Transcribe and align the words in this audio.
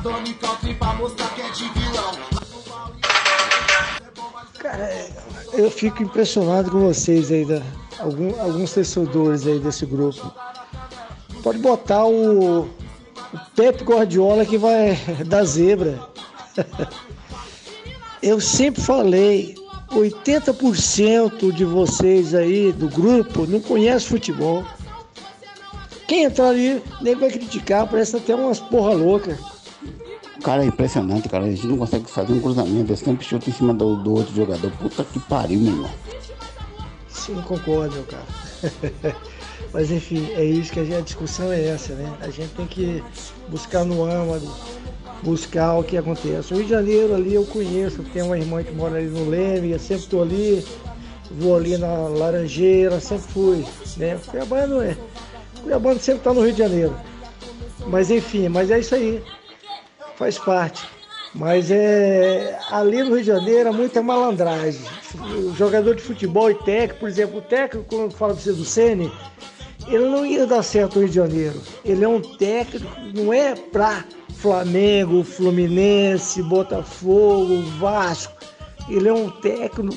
atômica, 0.00 0.48
pra 0.78 0.94
mostrar 0.94 1.28
que 1.34 1.42
é 1.42 1.50
de 1.50 1.68
vilão. 1.68 2.12
Cara, 4.58 5.10
eu 5.52 5.70
fico 5.70 6.02
impressionado 6.02 6.70
com 6.70 6.80
vocês 6.80 7.30
aí, 7.30 7.44
da, 7.44 7.62
algum, 7.98 8.40
alguns 8.40 8.72
torcedores 8.72 9.46
aí 9.46 9.58
desse 9.58 9.84
grupo. 9.84 10.32
Pode 11.42 11.58
botar 11.58 12.04
o, 12.06 12.62
o 12.62 12.70
Pepe 13.54 13.84
Guardiola 13.84 14.44
que 14.44 14.56
vai 14.56 14.98
dar 15.26 15.44
zebra. 15.44 15.98
Eu 18.22 18.38
sempre 18.38 18.82
falei, 18.82 19.54
80% 19.92 21.52
de 21.52 21.64
vocês 21.64 22.34
aí 22.34 22.70
do 22.70 22.86
grupo 22.86 23.46
não 23.46 23.60
conhece 23.60 24.06
futebol. 24.06 24.62
Quem 26.06 26.24
entrar 26.24 26.48
ali, 26.48 26.82
nem 27.00 27.14
vai 27.14 27.30
criticar, 27.30 27.86
parece 27.86 28.16
até 28.16 28.34
umas 28.34 28.60
porra 28.60 28.92
louca. 28.92 29.38
Cara, 30.42 30.62
é 30.62 30.66
impressionante, 30.66 31.28
cara. 31.28 31.44
A 31.44 31.50
gente 31.50 31.66
não 31.66 31.76
consegue 31.76 32.10
fazer 32.10 32.32
um 32.32 32.40
cruzamento. 32.40 32.90
Eles 32.90 33.00
sempre 33.00 33.24
chutam 33.24 33.48
em 33.48 33.52
cima 33.52 33.74
do, 33.74 33.96
do 33.96 34.14
outro 34.14 34.34
jogador. 34.34 34.70
Puta 34.72 35.04
que 35.04 35.18
pariu, 35.20 35.60
meu 35.60 35.72
irmão. 35.72 35.90
Sim, 37.08 37.42
concordo, 37.42 38.02
cara. 38.04 39.16
Mas 39.72 39.90
enfim, 39.90 40.26
é 40.32 40.44
isso 40.44 40.72
que 40.72 40.80
a, 40.80 40.84
gente, 40.84 40.96
a 40.96 41.00
discussão 41.00 41.52
é 41.52 41.68
essa, 41.68 41.94
né? 41.94 42.12
A 42.20 42.30
gente 42.30 42.48
tem 42.54 42.66
que 42.66 43.04
buscar 43.48 43.84
no 43.84 44.04
âmago, 44.04 44.50
buscar 45.22 45.74
o 45.74 45.84
que 45.84 45.96
acontece. 45.96 46.52
O 46.52 46.56
Rio 46.56 46.64
de 46.64 46.70
Janeiro 46.70 47.14
ali 47.14 47.34
eu 47.34 47.44
conheço, 47.44 48.02
tem 48.02 48.22
uma 48.22 48.36
irmã 48.36 48.64
que 48.64 48.72
mora 48.72 48.96
ali 48.96 49.06
no 49.06 49.28
Leme, 49.28 49.70
eu 49.70 49.78
sempre 49.78 50.04
estou 50.04 50.22
ali, 50.22 50.64
vou 51.30 51.56
ali 51.56 51.76
na 51.78 52.08
Laranjeira, 52.08 52.98
sempre 52.98 53.32
fui, 53.32 53.64
né? 53.96 54.18
Cuiabá 54.26 54.66
não 54.66 54.82
é. 54.82 54.96
Cuiabá 55.62 55.94
sempre 55.94 56.20
está 56.20 56.34
no 56.34 56.42
Rio 56.42 56.52
de 56.52 56.58
Janeiro. 56.58 56.96
Mas 57.86 58.10
enfim, 58.10 58.48
mas 58.48 58.72
é 58.72 58.80
isso 58.80 58.94
aí 58.94 59.22
faz 60.20 60.38
parte. 60.38 60.86
Mas 61.34 61.70
é 61.70 62.58
ali 62.70 63.02
no 63.02 63.14
Rio 63.14 63.20
de 63.20 63.26
Janeiro 63.26 63.70
é 63.70 63.72
muita 63.72 64.02
malandragem. 64.02 64.82
O 65.48 65.54
jogador 65.54 65.94
de 65.94 66.02
futebol 66.02 66.50
e 66.50 66.54
técnico, 66.54 67.00
por 67.00 67.08
exemplo, 67.08 67.38
o 67.38 67.42
técnico, 67.42 67.86
quando 67.88 68.12
fala 68.12 68.34
para 68.34 68.42
você 68.42 68.52
do 68.52 68.64
Sene, 68.64 69.10
ele 69.88 70.04
não 70.04 70.26
ia 70.26 70.46
dar 70.46 70.62
certo 70.62 70.96
no 70.96 71.00
Rio 71.02 71.08
de 71.08 71.14
Janeiro. 71.14 71.62
Ele 71.84 72.04
é 72.04 72.08
um 72.08 72.20
técnico, 72.20 72.86
não 73.14 73.32
é 73.32 73.54
para 73.54 74.04
Flamengo, 74.34 75.24
Fluminense, 75.24 76.42
Botafogo, 76.42 77.62
Vasco. 77.78 78.34
Ele 78.88 79.08
é 79.08 79.12
um 79.12 79.30
técnico 79.30 79.96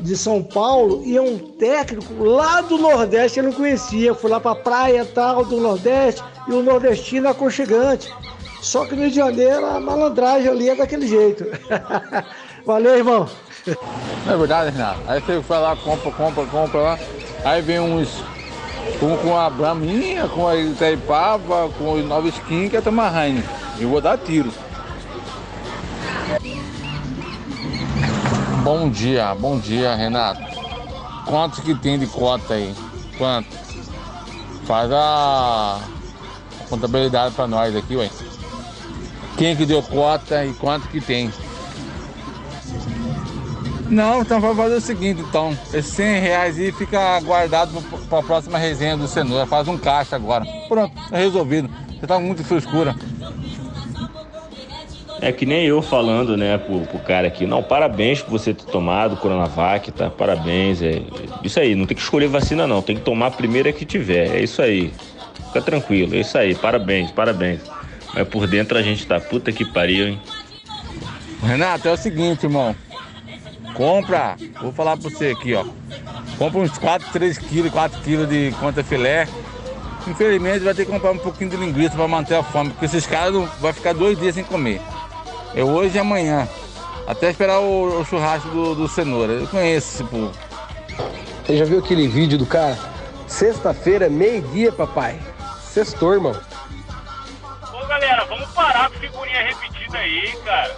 de 0.00 0.16
São 0.16 0.42
Paulo 0.42 1.02
e 1.04 1.18
é 1.18 1.20
um 1.20 1.38
técnico 1.38 2.24
lá 2.24 2.62
do 2.62 2.78
Nordeste, 2.78 3.38
ele 3.38 3.48
não 3.48 3.54
conhecia. 3.54 4.14
Foi 4.14 4.30
lá 4.30 4.40
para 4.40 4.52
a 4.52 4.62
praia 4.62 5.04
tal 5.04 5.44
do 5.44 5.60
Nordeste 5.60 6.24
e 6.48 6.52
o 6.52 6.62
nordestino 6.62 7.26
é 7.26 7.30
aconchegante. 7.30 8.10
Só 8.60 8.84
que 8.84 8.94
no 8.94 9.02
Rio 9.02 9.10
de 9.10 9.16
Janeiro 9.16 9.64
a 9.66 9.80
malandragem 9.80 10.48
ali 10.48 10.68
é 10.68 10.74
daquele 10.74 11.06
jeito. 11.06 11.44
Valeu, 12.64 12.96
irmão. 12.96 13.28
Não 14.26 14.34
é 14.34 14.36
verdade, 14.36 14.70
Renato? 14.70 15.00
Aí 15.08 15.20
você 15.20 15.38
vai 15.40 15.60
lá, 15.60 15.76
compra, 15.76 16.10
compra, 16.12 16.46
compra 16.46 16.80
lá. 16.80 16.98
Aí 17.44 17.62
vem 17.62 17.80
uns 17.80 18.22
com, 18.98 19.16
com 19.16 19.36
a 19.36 19.48
Braminha, 19.48 20.28
com 20.28 20.46
a 20.46 20.56
Itaipava, 20.56 21.70
com 21.70 21.92
os 21.94 22.04
Nova 22.04 22.28
Skin, 22.28 22.68
que 22.68 22.76
é 22.76 22.80
Heineken. 22.80 23.44
Eu 23.78 23.88
vou 23.88 24.00
dar 24.00 24.18
tiro. 24.18 24.52
Bom 28.62 28.90
dia, 28.90 29.34
bom 29.34 29.58
dia, 29.58 29.94
Renato. 29.94 30.42
Quantos 31.24 31.60
que 31.60 31.74
tem 31.74 31.98
de 31.98 32.06
cota 32.06 32.54
aí? 32.54 32.74
Quanto? 33.16 33.48
Faz 34.66 34.90
a 34.92 35.80
contabilidade 36.68 37.34
para 37.34 37.46
nós 37.46 37.74
aqui, 37.74 37.96
ué 37.96 38.10
quem 39.36 39.56
que 39.56 39.66
deu 39.66 39.82
cota 39.82 40.44
e 40.44 40.52
quanto 40.54 40.88
que 40.88 41.00
tem. 41.00 41.30
Não, 43.90 44.22
então 44.22 44.40
vamos 44.40 44.56
fazer 44.56 44.76
o 44.76 44.80
seguinte, 44.80 45.20
então. 45.20 45.56
Esses 45.74 45.92
100 45.94 46.20
reais 46.20 46.58
aí 46.58 46.70
fica 46.70 47.18
guardado 47.20 47.82
para 48.08 48.20
a 48.20 48.22
próxima 48.22 48.56
resenha 48.56 48.96
do 48.96 49.08
Cenoura. 49.08 49.46
Faz 49.46 49.66
um 49.66 49.76
caixa 49.76 50.14
agora. 50.14 50.44
Pronto, 50.68 50.94
é 51.10 51.18
resolvido. 51.18 51.68
Você 51.98 52.06
tá 52.06 52.14
com 52.14 52.22
muita 52.22 52.44
frescura. 52.44 52.94
É 55.20 55.32
que 55.32 55.44
nem 55.44 55.66
eu 55.66 55.82
falando, 55.82 56.36
né, 56.36 56.56
pro, 56.56 56.80
pro 56.82 56.98
cara 57.00 57.26
aqui. 57.26 57.46
Não, 57.46 57.62
parabéns 57.62 58.22
por 58.22 58.30
você 58.30 58.54
ter 58.54 58.64
tomado 58.64 59.16
Coronavac, 59.16 59.90
tá? 59.90 60.08
Parabéns. 60.08 60.80
É 60.80 61.02
isso 61.42 61.58
aí, 61.58 61.74
não 61.74 61.84
tem 61.84 61.96
que 61.96 62.02
escolher 62.02 62.28
vacina, 62.28 62.66
não. 62.68 62.80
Tem 62.80 62.96
que 62.96 63.02
tomar 63.02 63.26
a 63.26 63.30
primeira 63.30 63.72
que 63.72 63.84
tiver. 63.84 64.36
É 64.36 64.40
isso 64.40 64.62
aí. 64.62 64.92
Fica 65.48 65.60
tranquilo, 65.60 66.14
é 66.14 66.20
isso 66.20 66.38
aí. 66.38 66.54
Parabéns, 66.54 67.10
parabéns. 67.10 67.60
Mas 68.14 68.28
por 68.28 68.46
dentro 68.46 68.76
a 68.76 68.82
gente 68.82 69.06
tá 69.06 69.20
puta 69.20 69.52
que 69.52 69.64
pariu, 69.64 70.08
hein? 70.08 70.20
Renato, 71.42 71.88
é 71.88 71.92
o 71.92 71.96
seguinte, 71.96 72.44
irmão. 72.44 72.74
Compra, 73.74 74.36
vou 74.60 74.72
falar 74.72 74.96
pra 74.96 75.08
você 75.08 75.28
aqui, 75.28 75.54
ó. 75.54 75.64
Compra 76.36 76.60
uns 76.60 76.76
4, 76.76 77.08
3 77.12 77.38
quilos, 77.38 77.72
4 77.72 78.00
quilos 78.02 78.28
de 78.28 78.52
conta 78.58 78.82
filé. 78.82 79.26
Infelizmente 80.06 80.60
vai 80.60 80.74
ter 80.74 80.84
que 80.84 80.90
comprar 80.90 81.12
um 81.12 81.18
pouquinho 81.18 81.50
de 81.50 81.56
linguiça 81.56 81.94
para 81.94 82.08
manter 82.08 82.34
a 82.34 82.42
fome, 82.42 82.70
porque 82.70 82.86
esses 82.86 83.06
caras 83.06 83.32
não 83.32 83.46
vai 83.60 83.72
ficar 83.72 83.94
dois 83.94 84.18
dias 84.18 84.34
sem 84.34 84.44
comer. 84.44 84.80
É 85.54 85.62
hoje 85.62 85.96
e 85.96 85.98
amanhã. 85.98 86.48
Até 87.06 87.30
esperar 87.30 87.60
o, 87.60 88.00
o 88.00 88.04
churrasco 88.04 88.48
do, 88.48 88.74
do, 88.74 88.88
cenoura. 88.88 89.32
Eu 89.32 89.46
conheço 89.46 89.94
esse 89.94 90.04
povo. 90.04 90.32
Você 91.44 91.56
já 91.56 91.64
viu 91.64 91.78
aquele 91.78 92.06
vídeo 92.06 92.38
do 92.38 92.46
cara? 92.46 92.78
Sexta-feira, 93.26 94.08
meio-dia, 94.08 94.72
papai. 94.72 95.18
Sextou, 95.62 96.14
irmão 96.14 96.49
aí, 100.00 100.36
cara. 100.44 100.76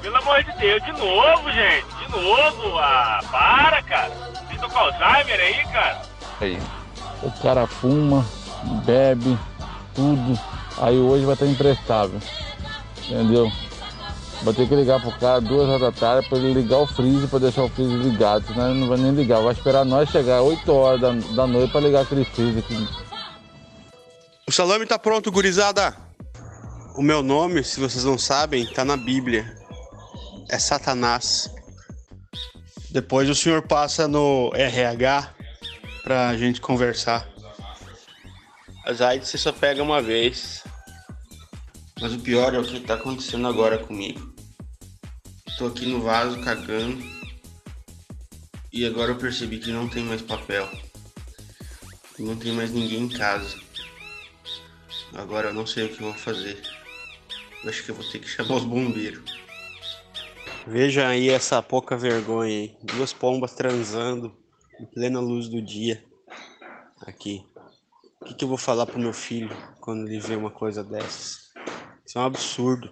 Pelo 0.00 0.16
amor 0.16 0.42
de 0.42 0.52
Deus, 0.58 0.82
de 0.84 0.92
novo, 0.92 1.50
gente. 1.52 1.86
De 1.98 2.10
novo. 2.10 2.78
Ah, 2.78 3.20
para, 3.30 3.82
cara. 3.82 4.10
Vocês 4.10 4.52
estão 4.52 4.70
com 4.70 4.78
Alzheimer 4.78 5.40
aí, 5.40 5.64
cara? 5.72 6.02
Aí. 6.40 6.62
O 7.22 7.30
cara 7.42 7.66
fuma, 7.66 8.24
bebe, 8.84 9.38
tudo. 9.94 10.38
Aí 10.78 10.96
hoje 10.98 11.24
vai 11.24 11.34
estar 11.34 11.46
imprestável. 11.46 12.18
Entendeu? 13.04 13.50
Vou 14.42 14.54
ter 14.54 14.66
que 14.66 14.74
ligar 14.74 15.00
pro 15.00 15.12
cara 15.18 15.40
duas 15.40 15.68
horas 15.68 15.80
da 15.80 15.92
tarde 15.92 16.28
para 16.28 16.38
ele 16.38 16.54
ligar 16.54 16.78
o 16.78 16.86
freezer 16.86 17.28
para 17.28 17.40
deixar 17.40 17.64
o 17.64 17.68
freezer 17.68 17.98
ligado, 17.98 18.46
senão 18.46 18.70
ele 18.70 18.80
não 18.80 18.88
vai 18.88 18.96
nem 18.96 19.12
ligar. 19.12 19.42
Vai 19.42 19.52
esperar 19.52 19.84
nós 19.84 20.08
chegar 20.08 20.40
8 20.40 20.72
horas 20.72 21.00
da, 21.00 21.10
da 21.34 21.46
noite 21.46 21.70
para 21.70 21.82
ligar 21.82 22.02
aquele 22.02 22.24
freezer 22.24 22.64
aqui 22.64 23.10
o 24.50 24.52
salame 24.52 24.84
tá 24.84 24.98
pronto, 24.98 25.30
gurizada. 25.30 25.94
O 26.96 27.02
meu 27.02 27.22
nome, 27.22 27.62
se 27.62 27.78
vocês 27.78 28.04
não 28.04 28.18
sabem, 28.18 28.66
tá 28.66 28.84
na 28.84 28.96
Bíblia. 28.96 29.56
É 30.48 30.58
Satanás. 30.58 31.48
Depois 32.90 33.30
o 33.30 33.34
senhor 33.34 33.62
passa 33.62 34.08
no 34.08 34.50
RH 34.54 35.32
pra 36.02 36.36
gente 36.36 36.60
conversar. 36.60 37.28
As 38.84 39.00
AIDS 39.00 39.28
você 39.28 39.38
só 39.38 39.52
pega 39.52 39.82
uma 39.82 40.02
vez. 40.02 40.64
Mas 42.00 42.12
o 42.12 42.18
pior 42.18 42.54
é 42.54 42.58
o 42.58 42.64
que 42.64 42.80
tá 42.80 42.94
acontecendo 42.94 43.46
agora 43.46 43.78
comigo. 43.78 44.34
Tô 45.56 45.68
aqui 45.68 45.86
no 45.86 46.02
vaso 46.02 46.40
cagando. 46.40 47.00
E 48.72 48.84
agora 48.84 49.12
eu 49.12 49.16
percebi 49.16 49.58
que 49.58 49.70
não 49.70 49.88
tem 49.88 50.02
mais 50.02 50.22
papel. 50.22 50.68
Não 52.18 52.36
tem 52.36 52.52
mais 52.52 52.72
ninguém 52.72 53.04
em 53.04 53.08
casa. 53.08 53.56
Agora 55.14 55.48
eu 55.48 55.54
não 55.54 55.66
sei 55.66 55.86
o 55.86 55.88
que 55.88 56.02
vou 56.02 56.14
fazer. 56.14 56.79
Eu 57.62 57.68
acho 57.68 57.84
que 57.84 57.90
eu 57.90 57.94
vou 57.94 58.04
ter 58.10 58.18
que 58.18 58.28
chamar 58.28 58.54
os 58.54 58.64
bombeiros. 58.64 59.22
Veja 60.66 61.08
aí 61.08 61.28
essa 61.28 61.62
pouca 61.62 61.96
vergonha 61.96 62.50
aí. 62.50 62.76
Duas 62.82 63.12
pombas 63.12 63.52
transando 63.54 64.34
em 64.80 64.86
plena 64.86 65.20
luz 65.20 65.48
do 65.48 65.60
dia. 65.60 66.02
Aqui. 67.06 67.44
O 68.20 68.24
que, 68.26 68.34
que 68.34 68.44
eu 68.44 68.48
vou 68.48 68.58
falar 68.58 68.86
pro 68.86 68.98
meu 68.98 69.12
filho 69.12 69.54
quando 69.80 70.06
ele 70.06 70.20
vê 70.20 70.36
uma 70.36 70.50
coisa 70.50 70.84
dessas? 70.84 71.50
Isso 72.06 72.18
é 72.18 72.20
um 72.20 72.24
absurdo. 72.24 72.90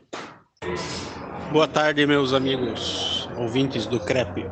Boa 1.52 1.68
tarde, 1.68 2.06
meus 2.06 2.32
amigos 2.32 3.28
ouvintes 3.38 3.86
do 3.86 4.00
Crepe. 4.00 4.44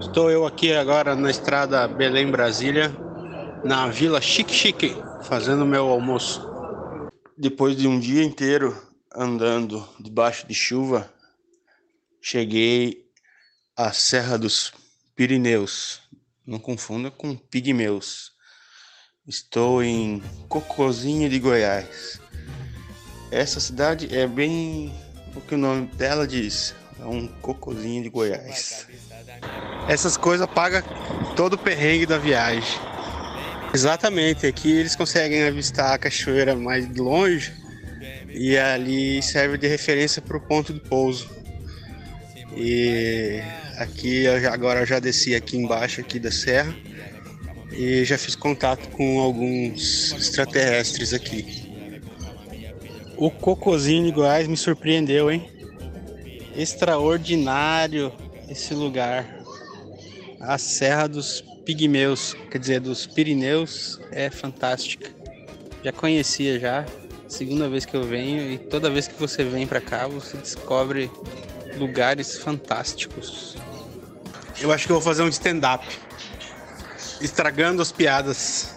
Estou 0.00 0.30
eu 0.30 0.46
aqui 0.46 0.72
agora 0.72 1.14
na 1.14 1.30
estrada 1.30 1.86
Belém-Brasília, 1.88 2.94
na 3.64 3.88
Vila 3.88 4.20
Chique 4.20 4.52
Chique, 4.52 4.96
fazendo 5.22 5.66
meu 5.66 5.88
almoço. 5.88 6.48
Depois 7.36 7.76
de 7.76 7.88
um 7.88 7.98
dia 7.98 8.22
inteiro 8.22 8.93
andando 9.14 9.88
debaixo 10.00 10.46
de 10.46 10.54
chuva, 10.54 11.12
cheguei 12.20 13.08
à 13.76 13.92
Serra 13.92 14.36
dos 14.36 14.72
Pirineus. 15.14 16.02
Não 16.46 16.58
confunda 16.58 17.10
com 17.10 17.36
Pigmeus. 17.36 18.32
Estou 19.26 19.82
em 19.82 20.22
Cocozinha 20.48 21.28
de 21.28 21.38
Goiás. 21.38 22.20
Essa 23.30 23.60
cidade 23.60 24.14
é 24.14 24.26
bem 24.26 24.92
o 25.34 25.40
que 25.40 25.54
o 25.54 25.58
nome 25.58 25.86
dela 25.94 26.26
diz. 26.26 26.74
É 27.00 27.04
um 27.04 27.26
cocozinho 27.26 28.02
de 28.02 28.10
Goiás. 28.10 28.86
Essas 29.88 30.16
coisas 30.16 30.46
pagam 30.46 30.82
todo 31.34 31.54
o 31.54 31.58
perrengue 31.58 32.06
da 32.06 32.18
viagem. 32.18 32.78
Exatamente, 33.72 34.46
aqui 34.46 34.70
eles 34.70 34.94
conseguem 34.94 35.44
avistar 35.44 35.94
a 35.94 35.98
cachoeira 35.98 36.54
mais 36.54 36.86
longe 36.96 37.63
e 38.34 38.58
ali 38.58 39.22
serve 39.22 39.56
de 39.56 39.68
referência 39.68 40.20
para 40.20 40.36
o 40.36 40.40
ponto 40.40 40.74
de 40.74 40.80
pouso. 40.80 41.30
E 42.56 43.40
aqui 43.78 44.26
agora 44.26 44.84
já 44.84 44.98
desci 44.98 45.34
aqui 45.34 45.56
embaixo 45.56 46.00
aqui 46.00 46.18
da 46.18 46.30
serra 46.30 46.74
e 47.72 48.04
já 48.04 48.18
fiz 48.18 48.34
contato 48.34 48.88
com 48.90 49.20
alguns 49.20 50.12
extraterrestres 50.12 51.14
aqui. 51.14 51.64
O 53.16 53.30
cocôzinho 53.30 54.04
de 54.04 54.10
Goiás 54.10 54.48
me 54.48 54.56
surpreendeu, 54.56 55.30
hein? 55.30 55.48
Extraordinário 56.56 58.12
esse 58.48 58.74
lugar. 58.74 59.42
A 60.40 60.58
Serra 60.58 61.06
dos 61.06 61.42
Pigmeus, 61.64 62.36
quer 62.50 62.58
dizer, 62.58 62.80
dos 62.80 63.06
Pirineus, 63.06 64.00
é 64.10 64.28
fantástica. 64.28 65.10
Já 65.82 65.92
conhecia 65.92 66.58
já, 66.58 66.84
segunda 67.34 67.68
vez 67.68 67.84
que 67.84 67.96
eu 67.96 68.04
venho 68.04 68.52
e 68.52 68.58
toda 68.58 68.88
vez 68.88 69.08
que 69.08 69.14
você 69.18 69.42
vem 69.42 69.66
para 69.66 69.80
cá 69.80 70.06
você 70.06 70.36
descobre 70.36 71.10
lugares 71.76 72.38
fantásticos. 72.38 73.56
Eu 74.60 74.70
acho 74.70 74.86
que 74.86 74.92
eu 74.92 74.96
vou 74.96 75.02
fazer 75.02 75.24
um 75.24 75.28
stand-up. 75.28 75.84
Estragando 77.20 77.82
as 77.82 77.90
piadas. 77.90 78.76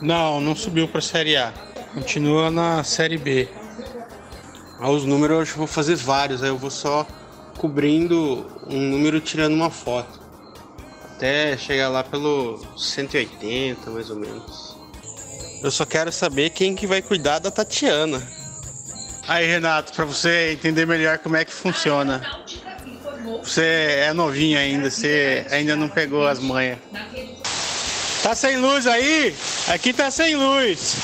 Não, 0.00 0.40
não 0.40 0.54
subiu 0.54 0.86
para 0.86 1.00
Série 1.00 1.36
A. 1.36 1.52
Continua 1.92 2.52
na 2.52 2.84
Série 2.84 3.18
B. 3.18 3.48
Os 4.80 5.04
números 5.04 5.36
eu 5.36 5.42
acho 5.42 5.52
que 5.52 5.58
vou 5.58 5.66
fazer 5.66 5.96
vários, 5.96 6.42
aí 6.42 6.50
eu 6.50 6.58
vou 6.58 6.70
só 6.70 7.06
cobrindo 7.58 8.46
um 8.68 8.80
número 8.80 9.20
tirando 9.20 9.54
uma 9.54 9.70
foto. 9.70 10.20
Até 11.16 11.56
chegar 11.56 11.88
lá 11.88 12.04
pelo 12.04 12.60
180, 12.76 13.90
mais 13.90 14.08
ou 14.08 14.16
menos. 14.16 14.71
Eu 15.62 15.70
só 15.70 15.86
quero 15.86 16.10
saber 16.10 16.50
quem 16.50 16.74
que 16.74 16.88
vai 16.88 17.00
cuidar 17.00 17.38
da 17.38 17.50
Tatiana. 17.50 18.20
Aí, 19.28 19.46
Renato, 19.46 19.92
para 19.92 20.04
você 20.04 20.50
entender 20.52 20.84
melhor 20.86 21.18
como 21.18 21.36
é 21.36 21.44
que 21.44 21.52
funciona. 21.52 22.20
Você 23.44 24.00
é 24.06 24.12
novinho 24.12 24.58
ainda, 24.58 24.90
você 24.90 25.46
ainda 25.50 25.76
não 25.76 25.88
pegou 25.88 26.26
as 26.26 26.40
manhas. 26.40 26.78
Tá 28.24 28.34
sem 28.34 28.56
luz 28.56 28.88
aí? 28.88 29.34
Aqui 29.68 29.92
tá 29.92 30.10
sem 30.10 30.34
luz. 30.34 30.96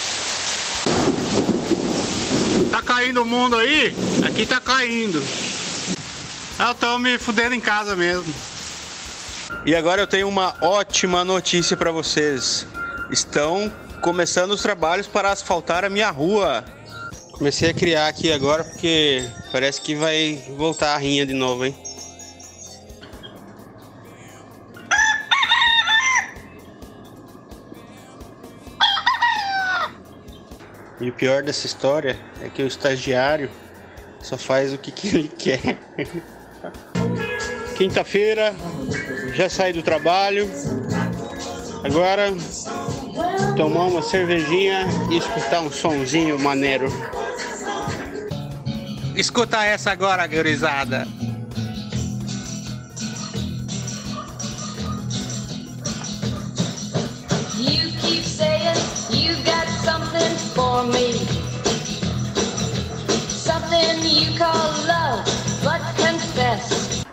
Tá 2.72 2.82
caindo 2.82 3.22
o 3.22 3.24
mundo 3.24 3.56
aí? 3.56 3.94
Aqui 4.26 4.44
tá 4.44 4.60
caindo. 4.60 5.22
Eu 6.58 6.74
tô 6.74 6.98
me 6.98 7.16
fudendo 7.16 7.54
em 7.54 7.60
casa 7.60 7.94
mesmo. 7.94 8.34
E 9.64 9.76
agora 9.76 10.02
eu 10.02 10.06
tenho 10.06 10.28
uma 10.28 10.56
ótima 10.60 11.24
notícia 11.24 11.76
para 11.76 11.92
vocês. 11.92 12.66
Estão 13.10 13.72
começando 14.02 14.52
os 14.52 14.62
trabalhos 14.62 15.06
para 15.06 15.30
asfaltar 15.30 15.84
a 15.84 15.88
minha 15.88 16.10
rua. 16.10 16.64
Comecei 17.32 17.70
a 17.70 17.74
criar 17.74 18.08
aqui 18.08 18.32
agora 18.32 18.64
porque 18.64 19.28
parece 19.52 19.80
que 19.80 19.94
vai 19.94 20.42
voltar 20.56 20.94
a 20.94 20.98
rinha 20.98 21.24
de 21.24 21.34
novo, 21.34 21.64
hein? 21.64 21.76
E 31.00 31.08
o 31.08 31.12
pior 31.12 31.44
dessa 31.44 31.64
história 31.64 32.18
é 32.42 32.48
que 32.48 32.60
o 32.60 32.66
estagiário 32.66 33.48
só 34.20 34.36
faz 34.36 34.72
o 34.72 34.78
que, 34.78 34.90
que 34.90 35.08
ele 35.08 35.28
quer. 35.28 35.78
Quinta-feira, 37.76 38.52
já 39.34 39.48
saí 39.48 39.72
do 39.72 39.82
trabalho. 39.82 40.50
Agora 41.84 42.32
tomar 43.56 43.86
uma 43.86 44.02
cervejinha 44.02 44.86
e 45.10 45.18
escutar 45.18 45.60
um 45.60 45.70
sonzinho 45.70 46.38
maneiro. 46.38 46.88
Escuta 49.14 49.64
essa 49.64 49.90
agora, 49.90 50.26
gurizada. 50.26 51.06
You 57.58 57.90
keep 58.00 58.24
saying 58.24 58.78
you 59.10 59.34
got 59.44 59.66
something 59.82 60.36
for 60.54 60.84
me. 60.86 61.14
Something 63.28 64.04
you 64.04 64.38
call 64.38 64.70
love, 64.86 65.24
but 65.64 65.82
confess. 65.96 67.04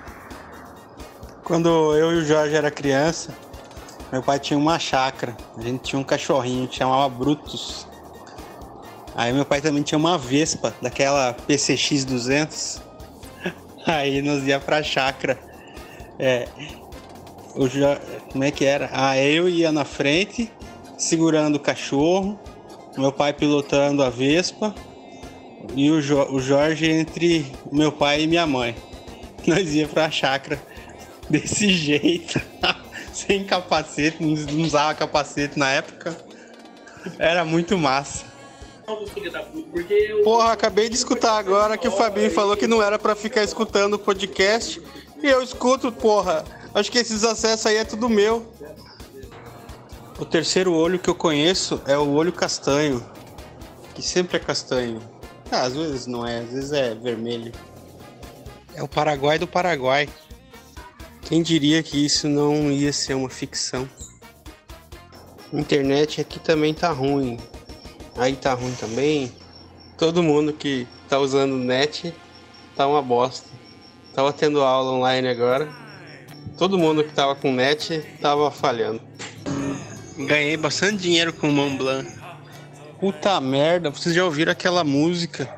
Quando 1.43 1.95
eu 1.95 2.11
e 2.11 2.15
o 2.17 2.25
Jorge 2.25 2.55
era 2.55 2.69
criança, 2.69 3.33
meu 4.15 4.23
pai 4.23 4.39
tinha 4.39 4.57
uma 4.57 4.79
chácara. 4.79 5.35
A 5.57 5.61
gente 5.61 5.81
tinha 5.81 5.99
um 5.99 6.03
cachorrinho 6.03 6.69
chamava 6.71 7.09
Brutus. 7.09 7.85
Aí 9.13 9.33
meu 9.33 9.43
pai 9.43 9.59
também 9.59 9.83
tinha 9.83 9.97
uma 9.97 10.17
Vespa, 10.17 10.73
daquela 10.81 11.33
PCX 11.33 12.05
200. 12.05 12.81
Aí 13.85 14.21
nós 14.21 14.47
ia 14.47 14.57
pra 14.57 14.81
chácara. 14.81 15.37
É, 16.17 16.47
o 17.55 17.67
Jo- 17.67 17.99
como 18.31 18.45
é 18.45 18.51
que 18.51 18.63
era? 18.63 18.89
Ah, 18.93 19.17
eu 19.17 19.49
ia 19.49 19.69
na 19.69 19.83
frente, 19.83 20.49
segurando 20.97 21.55
o 21.55 21.59
cachorro, 21.59 22.39
meu 22.97 23.11
pai 23.11 23.33
pilotando 23.33 24.01
a 24.01 24.09
Vespa 24.09 24.73
e 25.75 25.91
o, 25.91 26.01
Jo- 26.01 26.29
o 26.31 26.39
Jorge 26.39 26.89
entre 26.89 27.45
meu 27.69 27.91
pai 27.91 28.21
e 28.23 28.27
minha 28.27 28.47
mãe. 28.47 28.73
Nós 29.45 29.73
ia 29.75 29.89
pra 29.89 30.09
chácara 30.09 30.57
desse 31.29 31.67
jeito, 31.75 32.39
sem 33.15 33.45
capacete, 33.45 34.21
não 34.21 34.63
usava 34.63 34.93
capacete 34.93 35.57
na 35.57 35.71
época. 35.71 36.15
Era 37.17 37.45
muito 37.45 37.77
massa. 37.77 38.25
Porra, 40.23 40.51
acabei 40.51 40.89
de 40.89 40.95
escutar 40.95 41.37
agora 41.37 41.77
que 41.77 41.87
o 41.87 41.91
Fabinho 41.91 42.29
falou 42.29 42.57
que 42.57 42.67
não 42.67 42.83
era 42.83 42.99
pra 42.99 43.15
ficar 43.15 43.43
escutando 43.43 43.93
o 43.93 43.99
podcast. 43.99 44.81
E 45.23 45.27
eu 45.27 45.41
escuto, 45.41 45.91
porra. 45.91 46.43
Acho 46.73 46.91
que 46.91 46.99
esses 46.99 47.23
acessos 47.23 47.65
aí 47.65 47.77
é 47.77 47.85
tudo 47.85 48.09
meu. 48.09 48.51
O 50.19 50.25
terceiro 50.25 50.73
olho 50.73 50.99
que 50.99 51.09
eu 51.09 51.15
conheço 51.15 51.81
é 51.87 51.97
o 51.97 52.11
olho 52.11 52.33
castanho. 52.33 53.03
Que 53.93 54.01
sempre 54.01 54.37
é 54.37 54.39
castanho. 54.39 55.01
Ah, 55.49 55.61
às 55.61 55.73
vezes 55.73 56.05
não 56.05 56.27
é, 56.27 56.39
às 56.39 56.49
vezes 56.49 56.71
é 56.73 56.93
vermelho. 56.93 57.53
É 58.73 58.83
o 58.83 58.87
Paraguai 58.87 59.39
do 59.39 59.47
Paraguai. 59.47 60.09
Quem 61.25 61.41
diria 61.41 61.81
que 61.81 62.05
isso 62.05 62.27
não 62.29 62.71
ia 62.71 62.93
ser 62.93 63.15
uma 63.15 63.29
ficção? 63.29 63.89
A 65.51 65.59
internet 65.59 66.21
aqui 66.21 66.39
também 66.39 66.71
tá 66.71 66.91
ruim. 66.91 67.39
Aí 68.15 68.35
tá 68.35 68.53
ruim 68.53 68.75
também. 68.75 69.33
Todo 69.97 70.21
mundo 70.21 70.53
que 70.53 70.87
tá 71.09 71.17
usando 71.17 71.57
net 71.57 72.13
tá 72.75 72.85
uma 72.87 73.01
bosta. 73.01 73.49
Tava 74.13 74.31
tendo 74.31 74.61
aula 74.61 74.91
online 74.91 75.27
agora. 75.27 75.67
Todo 76.59 76.77
mundo 76.77 77.03
que 77.03 77.11
tava 77.11 77.33
com 77.35 77.51
net 77.51 78.05
tava 78.21 78.51
falhando. 78.51 79.01
Ganhei 80.27 80.55
bastante 80.55 80.97
dinheiro 80.97 81.33
com 81.33 81.49
o 81.49 81.51
Mont 81.51 81.75
Blanc. 81.75 82.07
Puta 82.99 83.41
merda, 83.41 83.89
vocês 83.89 84.13
já 84.13 84.23
ouviram 84.23 84.51
aquela 84.51 84.83
música 84.83 85.49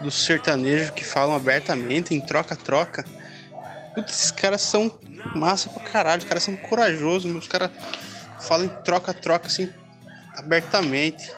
dos 0.00 0.24
sertanejos 0.24 0.90
que 0.90 1.04
falam 1.04 1.36
abertamente 1.36 2.12
em 2.12 2.20
troca-troca? 2.20 3.04
Putz, 3.94 4.12
esses 4.12 4.30
caras 4.30 4.62
são 4.62 4.90
massa 5.34 5.68
pra 5.70 5.82
caralho, 5.82 6.22
os 6.22 6.28
caras 6.28 6.42
são 6.42 6.56
corajosos, 6.56 7.34
os 7.34 7.48
caras 7.48 7.70
falam 8.40 8.68
troca-troca 8.84 9.46
assim, 9.46 9.68
abertamente. 10.36 11.30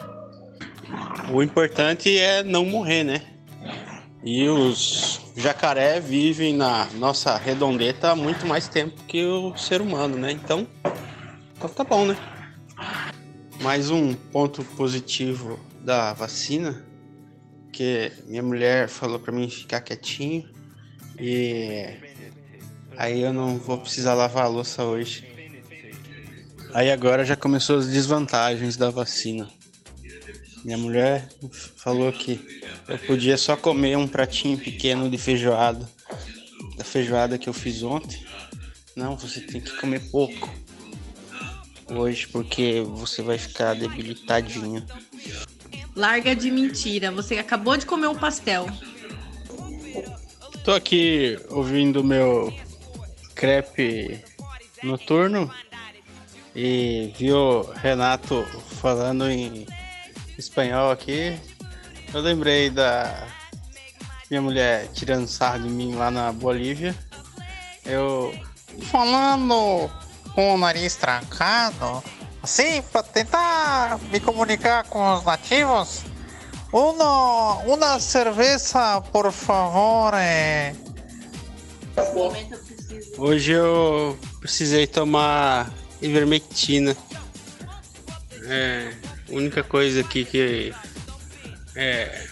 O 1.33 1.43
importante 1.43 2.17
é 2.19 2.43
não 2.43 2.65
morrer, 2.65 3.05
né? 3.05 3.23
E 4.23 4.49
os 4.49 5.21
jacaré 5.37 6.01
vivem 6.01 6.55
na 6.55 6.87
nossa 6.95 7.37
redondeta 7.37 8.13
há 8.13 8.17
muito 8.17 8.47
mais 8.47 8.69
tempo 8.69 9.03
que 9.05 9.25
o 9.25 9.57
ser 9.57 9.81
humano, 9.81 10.17
né? 10.17 10.33
Então, 10.33 10.67
então 11.57 11.69
tá 11.69 11.85
bom, 11.85 12.07
né? 12.07 12.17
Mais 13.61 13.91
um 13.91 14.15
ponto 14.15 14.65
positivo 14.77 15.59
da 15.81 16.13
vacina, 16.13 16.85
que 17.73 18.13
minha 18.27 18.43
mulher 18.43 18.89
falou 18.89 19.19
pra 19.19 19.33
mim 19.33 19.49
ficar 19.51 19.81
quietinho 19.81 20.49
e 21.19 22.14
aí 22.97 23.23
eu 23.23 23.33
não 23.33 23.59
vou 23.59 23.79
precisar 23.79 24.15
lavar 24.15 24.45
a 24.45 24.49
louça 24.49 24.85
hoje. 24.85 25.25
Aí 26.73 26.91
agora 26.91 27.25
já 27.25 27.37
começou 27.37 27.79
as 27.79 27.87
desvantagens 27.87 28.77
da 28.77 28.91
vacina. 28.91 29.49
Minha 30.65 30.79
mulher 30.79 31.29
falou 31.77 32.13
que 32.13 32.41
eu 32.89 32.99
podia 32.99 33.37
só 33.37 33.57
comer 33.57 33.97
um 33.97 34.09
pratinho 34.09 34.59
pequeno 34.59 35.11
de 35.11 35.19
feijoada, 35.19 35.89
da 36.77 36.85
feijoada 36.85 37.39
que 37.39 37.49
eu 37.49 37.53
fiz 37.53 37.83
ontem. 37.83 38.25
Não, 38.97 39.17
você 39.17 39.41
tem 39.41 39.61
que 39.61 39.77
comer 39.77 40.01
pouco 40.11 40.51
hoje 41.89 42.27
porque 42.29 42.83
você 42.87 43.23
vai 43.23 43.39
ficar 43.39 43.75
debilitadinho. 43.75 44.85
Larga 45.95 46.35
de 46.35 46.51
mentira, 46.51 47.11
você 47.11 47.39
acabou 47.39 47.77
de 47.77 47.87
comer 47.87 48.09
um 48.09 48.17
pastel. 48.17 48.67
Tô 50.65 50.73
aqui 50.73 51.39
ouvindo 51.51 52.03
meu 52.03 52.53
crepe 53.35 54.25
noturno 54.83 55.51
e 56.55 57.13
vi 57.19 57.33
o 57.33 57.63
Renato 57.73 58.45
falando 58.81 59.29
em 59.29 59.67
espanhol 60.39 60.91
aqui. 60.91 61.39
Eu 62.13 62.21
lembrei 62.21 62.71
da 62.71 63.27
minha 64.31 64.41
mulher 64.41 64.89
tirando 64.93 65.27
sarro 65.27 65.61
de 65.61 65.69
mim 65.69 65.95
lá 65.95 66.11
na 66.11 66.33
Bolívia. 66.33 66.95
Eu 67.85 68.33
falando 68.91 69.91
com 70.35 70.55
o 70.55 70.59
nariz 70.59 70.97
trancado, 70.97 72.03
assim, 72.43 72.83
para 72.83 73.03
tentar 73.03 73.99
me 74.11 74.21
comunicar 74.21 74.85
com 74.85 75.15
os 75.15 75.25
nativos. 75.25 76.03
Uma, 76.73 77.59
uma 77.59 78.01
cerveja, 78.01 79.01
por 79.13 79.31
favor. 79.31 80.13
É... 80.15 80.75
Hoje 83.17 83.53
eu 83.53 84.19
precisei 84.41 84.87
tomar 84.87 85.73
ivermectina. 86.03 86.97
É 88.47 88.93
a 89.31 89.35
única 89.35 89.63
coisa 89.63 90.01
aqui 90.01 90.25
que 90.25 90.73
é, 91.75 92.27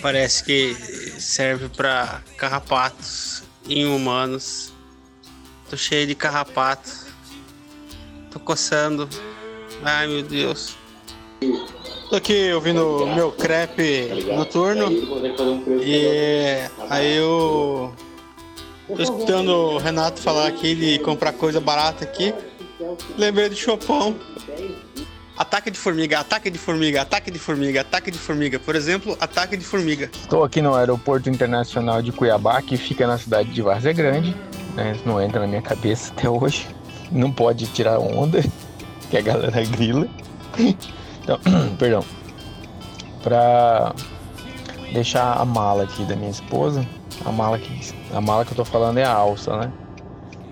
parece 0.00 0.44
que 0.44 0.74
serve 1.18 1.68
para 1.68 2.22
carrapatos 2.36 3.42
em 3.68 3.84
humanos. 3.86 4.72
Tô 5.68 5.76
cheio 5.76 6.06
de 6.06 6.14
carrapato. 6.14 6.90
Tô 8.30 8.38
coçando. 8.38 9.08
Ai 9.82 10.06
meu 10.06 10.22
Deus. 10.22 10.76
Tô 12.08 12.16
aqui 12.16 12.52
ouvindo 12.52 13.06
meu 13.14 13.32
crepe 13.32 14.08
noturno. 14.34 14.90
E 15.82 16.68
aí 16.88 17.16
eu 17.16 17.94
tô 18.96 19.02
escutando 19.02 19.48
o 19.48 19.78
Renato 19.78 20.20
falar 20.20 20.46
aqui 20.46 20.74
de 20.74 20.98
comprar 21.00 21.32
coisa 21.32 21.60
barata 21.60 22.04
aqui. 22.04 22.34
Lembrei 23.16 23.48
do 23.48 23.56
Chopão. 23.56 24.16
Ataque 25.36 25.70
de 25.70 25.78
formiga, 25.78 26.20
ataque 26.20 26.50
de 26.50 26.58
formiga, 26.58 27.00
ataque 27.00 27.30
de 27.30 27.38
formiga, 27.38 27.80
ataque 27.80 28.10
de 28.10 28.18
formiga. 28.18 28.58
Por 28.58 28.76
exemplo, 28.76 29.16
ataque 29.18 29.56
de 29.56 29.64
formiga. 29.64 30.10
Estou 30.12 30.44
aqui 30.44 30.60
no 30.60 30.74
Aeroporto 30.74 31.30
Internacional 31.30 32.02
de 32.02 32.12
Cuiabá, 32.12 32.60
que 32.60 32.76
fica 32.76 33.06
na 33.06 33.16
cidade 33.16 33.48
de 33.50 33.62
Várzea 33.62 33.92
Grande. 33.94 34.36
Né? 34.74 34.98
Não 35.06 35.20
entra 35.20 35.40
na 35.40 35.46
minha 35.46 35.62
cabeça 35.62 36.12
até 36.12 36.28
hoje. 36.28 36.68
Não 37.10 37.32
pode 37.32 37.66
tirar 37.68 37.98
onda, 37.98 38.44
que 39.10 39.16
a 39.16 39.22
galera 39.22 39.64
grila. 39.64 40.06
Então, 41.22 41.40
perdão. 41.78 42.04
Pra 43.22 43.94
deixar 44.92 45.38
a 45.38 45.44
mala 45.44 45.84
aqui 45.84 46.04
da 46.04 46.16
minha 46.16 46.30
esposa. 46.30 46.86
A 47.24 47.32
mala 47.32 47.58
que, 47.58 47.94
a 48.14 48.20
mala 48.20 48.44
que 48.44 48.52
eu 48.52 48.56
tô 48.56 48.64
falando 48.64 48.98
é 48.98 49.04
a 49.04 49.12
alça, 49.12 49.56
né? 49.56 49.72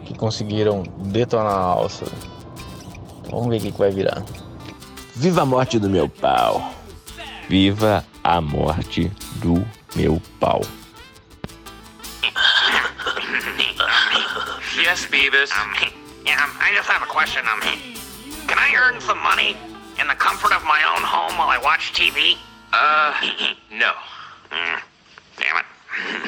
Que 0.05 0.15
conseguiram 0.15 0.83
detonar 0.99 1.53
a 1.53 1.63
alça. 1.63 2.05
Vamos 3.31 3.49
ver 3.49 3.57
o 3.57 3.61
que, 3.61 3.73
que 3.73 3.79
vai 3.79 3.91
virar. 3.91 4.23
Viva 5.15 5.43
a 5.43 5.47
morte 5.47 5.79
do 5.79 5.89
meu 5.89 6.09
pau. 6.09 6.73
Viva 7.49 8.05
a 8.23 8.41
morte 8.41 9.11
do 9.37 9.67
meu 9.97 10.21
pau. 10.39 10.63
Yes, 14.77 15.07
Beavis. 15.07 15.51
Um, 15.53 15.75
yeah, 16.25 16.45
um, 16.45 16.51
I 16.61 16.73
just 16.75 16.89
have 16.89 17.03
a 17.03 17.07
question. 17.07 17.43
Um, 17.49 17.61
can 18.47 18.59
I 18.59 18.73
earn 18.77 19.01
some 19.01 19.19
money 19.19 19.57
in 20.01 20.07
the 20.07 20.15
comfort 20.15 20.53
of 20.53 20.63
my 20.65 20.81
own 20.95 21.03
home 21.03 21.37
while 21.37 21.49
I 21.49 21.59
watch 21.59 21.93
TV? 21.93 22.37
Uh, 22.73 23.13
no. 23.73 23.93
Mm, 24.51 24.81
damn 25.37 25.57
it. 25.57 25.67
Beavis, 25.99 26.25
if 26.25 26.28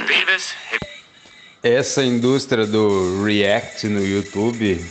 Essa 1.62 2.02
indústria 2.02 2.66
do 2.66 3.22
React 3.22 3.86
no 3.88 4.04
YouTube 4.04 4.82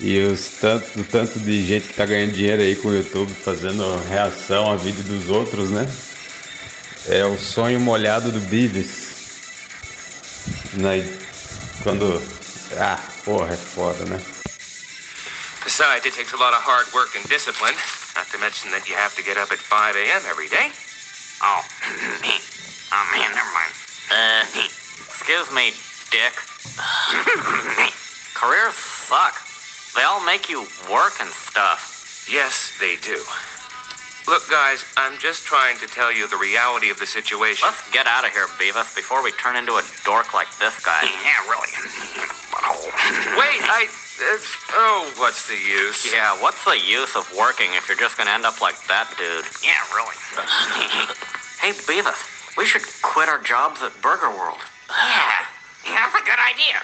e 0.00 0.18
os 0.26 0.48
tanto, 0.60 1.00
o 1.00 1.04
tanto 1.04 1.38
de 1.40 1.64
gente 1.64 1.88
que 1.88 1.94
tá 1.94 2.04
ganhando 2.04 2.32
dinheiro 2.32 2.60
aí 2.60 2.76
com 2.76 2.88
o 2.88 2.94
YouTube 2.94 3.32
fazendo 3.44 3.96
reação 4.08 4.70
a 4.70 4.76
vídeo 4.76 5.02
dos 5.04 5.30
outros, 5.30 5.70
né? 5.70 5.86
É 7.08 7.24
o 7.24 7.38
sonho 7.38 7.80
molhado 7.80 8.32
do 8.32 8.40
Beavis. 8.40 9.14
Né? 10.74 11.04
Quando. 11.82 12.20
Ah, 12.78 12.98
porra, 13.24 13.54
é 13.54 13.56
foda, 13.56 14.04
né? 14.06 14.20
Besides, 15.64 16.04
it 16.04 16.14
takes 16.14 16.32
a 16.32 16.36
lot 16.36 16.52
of 16.52 16.62
hard 16.62 16.92
work 16.92 17.16
and 17.16 17.26
discipline. 17.28 17.74
Not 18.16 18.30
to 18.32 18.38
mention 18.38 18.70
that 18.72 18.88
you 18.88 18.96
have 18.96 19.14
to 19.16 19.22
get 19.22 19.36
up 19.38 19.52
at 19.52 19.58
5 19.58 19.96
a.m. 19.96 20.22
every 20.28 20.48
day. 20.48 20.70
Oh, 21.42 21.62
oh 22.92 23.06
man, 23.12 23.30
never 23.34 23.52
mind. 23.52 23.85
Uh, 24.10 24.44
excuse 25.06 25.50
me, 25.52 25.72
Dick. 26.10 26.34
Careers 28.34 28.74
suck. 28.74 29.34
They 29.94 30.02
all 30.02 30.24
make 30.24 30.48
you 30.48 30.66
work 30.90 31.14
and 31.20 31.30
stuff. 31.30 32.28
Yes, 32.30 32.72
they 32.78 32.96
do. 32.96 33.22
Look, 34.26 34.50
guys, 34.50 34.84
I'm 34.96 35.16
just 35.18 35.44
trying 35.44 35.78
to 35.78 35.86
tell 35.86 36.12
you 36.12 36.26
the 36.26 36.36
reality 36.36 36.90
of 36.90 36.98
the 36.98 37.06
situation. 37.06 37.66
Let's 37.66 37.90
get 37.92 38.06
out 38.06 38.24
of 38.26 38.32
here, 38.32 38.46
Beavis, 38.58 38.94
before 38.94 39.22
we 39.22 39.30
turn 39.32 39.54
into 39.56 39.74
a 39.74 39.84
dork 40.04 40.34
like 40.34 40.48
this 40.58 40.74
guy. 40.84 41.02
Yeah, 41.24 41.48
really. 41.48 41.70
Wait, 43.38 43.62
I. 43.62 43.88
Oh, 44.72 45.12
what's 45.18 45.46
the 45.46 45.54
use? 45.54 46.10
Yeah, 46.12 46.40
what's 46.40 46.64
the 46.64 46.78
use 46.78 47.14
of 47.14 47.30
working 47.36 47.68
if 47.74 47.86
you're 47.88 47.98
just 47.98 48.16
gonna 48.16 48.30
end 48.30 48.46
up 48.46 48.60
like 48.60 48.76
that 48.88 49.12
dude? 49.18 49.44
Yeah, 49.62 49.78
really. 49.94 50.16
hey, 51.60 51.72
Beavis, 51.84 52.16
we 52.56 52.64
should 52.64 52.84
quit 53.02 53.28
our 53.28 53.38
jobs 53.38 53.82
at 53.82 53.92
Burger 54.02 54.30
World. 54.30 54.58
Yeah, 54.88 55.94
that's 55.94 56.14
a 56.14 56.22
good 56.24 56.40
idea. 56.52 56.80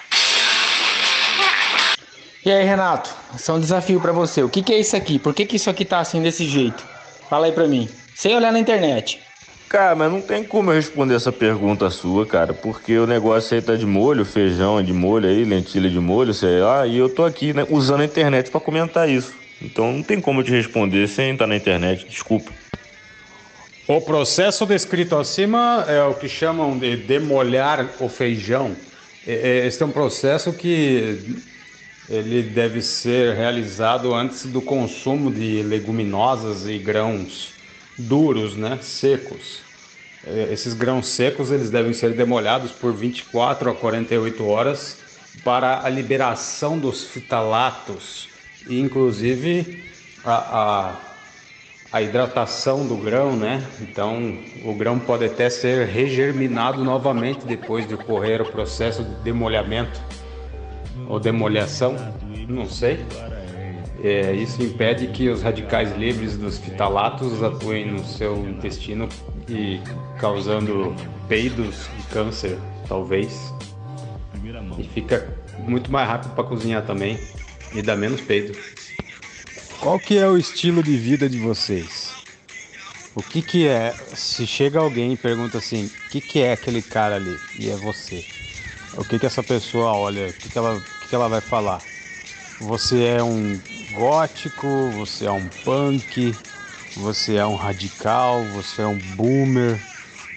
E 2.45 2.51
aí, 2.51 2.63
Renato, 2.65 3.09
isso 3.35 3.51
é 3.51 3.53
um 3.53 3.59
desafio 3.59 4.01
pra 4.01 4.11
você. 4.11 4.43
O 4.43 4.49
que, 4.49 4.61
que 4.61 4.73
é 4.73 4.79
isso 4.79 4.95
aqui? 4.95 5.17
Por 5.17 5.33
que, 5.33 5.45
que 5.45 5.55
isso 5.55 5.69
aqui 5.69 5.85
tá 5.85 5.99
assim 5.99 6.21
desse 6.21 6.45
jeito? 6.45 6.85
Fala 7.29 7.45
aí 7.45 7.51
pra 7.51 7.67
mim. 7.67 7.89
Sem 8.15 8.35
olhar 8.35 8.51
na 8.51 8.59
internet. 8.59 9.19
Cara, 9.69 9.95
mas 9.95 10.11
não 10.11 10.21
tem 10.21 10.43
como 10.43 10.69
eu 10.69 10.75
responder 10.75 11.15
essa 11.15 11.31
pergunta 11.31 11.89
sua, 11.89 12.27
cara, 12.27 12.53
porque 12.53 12.95
o 12.99 13.07
negócio 13.07 13.55
aí 13.55 13.61
tá 13.61 13.75
de 13.75 13.87
molho, 13.87 14.23
feijão 14.23 14.77
é 14.77 14.83
de 14.83 14.93
molho 14.93 15.27
aí, 15.27 15.43
lentilha 15.43 15.89
de 15.89 15.99
molho, 15.99 16.31
sei 16.31 16.59
lá, 16.59 16.85
e 16.85 16.95
eu 16.95 17.09
tô 17.09 17.25
aqui 17.25 17.53
né, 17.53 17.65
usando 17.67 18.01
a 18.01 18.05
internet 18.05 18.51
pra 18.51 18.61
comentar 18.61 19.09
isso. 19.09 19.33
Então 19.59 19.91
não 19.91 20.03
tem 20.03 20.21
como 20.21 20.41
eu 20.41 20.43
te 20.43 20.51
responder 20.51 21.07
sem 21.07 21.33
estar 21.33 21.47
na 21.47 21.55
internet, 21.55 22.05
desculpa. 22.05 22.51
O 23.87 23.99
processo 23.99 24.65
descrito 24.65 25.17
acima 25.17 25.83
é 25.89 26.01
o 26.03 26.15
que 26.15 26.29
chamam 26.29 26.77
de 26.77 26.95
demolhar 26.95 27.95
o 27.99 28.07
feijão. 28.07 28.77
É- 29.27 29.59
é- 29.61 29.67
Este 29.67 29.83
é 29.83 29.85
um 29.85 29.91
processo 29.91 30.53
que 30.53 31.43
ele 32.09 32.43
deve 32.43 32.81
ser 32.81 33.35
realizado 33.35 34.13
antes 34.13 34.45
do 34.45 34.61
consumo 34.61 35.31
de 35.31 35.61
leguminosas 35.63 36.65
e 36.67 36.77
grãos 36.77 37.55
duros, 37.97 38.55
né, 38.55 38.79
secos. 38.81 39.63
É, 40.25 40.53
Esses 40.53 40.73
grãos 40.73 41.07
secos 41.07 41.51
eles 41.51 41.69
devem 41.69 41.91
ser 41.93 42.13
demolhados 42.15 42.71
por 42.71 42.93
24 42.93 43.69
a 43.69 43.75
48 43.75 44.45
horas 44.45 44.97
para 45.43 45.85
a 45.85 45.89
liberação 45.89 46.79
dos 46.79 47.03
fitalatos 47.03 48.29
e 48.65 48.79
inclusive 48.79 49.83
a, 50.23 50.91
a 50.91 51.12
a 51.93 52.01
hidratação 52.01 52.87
do 52.87 52.97
grão, 52.97 53.35
né? 53.35 53.63
Então, 53.79 54.35
o 54.65 54.73
grão 54.73 54.97
pode 54.97 55.25
até 55.25 55.47
ser 55.47 55.85
regerminado 55.85 56.83
novamente 56.83 57.45
depois 57.45 57.87
de 57.87 57.93
ocorrer 57.93 58.41
o 58.41 58.45
processo 58.45 59.03
de 59.03 59.13
demolhamento 59.21 60.01
ou 61.07 61.19
demoliação, 61.19 61.95
não 62.49 62.65
sei. 62.65 63.05
É, 64.03 64.33
isso 64.33 64.61
impede 64.63 65.07
que 65.07 65.29
os 65.29 65.43
radicais 65.43 65.95
livres 65.95 66.35
dos 66.35 66.57
fitalatos 66.57 67.43
atuem 67.43 67.91
no 67.91 68.03
seu 68.03 68.37
intestino 68.49 69.07
e 69.47 69.79
causando 70.19 70.95
peidos 71.27 71.87
e 71.99 72.11
câncer, 72.11 72.57
talvez. 72.87 73.53
E 74.79 74.83
fica 74.83 75.27
muito 75.59 75.91
mais 75.91 76.09
rápido 76.09 76.33
para 76.33 76.43
cozinhar 76.43 76.83
também 76.85 77.19
e 77.75 77.83
dá 77.83 77.95
menos 77.95 78.19
peido. 78.19 78.57
Qual 79.83 79.99
que 79.99 80.17
é 80.17 80.25
o 80.25 80.37
estilo 80.37 80.81
de 80.81 80.95
vida 80.97 81.29
de 81.29 81.37
vocês? 81.37 82.17
O 83.13 83.21
que 83.21 83.41
que 83.43 83.67
é? 83.67 83.93
Se 84.15 84.47
chega 84.47 84.79
alguém 84.79 85.11
e 85.11 85.17
pergunta 85.17 85.57
assim, 85.57 85.87
o 85.87 85.91
que 86.09 86.21
que 86.21 86.39
é 86.39 86.53
aquele 86.53 86.81
cara 86.81 87.17
ali? 87.17 87.37
E 87.53 87.69
é 87.69 87.75
você. 87.75 88.25
O 88.93 89.03
que 89.03 89.19
que 89.19 89.25
essa 89.25 89.43
pessoa 89.43 89.93
olha? 89.93 90.29
O 90.29 90.33
que 90.35 90.49
que 90.49 90.57
ela, 90.57 90.77
o 90.77 90.81
que 91.01 91.09
que 91.09 91.13
ela 91.13 91.27
vai 91.27 91.41
falar? 91.41 91.85
Você 92.57 93.03
é 93.03 93.21
um 93.21 93.61
gótico? 93.91 94.89
Você 94.93 95.25
é 95.25 95.31
um 95.31 95.49
punk? 95.49 96.39
Você 96.95 97.35
é 97.35 97.45
um 97.45 97.55
radical? 97.55 98.47
Você 98.47 98.83
é 98.83 98.87
um 98.87 98.97
boomer? 98.97 99.85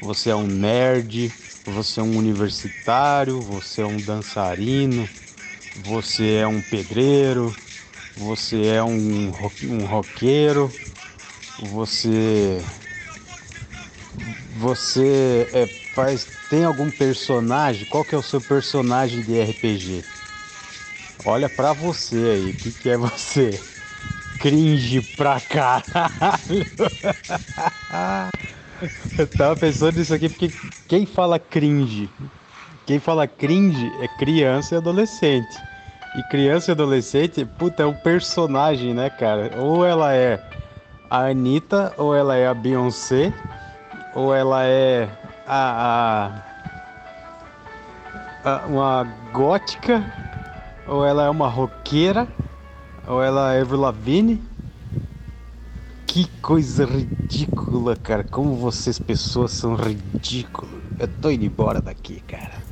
Você 0.00 0.30
é 0.30 0.36
um 0.36 0.48
nerd? 0.48 1.32
Você 1.64 2.00
é 2.00 2.02
um 2.02 2.16
universitário? 2.16 3.42
Você 3.44 3.82
é 3.82 3.86
um 3.86 4.00
dançarino? 4.00 5.08
Você 5.74 6.34
é 6.34 6.48
um 6.48 6.60
pedreiro? 6.60 7.56
Você 8.16 8.64
é 8.64 8.82
um, 8.82 9.30
um 9.62 9.84
roqueiro? 9.84 10.72
Você. 11.58 12.62
Você 14.58 15.48
é, 15.52 15.66
faz. 15.92 16.28
Tem 16.48 16.64
algum 16.64 16.90
personagem? 16.90 17.86
Qual 17.86 18.04
que 18.04 18.14
é 18.14 18.18
o 18.18 18.22
seu 18.22 18.40
personagem 18.40 19.22
de 19.22 19.38
RPG? 19.38 20.04
Olha 21.24 21.48
pra 21.48 21.72
você 21.72 22.16
aí, 22.16 22.50
o 22.50 22.54
que, 22.54 22.72
que 22.72 22.88
é 22.88 22.96
você? 22.96 23.60
Cringe 24.38 25.02
pra 25.02 25.40
caralho! 25.40 26.66
Eu 29.18 29.26
tava 29.26 29.56
pensando 29.56 29.98
nisso 29.98 30.14
aqui 30.14 30.28
porque 30.28 30.52
quem 30.86 31.06
fala 31.06 31.38
cringe? 31.38 32.10
Quem 32.86 32.98
fala 32.98 33.26
cringe 33.26 33.92
é 34.00 34.08
criança 34.08 34.74
e 34.74 34.78
adolescente. 34.78 35.65
E 36.16 36.22
criança 36.22 36.70
e 36.70 36.72
adolescente, 36.72 37.44
puta, 37.44 37.82
é 37.82 37.86
um 37.86 37.92
personagem, 37.94 38.94
né, 38.94 39.10
cara? 39.10 39.50
Ou 39.58 39.84
ela 39.84 40.14
é 40.14 40.42
a 41.10 41.26
Anitta, 41.26 41.92
ou 41.98 42.14
ela 42.14 42.36
é 42.36 42.46
a 42.48 42.54
Beyoncé, 42.54 43.32
ou 44.14 44.34
ela 44.34 44.64
é 44.64 45.08
a, 45.46 46.40
a- 48.44 48.50
a- 48.50 48.66
uma 48.66 49.04
gótica, 49.32 50.02
ou 50.88 51.04
ela 51.04 51.24
é 51.26 51.30
uma 51.30 51.48
roqueira, 51.48 52.26
ou 53.06 53.22
ela 53.22 53.52
é 53.54 53.60
Avril 53.60 53.80
Lavigne. 53.80 54.42
Que 56.06 56.26
coisa 56.40 56.86
ridícula, 56.86 57.94
cara. 57.94 58.24
Como 58.24 58.54
vocês 58.56 58.98
pessoas 58.98 59.52
são 59.52 59.74
ridículos. 59.74 60.70
Eu 60.98 61.06
tô 61.08 61.30
indo 61.30 61.44
embora 61.44 61.82
daqui, 61.82 62.20
cara. 62.26 62.65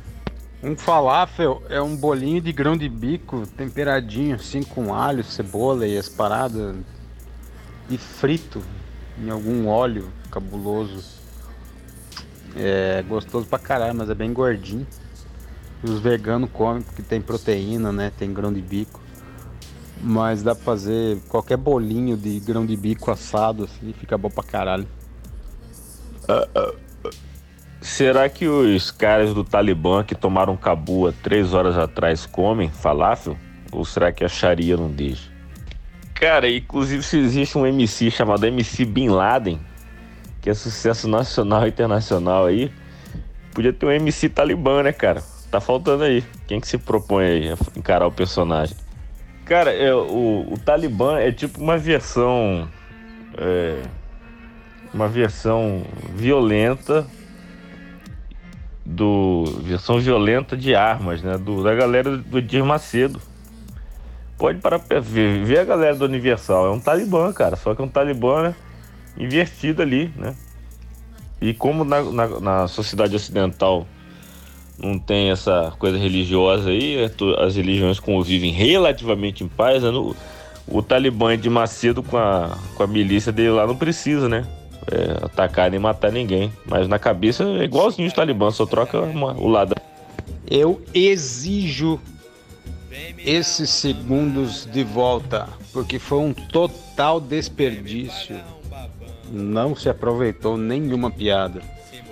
Um 0.65 0.75
falafel 0.75 1.61
é 1.69 1.79
um 1.79 1.95
bolinho 1.95 2.41
de 2.41 2.51
grão 2.51 2.75
de 2.75 2.89
bico 2.89 3.45
temperadinho, 3.45 4.35
assim, 4.35 4.63
com 4.63 4.95
alho, 4.95 5.23
cebola 5.23 5.85
e 5.85 5.95
as 5.95 6.09
paradas. 6.09 6.75
E 7.87 7.99
frito 7.99 8.63
em 9.23 9.29
algum 9.29 9.67
óleo 9.67 10.11
cabuloso. 10.31 11.03
É 12.55 13.03
gostoso 13.07 13.45
pra 13.45 13.59
caralho, 13.59 13.93
mas 13.93 14.09
é 14.09 14.15
bem 14.15 14.33
gordinho. 14.33 14.87
E 15.83 15.87
os 15.87 15.99
veganos 15.99 16.49
comem 16.51 16.81
porque 16.81 17.03
tem 17.03 17.21
proteína, 17.21 17.91
né? 17.91 18.11
Tem 18.17 18.33
grão 18.33 18.51
de 18.51 18.59
bico. 18.59 18.99
Mas 20.01 20.41
dá 20.41 20.55
pra 20.55 20.63
fazer 20.63 21.19
qualquer 21.29 21.57
bolinho 21.57 22.17
de 22.17 22.39
grão 22.39 22.65
de 22.65 22.75
bico 22.75 23.11
assado, 23.11 23.65
assim, 23.65 23.93
fica 23.93 24.17
bom 24.17 24.31
pra 24.31 24.43
caralho. 24.43 24.87
Ah, 26.27 26.47
ah. 26.55 26.84
Será 27.85 28.27
que 28.27 28.47
os 28.47 28.89
caras 28.89 29.31
do 29.31 29.43
Talibã 29.43 30.03
que 30.03 30.15
tomaram 30.15 30.57
Cabu 30.57 31.07
há 31.07 31.11
três 31.11 31.53
horas 31.53 31.77
atrás 31.77 32.25
comem 32.25 32.67
falafel? 32.67 33.37
Ou 33.71 33.85
será 33.85 34.11
que 34.11 34.25
a 34.25 34.27
Sharia 34.27 34.75
não 34.75 34.89
deixa? 34.89 35.29
Cara, 36.15 36.49
inclusive 36.49 37.03
se 37.03 37.19
existe 37.19 37.55
um 37.55 37.65
MC 37.65 38.09
chamado 38.09 38.43
MC 38.47 38.85
Bin 38.85 39.09
Laden, 39.09 39.59
que 40.41 40.49
é 40.49 40.53
sucesso 40.55 41.07
nacional 41.07 41.63
e 41.67 41.69
internacional 41.69 42.47
aí, 42.47 42.71
podia 43.53 43.71
ter 43.71 43.85
um 43.85 43.91
MC 43.91 44.29
Talibã, 44.29 44.81
né, 44.81 44.91
cara? 44.91 45.21
Tá 45.51 45.61
faltando 45.61 46.05
aí. 46.05 46.23
Quem 46.47 46.59
que 46.59 46.67
se 46.67 46.79
propõe 46.79 47.25
aí 47.25 47.49
a 47.51 47.57
encarar 47.77 48.07
o 48.07 48.11
personagem? 48.11 48.75
Cara, 49.45 49.71
é, 49.71 49.93
o, 49.93 50.47
o 50.51 50.57
Talibã 50.57 51.19
é 51.19 51.31
tipo 51.31 51.61
uma 51.61 51.77
versão. 51.77 52.67
é, 53.37 53.83
uma 54.91 55.07
versão 55.07 55.83
violenta 56.15 57.05
do 58.85 59.45
versão 59.63 59.99
violenta 59.99 60.55
de 60.55 60.75
armas, 60.75 61.21
né? 61.23 61.37
Do, 61.37 61.63
da 61.63 61.73
galera 61.73 62.17
do 62.17 62.37
Edir 62.37 62.63
Macedo. 62.63 63.19
Pode 64.37 64.59
parar 64.59 64.79
pra 64.79 64.99
ver, 64.99 65.43
ver 65.43 65.59
a 65.59 65.63
galera 65.63 65.95
do 65.95 66.05
Universal. 66.05 66.67
É 66.67 66.71
um 66.71 66.79
talibã, 66.79 67.31
cara. 67.33 67.55
Só 67.55 67.73
que 67.73 67.81
é 67.81 67.85
um 67.85 67.89
talibã 67.89 68.43
né, 68.43 68.55
invertido 69.17 69.81
ali, 69.81 70.13
né? 70.15 70.35
E 71.41 71.53
como 71.53 71.83
na, 71.83 72.01
na, 72.03 72.39
na 72.39 72.67
sociedade 72.67 73.15
ocidental 73.15 73.87
não 74.77 74.99
tem 74.99 75.31
essa 75.31 75.73
coisa 75.79 75.97
religiosa 75.97 76.69
aí, 76.69 76.97
é 76.97 77.11
as 77.39 77.55
religiões 77.55 77.99
convivem 77.99 78.51
relativamente 78.51 79.43
em 79.43 79.47
paz, 79.47 79.81
né? 79.83 79.89
O 80.67 80.81
Talibã 80.81 81.37
de 81.37 81.49
Macedo 81.49 82.01
com 82.01 82.17
a, 82.17 82.57
com 82.75 82.83
a 82.83 82.87
milícia 82.87 83.31
dele 83.31 83.51
lá 83.51 83.67
não 83.67 83.75
precisa, 83.75 84.27
né? 84.27 84.45
É, 84.91 85.25
atacar 85.25 85.71
nem 85.71 85.79
matar 85.79 86.11
ninguém. 86.11 86.51
Mas 86.65 86.87
na 86.87 86.99
cabeça 86.99 87.43
é 87.43 87.63
igualzinho 87.63 88.07
os 88.07 88.13
Talibã, 88.13 88.51
só 88.51 88.65
troca 88.65 88.99
uma- 89.01 89.33
o 89.33 89.47
lado. 89.47 89.75
Eu 90.49 90.81
exijo 90.93 91.99
esses 93.17 93.69
segundos 93.71 94.65
de 94.71 94.83
volta, 94.83 95.49
porque 95.73 95.97
foi 95.97 96.19
um 96.19 96.33
total 96.33 97.19
desperdício. 97.19 98.39
Não 99.31 99.75
se 99.75 99.89
aproveitou 99.89 100.55
nenhuma 100.55 101.09
piada. 101.09 101.61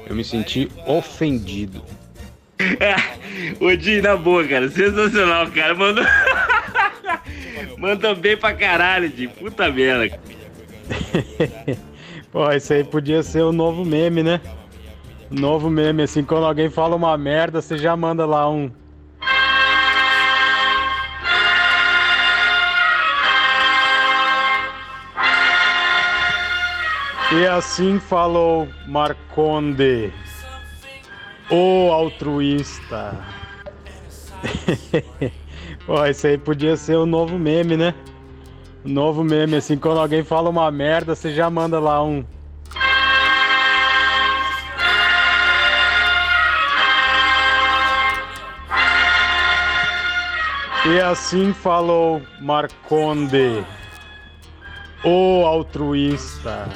Eu 0.08 0.16
me 0.16 0.24
senti 0.24 0.70
ofendido. 0.88 1.84
Ô 3.62 3.76
Di, 3.76 4.02
na 4.02 4.18
boa, 4.18 4.48
cara. 4.48 4.68
Sensacional, 4.70 5.48
cara. 5.52 5.76
Mandou. 5.76 6.04
Manda 7.78 8.16
bem 8.16 8.36
pra 8.36 8.54
caralho, 8.54 9.10
Di. 9.10 9.28
Puta 9.28 9.72
merda. 9.72 10.20
Pô, 12.34 12.52
isso 12.52 12.74
aí 12.74 12.84
podia 12.84 13.22
ser 13.22 13.44
o 13.44 13.52
novo 13.52 13.86
meme, 13.86 14.24
né? 14.24 14.42
Novo 15.30 15.70
meme, 15.70 16.02
assim, 16.02 16.24
quando 16.24 16.48
alguém 16.48 16.68
fala 16.68 16.96
uma 16.96 17.16
merda, 17.16 17.62
você 17.62 17.78
já 17.78 17.96
manda 17.96 18.26
lá 18.26 18.50
um. 18.50 18.72
E 27.32 27.46
assim 27.46 28.00
falou 28.00 28.68
Marconde, 28.88 30.12
o 31.52 31.92
altruísta. 31.92 33.16
Pô, 35.86 36.04
isso 36.08 36.26
aí 36.26 36.40
podia 36.40 36.76
ser 36.78 36.96
o 36.96 37.06
novo 37.06 37.38
meme, 37.38 37.78
né? 37.78 37.94
Novo 38.86 39.24
meme, 39.24 39.56
assim, 39.56 39.78
quando 39.78 40.00
alguém 40.00 40.24
fala 40.24 40.50
uma 40.50 40.70
merda, 40.70 41.16
você 41.16 41.34
já 41.34 41.50
manda 41.50 41.80
lá 41.80 42.04
um. 42.04 42.24
E 50.86 51.00
assim 51.00 51.54
falou 51.54 52.22
Marconde, 52.42 53.64
o 55.06 55.46
altruísta. 55.46 56.68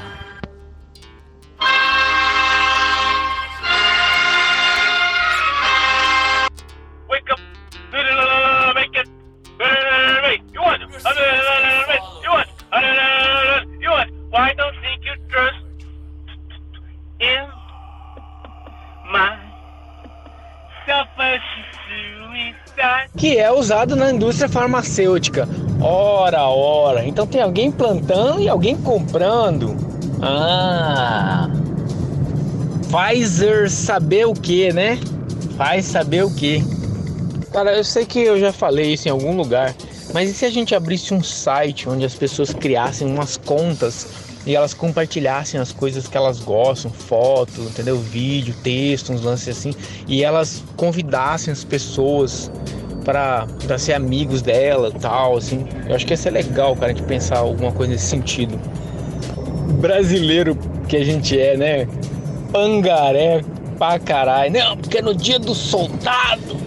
Usado 23.58 23.96
na 23.96 24.12
indústria 24.12 24.48
farmacêutica. 24.48 25.48
Ora, 25.82 26.44
ora. 26.48 27.06
Então 27.06 27.28
tem 27.28 27.42
alguém 27.42 27.72
plantando 27.72 28.42
e 28.42 28.50
alguém 28.50 28.76
comprando. 28.78 29.76
Ah. 30.22 31.50
Pfizer 32.90 33.70
saber 33.70 34.26
o 34.26 34.34
que, 34.34 34.72
né? 34.72 35.00
Faz 35.58 35.86
saber 35.86 36.24
o 36.24 36.34
que. 36.34 36.64
Cara, 37.52 37.76
eu 37.76 37.84
sei 37.84 38.06
que 38.06 38.20
eu 38.20 38.40
já 38.40 38.54
falei 38.54 38.94
isso 38.94 39.08
em 39.08 39.12
algum 39.12 39.36
lugar, 39.36 39.76
mas 40.14 40.30
e 40.30 40.34
se 40.34 40.46
a 40.46 40.50
gente 40.50 40.76
abrisse 40.76 41.14
um 41.14 41.24
site 41.24 41.90
onde 41.90 42.06
as 42.06 42.14
pessoas 42.14 42.54
criassem 42.54 43.08
umas 43.08 43.36
contas 43.38 44.28
e 44.46 44.56
elas 44.56 44.74
compartilhassem 44.74 45.60
as 45.60 45.74
coisas 45.74 46.08
que 46.08 46.16
elas 46.16 46.40
gostam, 46.40 46.90
foto, 46.90 47.62
entendeu? 47.62 47.98
Vídeo, 47.98 48.56
texto, 48.64 49.12
uns 49.12 49.22
lances 49.22 49.58
assim, 49.58 49.74
e 50.08 50.24
elas 50.24 50.64
convidassem 50.78 51.52
as 51.52 51.66
pessoas 51.66 52.50
para 53.08 53.78
ser 53.80 53.94
amigos 53.94 54.42
dela, 54.42 54.92
tal, 54.92 55.38
assim. 55.38 55.66
Eu 55.88 55.96
acho 55.96 56.06
que 56.06 56.12
ia 56.12 56.18
ser 56.18 56.32
legal, 56.32 56.76
cara, 56.76 56.94
de 56.94 57.02
pensar 57.02 57.38
alguma 57.38 57.72
coisa 57.72 57.94
nesse 57.94 58.08
sentido. 58.08 58.60
Brasileiro 59.80 60.58
que 60.90 60.98
a 60.98 61.06
gente 61.06 61.40
é, 61.40 61.56
né? 61.56 61.88
Pangaré 62.52 63.42
pra 63.78 63.98
caralho. 63.98 64.52
Não, 64.52 64.76
porque 64.76 65.02
no 65.02 65.16
dia 65.16 65.40
do 65.40 65.56
soldado. 65.56 66.58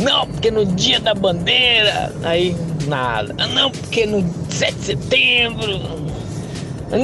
Não, 0.00 0.28
porque 0.28 0.48
no 0.48 0.64
dia 0.64 1.00
da 1.00 1.12
bandeira. 1.12 2.12
Aí, 2.22 2.56
nada. 2.86 3.34
Não, 3.48 3.68
porque 3.68 4.06
no 4.06 4.24
7 4.48 4.74
de 4.74 4.84
setembro. 4.84 5.80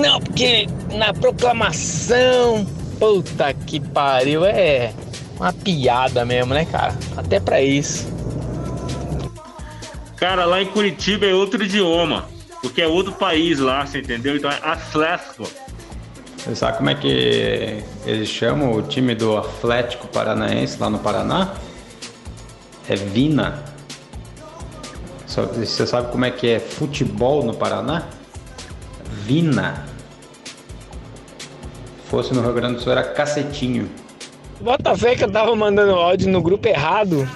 Não, 0.01 0.21
porque 0.21 0.69
na 0.95 1.13
proclamação. 1.13 2.65
Puta 3.01 3.53
que 3.53 3.81
pariu. 3.81 4.45
É 4.45 4.93
uma 5.41 5.53
piada 5.53 6.25
mesmo, 6.25 6.55
né, 6.55 6.65
cara? 6.65 6.95
Até 7.17 7.41
pra 7.41 7.61
isso. 7.61 8.18
Cara, 10.21 10.45
lá 10.45 10.61
em 10.61 10.67
Curitiba 10.67 11.27
é 11.27 11.35
outro 11.35 11.63
idioma. 11.63 12.27
Porque 12.61 12.83
é 12.83 12.89
outro 12.89 13.13
país 13.13 13.59
lá, 13.61 13.87
você 13.87 14.01
entendeu? 14.01 14.37
Então 14.37 14.51
é 14.51 14.59
Atlético. 14.63 15.49
Você 16.39 16.55
sabe 16.57 16.79
como 16.79 16.91
é 16.91 16.95
que 16.95 17.83
eles 18.05 18.29
chamam 18.29 18.73
o 18.73 18.83
time 18.83 19.15
do 19.15 19.37
Atlético 19.37 20.09
Paranaense 20.09 20.79
lá 20.81 20.91
no 20.91 20.99
Paraná? 20.99 21.55
É 22.89 22.97
Vina. 22.97 23.63
Só- 25.27 25.45
Você 25.45 25.87
sabe 25.87 26.11
como 26.11 26.25
é 26.25 26.31
que 26.31 26.49
é 26.49 26.59
futebol 26.59 27.45
no 27.45 27.55
Paraná? 27.55 28.05
Vina. 29.25 29.87
fosse 32.11 32.33
no 32.33 32.41
Rio 32.41 32.55
Grande 32.55 32.77
do 32.77 32.81
Sul 32.81 32.91
era 32.93 33.05
cacetinho. 33.05 33.87
Bota 34.63 34.97
fé 34.97 35.15
que 35.15 35.23
eu 35.25 35.31
tava 35.31 35.55
mandando 35.55 35.93
áudio 35.93 36.31
no 36.31 36.41
grupo 36.41 36.67
errado, 36.67 37.29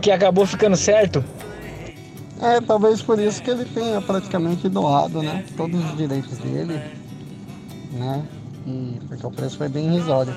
que 0.00 0.12
acabou 0.12 0.46
ficando 0.46 0.76
certo. 0.76 1.24
É, 2.40 2.60
talvez 2.60 3.00
por 3.02 3.18
isso 3.18 3.42
que 3.42 3.50
ele 3.50 3.64
tenha 3.64 4.00
praticamente 4.00 4.68
doado, 4.68 5.22
né? 5.22 5.44
Todos 5.56 5.82
os 5.84 5.96
direitos 5.96 6.36
dele, 6.38 6.80
né? 7.92 8.24
E 8.66 8.98
porque 9.08 9.26
o 9.26 9.30
preço 9.30 9.56
foi 9.56 9.68
bem 9.68 9.86
irrisório. 9.86 10.36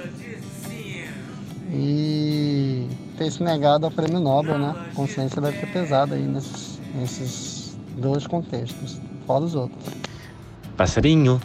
E 1.71 2.87
ter 3.17 3.31
se 3.31 3.43
negado 3.43 3.85
ao 3.85 3.91
prêmio 3.91 4.19
Nobel, 4.19 4.57
né? 4.57 4.73
A 4.91 4.95
consciência 4.95 5.41
deve 5.41 5.57
ter 5.59 5.67
pesado 5.67 6.13
aí 6.13 6.23
nesses, 6.23 6.79
nesses 6.95 7.77
dois 7.97 8.25
contextos, 8.25 8.99
fora 9.27 9.43
os 9.43 9.55
outros. 9.55 9.93
Passarinho, 10.77 11.39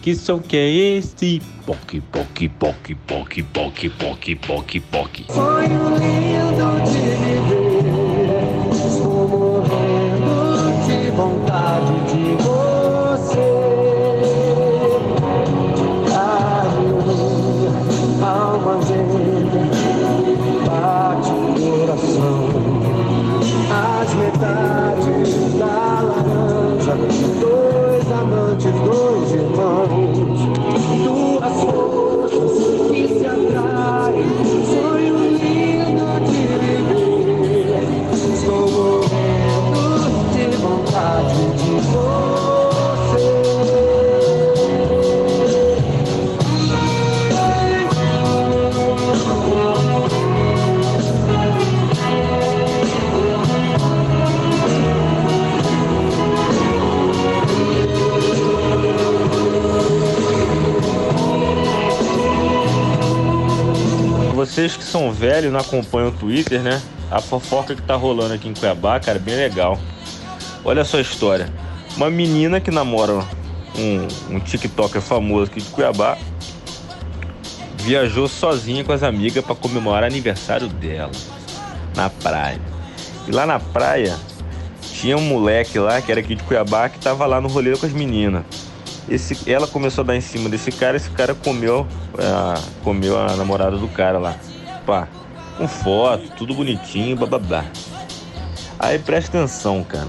que 0.00 0.16
som 0.16 0.38
que 0.38 0.56
é 0.56 0.70
esse? 0.70 1.42
Poque, 1.66 2.00
poque, 2.00 2.48
poque, 2.48 2.94
poque, 2.94 3.42
poque, 3.42 3.90
poque, 3.90 4.34
poque, 4.36 4.80
poque. 4.80 5.26
Sonho 5.30 5.98
lindo 5.98 6.90
de 6.90 7.27
E 65.20 65.48
não 65.48 65.58
acompanham 65.58 66.08
o 66.08 66.12
Twitter, 66.12 66.60
né? 66.60 66.80
A 67.10 67.20
fofoca 67.20 67.74
que 67.74 67.82
tá 67.82 67.96
rolando 67.96 68.34
aqui 68.34 68.48
em 68.48 68.54
Cuiabá, 68.54 69.00
cara, 69.00 69.18
é 69.18 69.20
bem 69.20 69.34
legal. 69.36 69.78
Olha 70.64 70.84
só 70.84 70.98
a 70.98 71.00
história. 71.00 71.52
Uma 71.96 72.08
menina 72.08 72.60
que 72.60 72.70
namora 72.70 73.24
um, 73.76 74.34
um 74.34 74.40
TikToker 74.40 75.00
famoso 75.00 75.50
aqui 75.50 75.60
de 75.60 75.68
Cuiabá 75.70 76.16
viajou 77.78 78.28
sozinha 78.28 78.84
com 78.84 78.92
as 78.92 79.02
amigas 79.02 79.44
para 79.44 79.54
comemorar 79.54 80.04
aniversário 80.04 80.68
dela 80.68 81.10
na 81.96 82.10
praia. 82.10 82.60
E 83.26 83.32
lá 83.32 83.46
na 83.46 83.58
praia 83.58 84.16
tinha 84.80 85.16
um 85.16 85.22
moleque 85.22 85.78
lá 85.78 86.00
que 86.00 86.10
era 86.12 86.20
aqui 86.20 86.34
de 86.34 86.42
Cuiabá 86.42 86.88
que 86.88 86.98
tava 86.98 87.26
lá 87.26 87.40
no 87.40 87.48
rolê 87.48 87.76
com 87.76 87.86
as 87.86 87.92
meninas. 87.92 88.44
Esse, 89.08 89.50
ela 89.50 89.66
começou 89.66 90.02
a 90.02 90.06
dar 90.06 90.16
em 90.16 90.20
cima 90.20 90.48
desse 90.48 90.70
cara, 90.70 90.96
esse 90.96 91.08
cara 91.10 91.34
comeu, 91.34 91.86
a, 92.18 92.60
comeu 92.84 93.18
a 93.18 93.34
namorada 93.36 93.78
do 93.78 93.88
cara 93.88 94.18
lá. 94.18 94.36
Pá, 94.88 95.06
com 95.58 95.68
foto, 95.68 96.30
tudo 96.34 96.54
bonitinho, 96.54 97.14
bababá. 97.14 97.62
Aí 98.78 98.98
presta 98.98 99.36
atenção, 99.36 99.84
cara. 99.84 100.08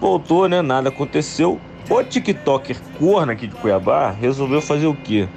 Voltou, 0.00 0.48
né? 0.48 0.62
Nada 0.62 0.88
aconteceu. 0.88 1.60
O 1.90 2.02
TikToker 2.02 2.80
corno 2.98 3.32
aqui 3.32 3.48
de 3.48 3.54
Cuiabá 3.54 4.12
resolveu 4.12 4.62
fazer 4.62 4.86
o 4.86 4.94
quê? 4.94 5.28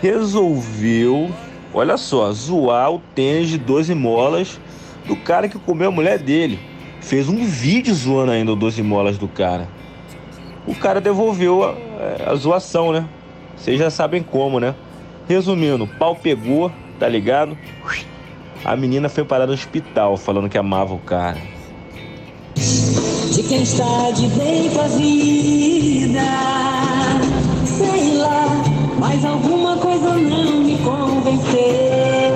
Resolveu, 0.00 1.28
olha 1.74 1.96
só, 1.96 2.30
zoar 2.30 2.92
o 2.92 3.02
tênis 3.16 3.48
de 3.48 3.58
12 3.58 3.92
molas 3.92 4.60
do 5.08 5.16
cara 5.16 5.48
que 5.48 5.58
comeu 5.58 5.88
a 5.88 5.92
mulher 5.92 6.20
dele. 6.20 6.60
Fez 7.00 7.28
um 7.28 7.44
vídeo 7.44 7.92
zoando 7.92 8.30
ainda 8.30 8.52
o 8.52 8.56
12 8.56 8.80
molas 8.84 9.18
do 9.18 9.26
cara. 9.26 9.66
O 10.64 10.74
cara 10.76 11.00
devolveu 11.00 11.64
a, 11.64 12.30
a 12.30 12.34
zoação, 12.36 12.92
né? 12.92 13.08
Vocês 13.56 13.76
já 13.76 13.90
sabem 13.90 14.22
como, 14.22 14.60
né? 14.60 14.72
Resumindo, 15.28 15.86
pau 15.86 16.14
pegou, 16.14 16.70
tá 16.98 17.08
ligado? 17.08 17.56
A 18.64 18.76
menina 18.76 19.08
foi 19.08 19.24
parar 19.24 19.46
no 19.46 19.52
hospital 19.52 20.16
falando 20.16 20.48
que 20.48 20.58
amava 20.58 20.94
o 20.94 20.98
cara. 20.98 21.38
de 22.56 23.42
quem 23.42 23.62
está 23.62 24.10
de 24.12 24.28
bem 24.28 24.70
com 24.70 24.80
a 24.80 24.88
vida. 24.88 26.20
Sei 27.66 28.16
lá, 28.16 28.46
mas 28.98 29.24
alguma 29.24 29.76
coisa 29.76 30.14
não 30.16 30.60
me 30.62 30.78
convenceu. 30.78 32.35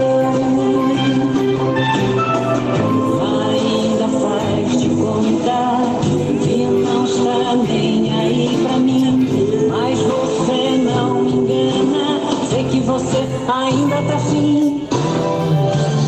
Você 13.00 13.26
ainda 13.50 13.96
tá 14.02 14.16
assim. 14.16 14.86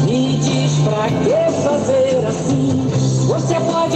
Me 0.04 0.36
diz 0.36 0.72
pra 0.84 1.08
que 1.08 1.52
fazer 1.62 2.26
assim? 2.26 2.86
Você 3.26 3.54
pode 3.60 3.91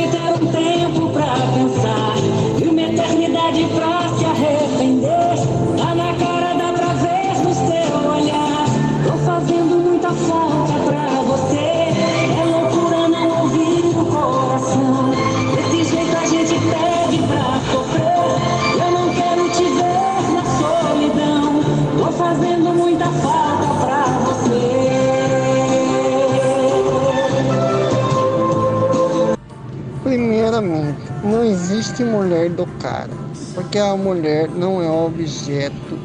existe 31.76 32.04
mulher 32.04 32.48
do 32.48 32.66
cara, 32.80 33.10
porque 33.54 33.78
a 33.78 33.94
mulher 33.94 34.48
não 34.48 34.80
é 34.80 34.88
objeto 34.88 35.98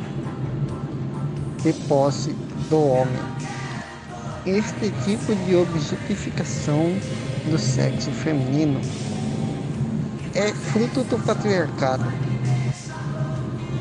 de 1.64 1.72
posse 1.88 2.36
do 2.70 2.78
homem. 2.78 3.22
Este 4.46 4.92
tipo 5.06 5.34
de 5.34 5.56
objetificação 5.56 6.94
do 7.50 7.58
sexo 7.58 8.12
feminino 8.12 8.82
é 10.36 10.52
fruto 10.52 11.06
do 11.06 11.18
patriarcado. 11.26 12.04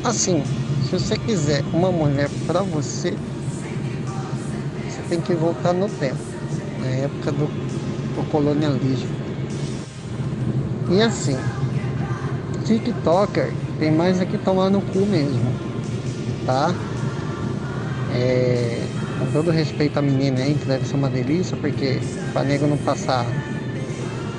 Assim, 0.04 0.44
se 0.84 0.92
você 0.92 1.16
quiser 1.16 1.64
uma 1.72 1.90
mulher 1.90 2.30
para 2.46 2.62
você, 2.62 3.16
você 4.88 5.02
tem 5.08 5.20
que 5.20 5.34
voltar 5.34 5.72
no 5.72 5.88
tempo, 5.88 6.20
na 6.78 6.86
época 6.86 7.32
do, 7.32 7.46
do 7.46 8.30
colonialismo. 8.30 9.08
E 10.88 11.02
assim, 11.02 11.36
TikToker 12.70 13.52
tem 13.80 13.90
mais 13.90 14.20
aqui 14.20 14.38
tomar 14.38 14.70
no 14.70 14.80
cu 14.80 15.00
mesmo, 15.00 15.52
tá? 16.46 16.72
É, 18.14 18.86
com 19.18 19.26
todo 19.32 19.50
respeito 19.50 19.98
à 19.98 20.02
menina 20.02 20.38
aí, 20.40 20.54
que 20.54 20.66
deve 20.66 20.86
ser 20.86 20.94
uma 20.94 21.08
delícia, 21.08 21.56
porque 21.56 21.98
pra 22.32 22.44
nego 22.44 22.68
não 22.68 22.76
passar, 22.76 23.26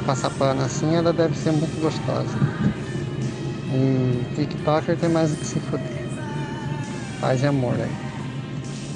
passar 0.05 0.29
pano 0.29 0.61
assim, 0.63 0.95
ela 0.95 1.11
deve 1.11 1.35
ser 1.35 1.51
muito 1.51 1.81
gostosa. 1.81 2.37
E 3.73 4.23
TikToker 4.35 4.95
tem 4.95 5.09
mais 5.09 5.33
o 5.33 5.35
que 5.35 5.45
se 5.45 5.59
fuder. 5.59 6.01
Paz 7.19 7.43
e 7.43 7.47
amor 7.47 7.75
aí. 7.75 7.91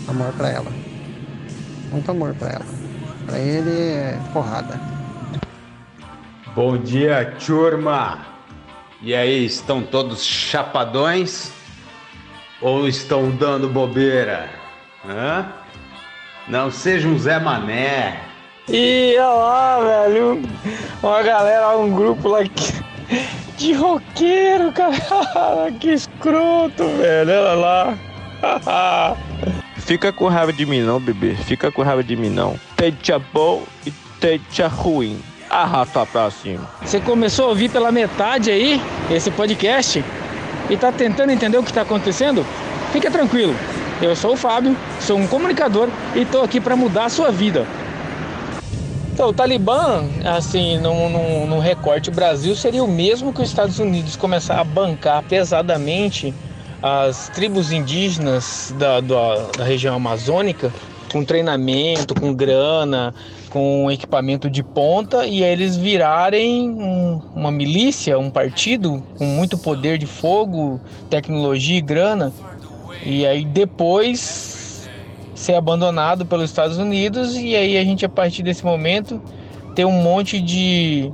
Amor 0.08 0.32
pra 0.38 0.50
ela. 0.50 0.72
Muito 1.92 2.10
amor 2.10 2.34
pra 2.36 2.52
ela. 2.52 2.66
Pra 3.26 3.38
ele 3.38 3.70
é 3.70 4.18
porrada. 4.32 4.80
Bom 6.56 6.78
dia, 6.78 7.36
turma! 7.46 8.35
E 9.06 9.14
aí, 9.14 9.46
estão 9.46 9.84
todos 9.84 10.26
chapadões? 10.26 11.52
Ou 12.60 12.88
estão 12.88 13.30
dando 13.30 13.70
bobeira? 13.70 14.50
Hã? 15.08 15.46
Não 16.48 16.72
seja 16.72 17.08
um 17.08 17.16
Zé 17.20 17.38
Mané. 17.40 18.20
E 18.68 19.16
olha 19.20 19.28
lá, 19.28 19.80
velho, 19.80 20.42
uma 21.04 21.22
galera, 21.22 21.78
um 21.78 21.94
grupo 21.94 22.30
lá 22.30 22.44
que- 22.46 22.84
de 23.58 23.74
roqueiro, 23.74 24.72
cara, 24.72 25.72
que 25.80 25.92
escroto, 25.92 26.84
velho. 26.98 27.32
Olha 27.32 27.54
lá. 27.54 27.98
Fica 29.86 30.12
com 30.12 30.28
raiva 30.28 30.52
de 30.52 30.66
mim 30.66 30.82
não, 30.82 31.00
bebê. 31.00 31.36
Fica 31.36 31.72
com 31.72 31.84
raiva 31.84 32.04
de 32.04 32.16
mim 32.16 32.30
não. 32.32 32.60
Teja 32.76 33.20
bom 33.20 33.64
e 33.86 33.92
teja 34.20 34.68
ruim. 34.68 35.22
Arrasta 35.50 36.06
pra 36.06 36.30
cima. 36.32 36.70
Você 36.84 37.00
começou 37.00 37.46
a 37.46 37.50
ouvir 37.50 37.70
pela 37.70 37.92
metade 37.92 38.50
aí 38.52 38.82
esse 39.10 39.32
podcast 39.32 40.04
e 40.70 40.78
tá 40.78 40.92
tentando 40.92 41.32
entender 41.32 41.58
o 41.58 41.64
que 41.64 41.72
tá 41.72 41.82
acontecendo? 41.82 42.46
Fica 42.92 43.12
tranquilo. 43.12 43.56
Eu 44.02 44.16
sou 44.16 44.34
o 44.34 44.38
Fábio, 44.38 44.76
sou 45.00 45.18
um 45.18 45.28
comunicador 45.28 45.90
e 46.16 46.26
tô 46.26 46.42
aqui 46.42 46.60
para 46.60 46.76
mudar 46.76 47.06
a 47.06 47.10
sua 47.10 47.32
vida. 47.32 47.66
Então, 49.14 49.30
o 49.30 49.34
Talibã, 49.34 50.04
assim, 50.26 50.78
no, 50.80 51.10
no, 51.10 51.48
no 51.48 51.60
recorte 51.60 52.12
Brasil, 52.12 52.54
seria 52.54 52.84
o 52.84 52.88
mesmo 52.88 53.32
que 53.32 53.42
os 53.42 53.48
Estados 53.48 53.80
Unidos 53.80 54.18
começar 54.18 54.60
a 54.60 54.64
bancar 54.66 55.24
pesadamente 55.24 56.34
as 56.84 57.30
tribos 57.30 57.72
indígenas 57.72 58.74
da, 58.78 59.00
da, 59.00 59.36
da 59.58 59.64
região 59.64 59.96
amazônica 59.96 60.70
com 61.12 61.24
treinamento, 61.24 62.14
com 62.14 62.34
grana, 62.34 63.16
com 63.56 63.90
equipamento 63.90 64.50
de 64.50 64.62
ponta 64.62 65.26
e 65.26 65.42
eles 65.42 65.78
virarem 65.78 66.70
um, 66.70 67.22
uma 67.34 67.50
milícia, 67.50 68.20
um 68.20 68.30
partido 68.30 69.02
com 69.18 69.24
muito 69.24 69.58
poder 69.58 69.98
de 69.98 70.06
fogo, 70.06 70.78
tecnologia 71.10 71.78
e 71.78 71.82
grana. 71.82 72.34
E 73.02 73.26
aí 73.26 73.46
depois 73.46 74.90
ser 75.34 75.56
abandonado 75.56 76.26
pelos 76.26 76.50
Estados 76.50 76.78
Unidos 76.78 77.38
e 77.38 77.56
aí 77.56 77.78
a 77.78 77.84
gente 77.86 78.04
a 78.04 78.10
partir 78.10 78.44
desse 78.44 78.66
momento 78.66 79.22
ter 79.74 79.86
um 79.86 80.04
monte 80.04 80.42
de, 80.42 81.10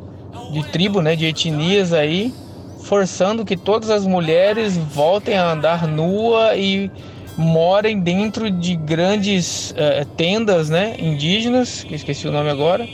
de 0.51 0.63
tribo, 0.71 0.99
né, 0.99 1.15
de 1.15 1.27
etnias 1.27 1.93
aí 1.93 2.34
forçando 2.80 3.45
que 3.45 3.56
todas 3.56 3.91
as 3.91 4.04
mulheres 4.04 4.75
voltem 4.75 5.38
a 5.38 5.51
andar 5.51 5.86
nua 5.86 6.56
e 6.56 6.89
morem 7.38 8.00
dentro 8.00 8.50
de 8.50 8.76
grandes 8.76 9.72
uh, 9.72 10.06
tendas, 10.17 10.70
né, 10.70 10.96
indígenas, 11.00 11.84
que 11.84 11.96
esqueci 11.96 12.28
o 12.28 12.32
nome 12.32 12.50
agora, 12.50 12.88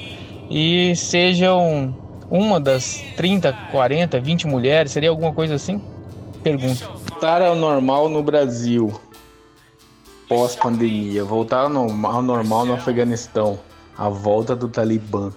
e 0.50 0.96
sejam 0.96 1.96
uma 2.30 2.60
das 2.60 3.04
30, 3.16 3.52
40, 3.72 4.20
20 4.20 4.48
mulheres, 4.48 4.92
seria 4.92 5.10
alguma 5.10 5.34
coisa 5.34 5.56
assim? 5.56 5.82
Pergunto. 6.44 6.90
Voltar 7.10 7.42
ao 7.42 7.56
normal 7.56 8.10
no 8.10 8.22
Brasil 8.22 9.00
pós-pandemia, 10.28 11.24
voltar 11.24 11.62
ao 11.62 12.22
normal 12.22 12.66
no 12.66 12.74
Afeganistão, 12.74 13.60
a 13.98 14.10
volta 14.10 14.56
do 14.56 14.68
Talibã. 14.68 15.32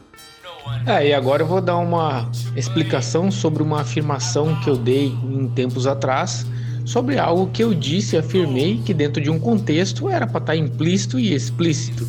É, 0.86 1.08
e 1.08 1.14
agora 1.14 1.42
eu 1.42 1.46
vou 1.46 1.60
dar 1.60 1.78
uma 1.78 2.28
explicação 2.56 3.30
sobre 3.30 3.62
uma 3.62 3.80
afirmação 3.80 4.54
que 4.60 4.68
eu 4.68 4.76
dei 4.76 5.06
em 5.06 5.48
tempos 5.48 5.86
atrás, 5.86 6.46
sobre 6.84 7.18
algo 7.18 7.50
que 7.52 7.62
eu 7.62 7.74
disse 7.74 8.16
e 8.16 8.18
afirmei 8.18 8.78
que 8.84 8.92
dentro 8.92 9.22
de 9.22 9.30
um 9.30 9.38
contexto 9.38 10.08
era 10.08 10.26
para 10.26 10.40
estar 10.40 10.56
implícito 10.56 11.18
e 11.18 11.34
explícito. 11.34 12.06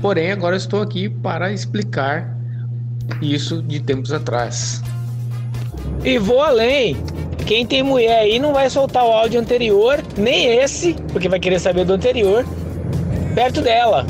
Porém, 0.00 0.30
agora 0.30 0.56
estou 0.56 0.80
aqui 0.80 1.08
para 1.08 1.52
explicar 1.52 2.36
isso 3.20 3.62
de 3.62 3.80
tempos 3.80 4.12
atrás. 4.12 4.82
E 6.04 6.18
vou 6.18 6.40
além. 6.40 6.96
Quem 7.46 7.66
tem 7.66 7.82
mulher 7.82 8.18
aí 8.18 8.38
não 8.38 8.52
vai 8.52 8.68
soltar 8.68 9.04
o 9.04 9.10
áudio 9.10 9.40
anterior, 9.40 10.02
nem 10.16 10.46
esse, 10.58 10.94
porque 11.12 11.28
vai 11.28 11.40
querer 11.40 11.58
saber 11.58 11.84
do 11.84 11.94
anterior, 11.94 12.44
perto 13.34 13.62
dela. 13.62 14.06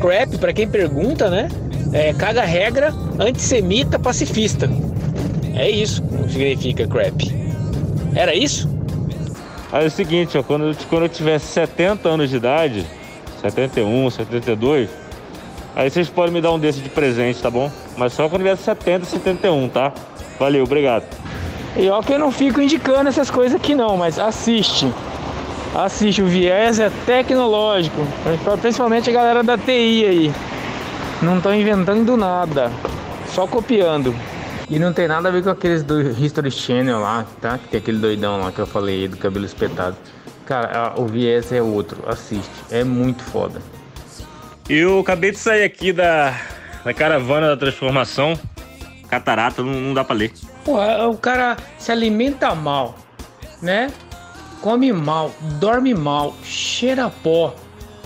Crap, 0.00 0.36
para 0.38 0.52
quem 0.52 0.68
pergunta, 0.68 1.30
né? 1.30 1.48
É, 1.92 2.12
caga 2.12 2.44
regra, 2.44 2.92
antissemita, 3.18 3.98
pacifista. 3.98 4.68
É 5.54 5.70
isso 5.70 6.02
que 6.02 6.32
significa 6.32 6.86
crap. 6.86 7.34
Era 8.14 8.34
isso? 8.34 8.75
Aí 9.72 9.84
é 9.84 9.86
o 9.88 9.90
seguinte, 9.90 10.38
ó, 10.38 10.42
quando, 10.42 10.76
quando 10.88 11.02
eu 11.02 11.08
tiver 11.08 11.38
70 11.38 12.08
anos 12.08 12.30
de 12.30 12.36
idade, 12.36 12.86
71, 13.40 14.10
72, 14.10 14.88
aí 15.74 15.90
vocês 15.90 16.08
podem 16.08 16.32
me 16.32 16.40
dar 16.40 16.52
um 16.52 16.58
desse 16.58 16.80
de 16.80 16.88
presente, 16.88 17.42
tá 17.42 17.50
bom? 17.50 17.70
Mas 17.96 18.12
só 18.12 18.28
quando 18.28 18.42
tiver 18.42 18.56
70, 18.56 19.04
71, 19.04 19.68
tá? 19.68 19.92
Valeu, 20.38 20.64
obrigado. 20.64 21.04
E 21.76 21.88
ó 21.90 22.00
que 22.00 22.12
eu 22.12 22.18
não 22.18 22.30
fico 22.30 22.60
indicando 22.60 23.08
essas 23.08 23.30
coisas 23.30 23.56
aqui 23.56 23.74
não, 23.74 23.96
mas 23.96 24.18
assiste. 24.18 24.90
Assiste, 25.74 26.22
o 26.22 26.26
viés 26.26 26.78
é 26.78 26.90
tecnológico, 27.04 28.06
principalmente 28.62 29.10
a 29.10 29.12
galera 29.12 29.42
da 29.42 29.58
TI 29.58 30.06
aí. 30.06 30.32
Não 31.20 31.36
estão 31.36 31.54
inventando 31.54 32.16
nada, 32.16 32.70
só 33.28 33.46
copiando. 33.46 34.14
E 34.68 34.78
não 34.78 34.92
tem 34.92 35.06
nada 35.06 35.28
a 35.28 35.32
ver 35.32 35.44
com 35.44 35.50
aqueles 35.50 35.84
do 35.84 36.10
History 36.10 36.50
Channel 36.50 36.98
lá, 36.98 37.24
tá? 37.40 37.56
Que 37.56 37.68
tem 37.68 37.78
aquele 37.78 37.98
doidão 37.98 38.40
lá 38.40 38.50
que 38.50 38.58
eu 38.58 38.66
falei 38.66 39.06
do 39.06 39.16
cabelo 39.16 39.46
espetado. 39.46 39.96
Cara, 40.44 40.94
o 40.96 41.06
viés 41.06 41.52
é 41.52 41.62
outro, 41.62 42.02
assiste, 42.08 42.50
é 42.70 42.82
muito 42.82 43.22
foda. 43.22 43.60
Eu 44.68 45.00
acabei 45.00 45.30
de 45.30 45.38
sair 45.38 45.62
aqui 45.62 45.92
da, 45.92 46.36
da 46.84 46.92
caravana 46.92 47.48
da 47.48 47.56
transformação. 47.56 48.38
Catarata, 49.08 49.62
não, 49.62 49.72
não 49.72 49.94
dá 49.94 50.02
pra 50.02 50.16
ler. 50.16 50.32
Porra, 50.64 51.06
o 51.06 51.16
cara 51.16 51.56
se 51.78 51.92
alimenta 51.92 52.52
mal, 52.54 52.96
né? 53.62 53.92
Come 54.60 54.92
mal, 54.92 55.32
dorme 55.60 55.94
mal, 55.94 56.34
cheira 56.42 57.08
pó, 57.22 57.54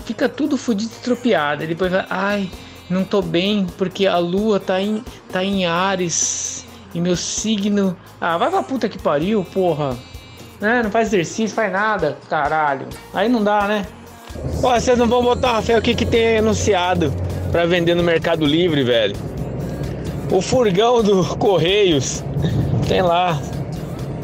fica 0.05 0.29
tudo 0.29 0.57
fudido 0.57 0.91
estropiado. 0.91 1.63
E 1.63 1.67
depois 1.67 1.91
vai, 1.91 2.05
ai, 2.07 2.51
não 2.91 3.03
tô 3.03 3.21
bem 3.21 3.65
porque 3.77 4.05
a 4.05 4.17
lua 4.17 4.59
tá 4.59 4.81
em, 4.81 5.03
tá 5.31 5.43
em 5.43 5.65
Ares 5.65 6.65
e 6.93 6.99
meu 6.99 7.15
signo. 7.15 7.95
Ah, 8.19 8.37
vai 8.37 8.49
pra 8.49 8.61
puta 8.61 8.89
que 8.89 8.99
pariu, 8.99 9.45
porra. 9.53 9.97
Né? 10.59 10.81
Não 10.83 10.91
faz 10.91 11.07
exercício, 11.07 11.55
faz 11.55 11.71
nada, 11.71 12.17
caralho. 12.29 12.87
Aí 13.13 13.27
não 13.27 13.43
dá, 13.43 13.67
né? 13.67 13.87
Pô, 14.61 14.69
vocês 14.69 14.97
não 14.97 15.07
vão 15.07 15.23
botar 15.23 15.61
fé 15.61 15.77
o 15.77 15.81
que, 15.81 15.95
que 15.95 16.05
tem 16.05 16.37
anunciado 16.37 17.13
para 17.51 17.65
vender 17.65 17.95
no 17.95 18.03
Mercado 18.03 18.45
Livre, 18.45 18.83
velho. 18.83 19.15
O 20.31 20.41
furgão 20.41 21.01
do 21.01 21.23
Correios 21.37 22.23
tem 22.87 23.01
lá. 23.01 23.39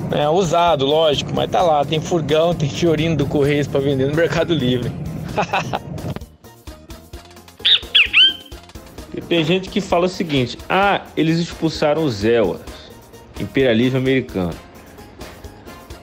É 0.09 0.29
usado, 0.29 0.85
lógico, 0.85 1.31
mas 1.33 1.49
tá 1.49 1.61
lá. 1.61 1.83
Tem 1.83 1.99
furgão, 1.99 2.53
tem 2.53 2.69
fiorino 2.69 3.17
do 3.17 3.25
Correios 3.25 3.67
para 3.67 3.81
vender 3.81 4.07
no 4.07 4.15
Mercado 4.15 4.53
Livre. 4.53 4.91
tem 9.27 9.43
gente 9.43 9.69
que 9.69 9.81
fala 9.81 10.05
o 10.05 10.09
seguinte: 10.09 10.57
ah, 10.69 11.01
eles 11.15 11.37
expulsaram 11.37 12.03
os 12.03 12.15
Zewas, 12.15 12.61
imperialismo 13.39 13.97
americano. 13.97 14.53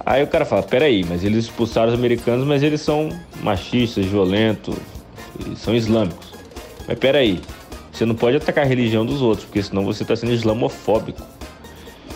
Aí 0.05 0.23
o 0.23 0.27
cara 0.27 0.45
fala: 0.45 0.63
peraí, 0.63 1.05
mas 1.05 1.25
eles 1.25 1.45
expulsaram 1.45 1.89
os 1.89 1.95
americanos, 1.95 2.47
mas 2.47 2.63
eles 2.63 2.81
são 2.81 3.09
machistas, 3.43 4.05
violentos, 4.05 4.77
são 5.57 5.75
islâmicos. 5.75 6.33
Mas 6.87 6.99
peraí, 6.99 7.41
você 7.91 8.05
não 8.05 8.15
pode 8.15 8.37
atacar 8.37 8.65
a 8.65 8.69
religião 8.69 9.07
dos 9.07 9.23
outros, 9.23 9.47
porque 9.47 9.63
senão 9.63 9.85
você 9.85 10.03
está 10.03 10.15
sendo 10.15 10.33
islamofóbico. 10.33 11.23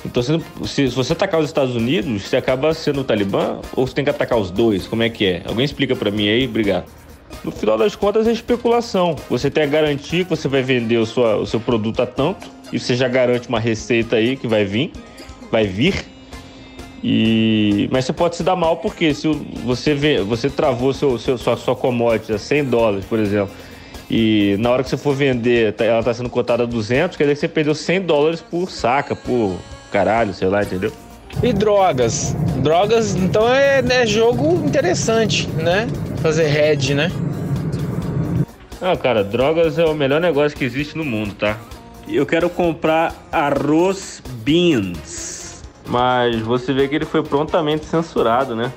Então, 0.05 0.23
se, 0.23 0.40
se, 0.64 0.87
você 0.88 1.12
atacar 1.12 1.40
os 1.40 1.47
Estados 1.47 1.75
Unidos, 1.75 2.23
você 2.23 2.37
acaba 2.37 2.73
sendo 2.73 3.01
o 3.01 3.05
Talibã 3.05 3.61
ou 3.75 3.87
você 3.87 3.94
tem 3.94 4.05
que 4.05 4.11
atacar 4.11 4.38
os 4.38 4.51
dois? 4.51 4.87
Como 4.87 5.03
é 5.03 5.09
que 5.09 5.27
é? 5.27 5.42
Alguém 5.44 5.64
explica 5.64 5.97
para 5.97 6.11
mim 6.11 6.29
aí? 6.29 6.47
Obrigado. 6.47 6.87
No 7.45 7.51
final 7.51 7.79
das 7.79 7.95
contas, 7.95 8.27
é 8.27 8.33
especulação. 8.33 9.17
Você 9.31 9.51
tem 9.51 9.62
a 9.62 9.67
garantia 9.67 10.25
que 10.25 10.31
você 10.31 10.49
vai 10.49 10.62
vender 10.62 10.97
o, 10.99 11.07
sua, 11.07 11.37
o 11.37 11.47
seu 11.47 11.61
produto 11.61 12.03
a 12.03 12.07
tanto 12.07 12.49
e 12.73 12.79
você 12.79 12.95
já 12.95 13.09
garante 13.09 13.49
uma 13.49 13.61
receita 13.61 14.17
aí 14.17 14.37
que 14.37 14.47
vai 14.47 14.64
vir, 14.64 14.93
vai 15.51 15.67
vir. 15.67 15.95
E 17.03 17.88
mas 17.93 18.05
você 18.05 18.12
pode 18.12 18.37
se 18.37 18.43
dar 18.43 18.57
mal 18.57 18.79
porque 18.79 19.14
se 19.14 19.29
você 19.64 19.95
vê, 19.95 20.21
você 20.21 20.51
travou 20.51 20.93
seu, 20.93 21.17
seu 21.17 21.38
sua, 21.38 21.57
sua 21.57 21.77
commodity 21.77 22.33
a 22.33 22.38
100 22.38 22.64
dólares, 22.64 23.05
por 23.05 23.21
exemplo, 23.21 23.55
e 24.11 24.57
na 24.59 24.71
hora 24.71 24.83
que 24.83 24.91
você 24.91 24.97
for 24.97 25.14
vender, 25.14 25.75
tá, 25.75 25.85
ela 25.85 26.01
está 26.01 26.12
sendo 26.12 26.31
cotada 26.31 26.64
a 26.64 26.67
200, 26.67 27.17
quer 27.17 27.25
dizer 27.25 27.35
que 27.35 27.41
você 27.41 27.49
perdeu 27.49 27.75
100 27.75 28.01
dólares 28.03 28.41
por 28.41 28.69
saca, 28.71 29.14
por 29.14 29.57
caralho, 29.93 30.35
sei 30.35 30.49
lá, 30.49 30.62
entendeu? 30.62 30.93
E 31.43 31.53
drogas. 31.53 32.35
Drogas, 32.62 33.14
então 33.14 33.53
é, 33.53 33.81
é 33.81 34.07
jogo 34.07 34.67
interessante, 34.67 35.49
né? 35.49 35.87
Fazer 36.23 36.47
head, 36.47 36.95
né? 36.95 37.12
Ah, 38.81 38.97
cara, 38.97 39.25
drogas 39.25 39.79
é 39.79 39.85
o 39.85 39.95
melhor 39.95 40.21
negócio 40.21 40.57
que 40.57 40.64
existe 40.64 40.97
no 40.97 41.05
mundo, 41.05 41.35
tá? 41.35 41.59
Eu 42.09 42.25
quero 42.25 42.49
comprar 42.49 43.14
arroz 43.31 44.23
beans. 44.43 45.62
Mas 45.87 46.41
você 46.41 46.73
vê 46.73 46.87
que 46.87 46.95
ele 46.95 47.05
foi 47.05 47.23
prontamente 47.23 47.85
censurado, 47.87 48.55
né? 48.55 48.73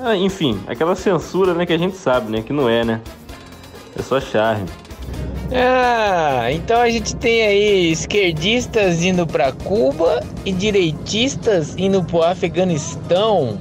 Ah, 0.00 0.16
enfim, 0.16 0.60
aquela 0.66 0.94
censura, 0.94 1.54
né, 1.54 1.66
que 1.66 1.72
a 1.72 1.78
gente 1.78 1.96
sabe, 1.96 2.30
né, 2.30 2.42
que 2.42 2.52
não 2.52 2.68
é, 2.68 2.84
né? 2.84 3.00
É 3.98 4.02
só 4.02 4.20
charme. 4.20 4.68
Ah, 5.52 6.48
então 6.52 6.80
a 6.80 6.90
gente 6.90 7.16
tem 7.16 7.42
aí 7.42 7.90
esquerdistas 7.90 9.02
indo 9.02 9.26
para 9.26 9.50
Cuba 9.52 10.22
e 10.44 10.52
direitistas 10.52 11.74
indo 11.76 12.02
pro 12.04 12.22
Afeganistão. 12.22 13.58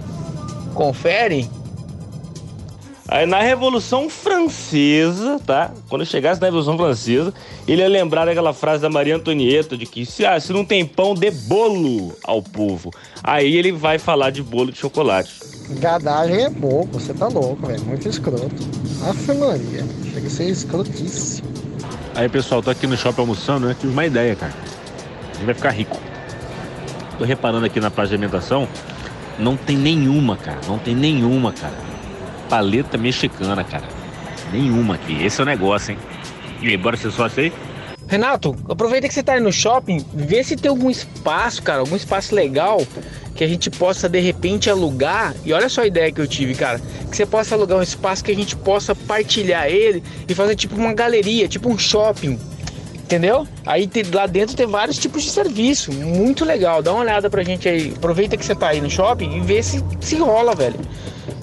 Confere? 0.73 1.50
Aí 3.08 3.26
na 3.26 3.39
Revolução 3.39 4.10
Francesa, 4.10 5.39
tá? 5.45 5.71
Quando 5.88 6.06
chegasse 6.06 6.41
na 6.41 6.47
Revolução 6.47 6.78
Francesa, 6.78 7.34
ele 7.65 7.82
ia 7.82 7.88
lembrar 7.88 8.26
daquela 8.26 8.52
frase 8.52 8.82
da 8.82 8.89
Maria 8.89 9.15
Antonieta 9.15 9.78
de 9.78 9.86
que 9.86 10.06
se, 10.06 10.26
ah, 10.26 10.38
se 10.38 10.52
não 10.52 10.65
tem 10.65 10.86
pão, 10.86 11.15
dê 11.15 11.32
bolo 11.32 12.17
ao 12.21 12.41
povo. 12.41 12.91
Aí 13.23 13.56
ele 13.56 13.71
vai 13.71 13.97
falar 13.97 14.30
de 14.32 14.43
bolo 14.43 14.73
de 14.73 14.78
chocolate. 14.78 15.39
Gadagem 15.80 16.45
é 16.45 16.50
pouco, 16.50 17.00
você 17.00 17.13
tá 17.13 17.30
louco, 17.30 17.65
velho. 17.65 17.82
Muito 17.86 18.10
escroto. 18.10 18.56
Afe 19.10 19.34
Maria. 19.34 19.86
Chega 20.13 20.28
a 20.28 20.30
ser 20.30 20.50
escrotíssimo. 20.50 21.66
Aí 22.17 22.27
pessoal, 22.27 22.62
tô 22.62 22.69
aqui 22.69 22.86
no 22.86 22.97
shopping 22.97 23.21
almoçando, 23.21 23.67
né? 23.67 23.75
Tive 23.80 23.93
uma 23.93 24.06
ideia, 24.06 24.36
cara. 24.36 24.53
A 25.32 25.34
gente 25.36 25.45
vai 25.45 25.56
ficar 25.56 25.69
rico. 25.69 25.97
Tô 27.17 27.23
reparando 27.23 27.65
aqui 27.65 27.80
na 27.80 27.89
praça 27.89 28.10
de 28.10 28.15
alimentação, 28.15 28.67
não 29.39 29.56
tem 29.56 29.77
nenhuma, 29.77 30.36
cara. 30.36 30.60
Não 30.67 30.77
tem 30.77 30.93
nenhuma, 30.93 31.53
cara 31.53 31.88
paleta 32.47 32.97
mexicana, 32.97 33.63
cara. 33.63 33.84
Nenhuma 34.51 34.95
aqui. 34.95 35.23
Esse 35.23 35.41
é 35.41 35.43
o 35.43 35.45
negócio, 35.45 35.91
hein? 35.91 35.99
E 36.62 36.69
aí, 36.69 36.77
bora 36.77 36.97
ser 36.97 37.12
sócio 37.12 37.43
aí? 37.43 37.53
Renato, 38.08 38.56
aproveita 38.70 39.08
que 39.08 39.13
você 39.13 39.22
tá 39.22 39.34
aí 39.34 39.41
no 39.41 39.52
shopping, 39.52 40.04
vê 40.13 40.41
se 40.43 40.56
tem 40.56 40.70
algum 40.70 40.89
espaço, 40.89 41.62
cara, 41.62 41.82
algum 41.82 41.96
espaço 41.96 42.34
legal 42.34 42.82
que 43.36 43.43
a 43.43 43.48
gente 43.48 43.70
possa 43.70 44.08
de 44.08 44.20
repente 44.20 44.70
alugar. 44.70 45.36
E 45.46 45.54
olha 45.54 45.70
só 45.70 45.82
a 45.82 45.88
ideia 45.88 46.12
que 46.12 46.20
eu 46.20 46.28
tive, 46.28 46.56
cara, 46.56 46.82
que 47.10 47.15
você 47.15 47.26
possa 47.26 47.54
alugar 47.54 47.78
um 47.78 47.84
espaço 47.84 48.24
que 48.24 48.32
a 48.32 48.36
gente 48.36 48.56
possa 48.56 48.96
partilhar 48.96 49.67
ele 49.67 50.02
e 50.28 50.34
fazer 50.34 50.56
tipo 50.56 50.76
uma 50.76 50.93
galeria, 50.93 51.48
tipo 51.48 51.70
um 51.70 51.78
shopping. 51.78 52.39
Entendeu? 52.96 53.48
Aí 53.65 53.89
lá 54.13 54.26
dentro 54.26 54.54
tem 54.54 54.67
vários 54.67 54.98
tipos 54.98 55.24
de 55.24 55.30
serviço. 55.30 55.93
Muito 55.93 56.43
legal. 56.43 56.82
Dá 56.84 56.91
uma 56.91 57.02
olhada 57.02 57.30
pra 57.30 57.41
gente 57.41 57.70
aí. 57.70 57.93
Aproveita 57.96 58.36
que 58.36 58.43
você 58.43 58.54
tá 58.54 58.70
aí 58.70 58.82
no 58.82 58.89
shopping 58.89 59.38
e 59.38 59.39
vê 59.39 59.63
se, 59.63 59.82
se 60.02 60.15
rola, 60.17 60.54
velho. 60.54 60.78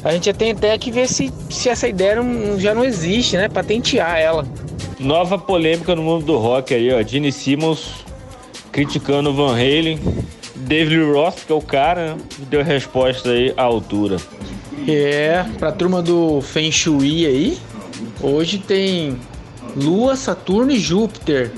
A 0.04 0.12
gente 0.12 0.30
tem 0.34 0.50
até 0.52 0.76
que 0.76 0.90
ver 0.90 1.08
se, 1.08 1.32
se 1.48 1.70
essa 1.70 1.88
ideia 1.88 2.16
não, 2.16 2.60
já 2.60 2.74
não 2.74 2.84
existe, 2.84 3.38
né? 3.38 3.48
Patentear 3.48 4.18
ela. 4.18 4.46
Nova 5.00 5.38
polêmica 5.38 5.96
no 5.96 6.02
mundo 6.02 6.26
do 6.26 6.36
rock 6.36 6.74
aí, 6.74 6.92
ó. 6.92 7.02
Gene 7.02 7.32
Simmons 7.32 8.04
criticando 8.70 9.30
o 9.30 9.34
Van 9.34 9.52
Halen. 9.52 9.98
David 10.56 11.02
Roth, 11.12 11.44
que 11.46 11.52
é 11.52 11.54
o 11.54 11.60
cara, 11.60 12.16
deu 12.48 12.62
resposta 12.62 13.30
aí 13.30 13.52
à 13.56 13.62
altura. 13.62 14.16
É, 14.86 15.44
pra 15.58 15.72
turma 15.72 16.02
do 16.02 16.40
Feng 16.40 16.70
Shui 16.70 17.26
aí, 17.26 17.58
hoje 18.22 18.58
tem 18.58 19.18
Lua, 19.76 20.16
Saturno 20.16 20.72
e 20.72 20.78
Júpiter. 20.78 21.50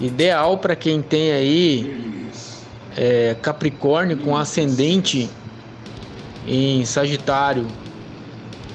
Ideal 0.00 0.58
para 0.58 0.74
quem 0.74 1.00
tem 1.00 1.32
aí 1.32 2.24
é, 2.96 3.36
Capricórnio 3.40 4.16
com 4.16 4.36
ascendente 4.36 5.28
em 6.46 6.84
Sagitário. 6.84 7.66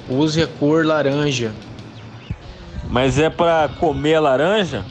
Use 0.08 0.42
a 0.42 0.46
cor 0.46 0.84
laranja. 0.86 1.52
Mas 2.88 3.18
é 3.18 3.28
para 3.28 3.68
comer 3.78 4.14
a 4.14 4.20
laranja? 4.20 4.84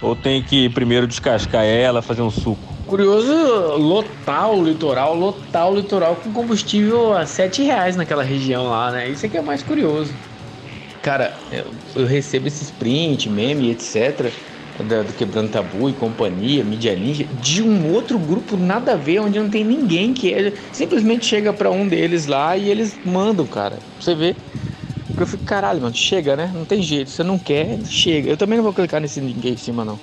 Ou 0.00 0.14
tem 0.14 0.42
que 0.42 0.68
primeiro 0.68 1.06
descascar 1.06 1.64
ela, 1.64 2.02
fazer 2.02 2.22
um 2.22 2.30
suco? 2.30 2.72
Curioso 2.86 3.32
lotar 3.76 4.50
o 4.50 4.62
litoral, 4.62 5.14
lotar 5.14 5.70
o 5.70 5.76
litoral 5.76 6.16
com 6.16 6.32
combustível 6.32 7.16
a 7.16 7.24
7 7.24 7.62
reais 7.62 7.96
naquela 7.96 8.22
região 8.22 8.68
lá, 8.68 8.90
né? 8.90 9.08
Isso 9.08 9.24
é 9.24 9.28
que 9.28 9.38
é 9.38 9.42
mais 9.42 9.62
curioso. 9.62 10.12
Cara, 11.00 11.36
eu, 11.50 11.66
eu 11.96 12.06
recebo 12.06 12.48
esses 12.48 12.70
print, 12.70 13.30
meme, 13.30 13.70
etc 13.70 14.32
da, 14.78 15.02
do 15.02 15.12
Quebrando 15.12 15.50
Tabu 15.50 15.90
e 15.90 15.92
companhia, 15.92 16.64
Mídia 16.64 16.94
Ninja, 16.96 17.24
de 17.24 17.62
um 17.62 17.92
outro 17.92 18.18
grupo 18.18 18.56
nada 18.56 18.92
a 18.92 18.96
ver, 18.96 19.20
onde 19.20 19.38
não 19.38 19.50
tem 19.50 19.64
ninguém 19.64 20.14
que 20.14 20.32
é, 20.32 20.52
simplesmente 20.72 21.26
chega 21.26 21.52
para 21.52 21.70
um 21.70 21.86
deles 21.86 22.26
lá 22.26 22.56
e 22.56 22.70
eles 22.70 22.98
mandam, 23.04 23.46
cara. 23.46 23.78
Você 24.00 24.14
vê. 24.14 24.34
Eu 25.18 25.26
fico, 25.26 25.44
caralho, 25.44 25.80
mano, 25.82 25.94
chega, 25.94 26.34
né? 26.34 26.50
Não 26.54 26.64
tem 26.64 26.82
jeito. 26.82 27.10
Você 27.10 27.22
não 27.22 27.38
quer, 27.38 27.78
chega. 27.84 28.30
Eu 28.30 28.36
também 28.36 28.56
não 28.56 28.64
vou 28.64 28.72
clicar 28.72 29.00
nesse 29.00 29.20
ninguém 29.20 29.52
em 29.52 29.56
cima, 29.56 29.84
não. 29.84 29.98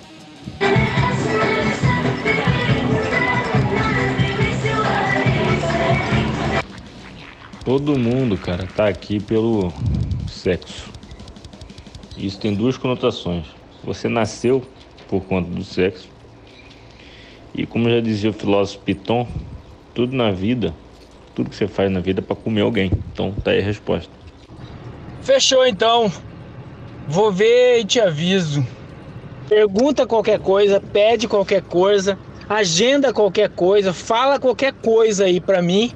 Todo 7.65 7.97
mundo, 7.97 8.37
cara, 8.37 8.67
tá 8.75 8.87
aqui 8.87 9.19
pelo 9.19 9.73
sexo. 10.27 10.89
Isso 12.17 12.39
tem 12.39 12.53
duas 12.53 12.77
conotações. 12.77 13.58
Você 13.83 14.07
nasceu 14.07 14.63
por 15.07 15.21
conta 15.23 15.49
do 15.49 15.63
sexo. 15.63 16.09
E 17.53 17.65
como 17.65 17.89
já 17.89 17.99
dizia 17.99 18.29
o 18.29 18.33
filósofo 18.33 18.79
Piton, 18.83 19.27
tudo 19.93 20.15
na 20.15 20.31
vida, 20.31 20.73
tudo 21.35 21.49
que 21.49 21.55
você 21.55 21.67
faz 21.67 21.91
na 21.91 21.99
vida 21.99 22.21
é 22.21 22.23
para 22.23 22.35
comer 22.35 22.61
alguém. 22.61 22.91
Então 23.11 23.31
tá 23.43 23.51
aí 23.51 23.59
a 23.59 23.63
resposta. 23.63 24.11
Fechou 25.21 25.65
então. 25.65 26.11
Vou 27.07 27.31
ver 27.31 27.79
e 27.79 27.85
te 27.85 27.99
aviso. 27.99 28.65
Pergunta 29.47 30.05
qualquer 30.05 30.39
coisa, 30.39 30.79
pede 30.79 31.27
qualquer 31.27 31.63
coisa, 31.63 32.19
agenda 32.47 33.11
qualquer 33.11 33.49
coisa, 33.49 33.93
fala 33.93 34.39
qualquer 34.39 34.73
coisa 34.73 35.25
aí 35.25 35.41
para 35.41 35.61
mim, 35.61 35.91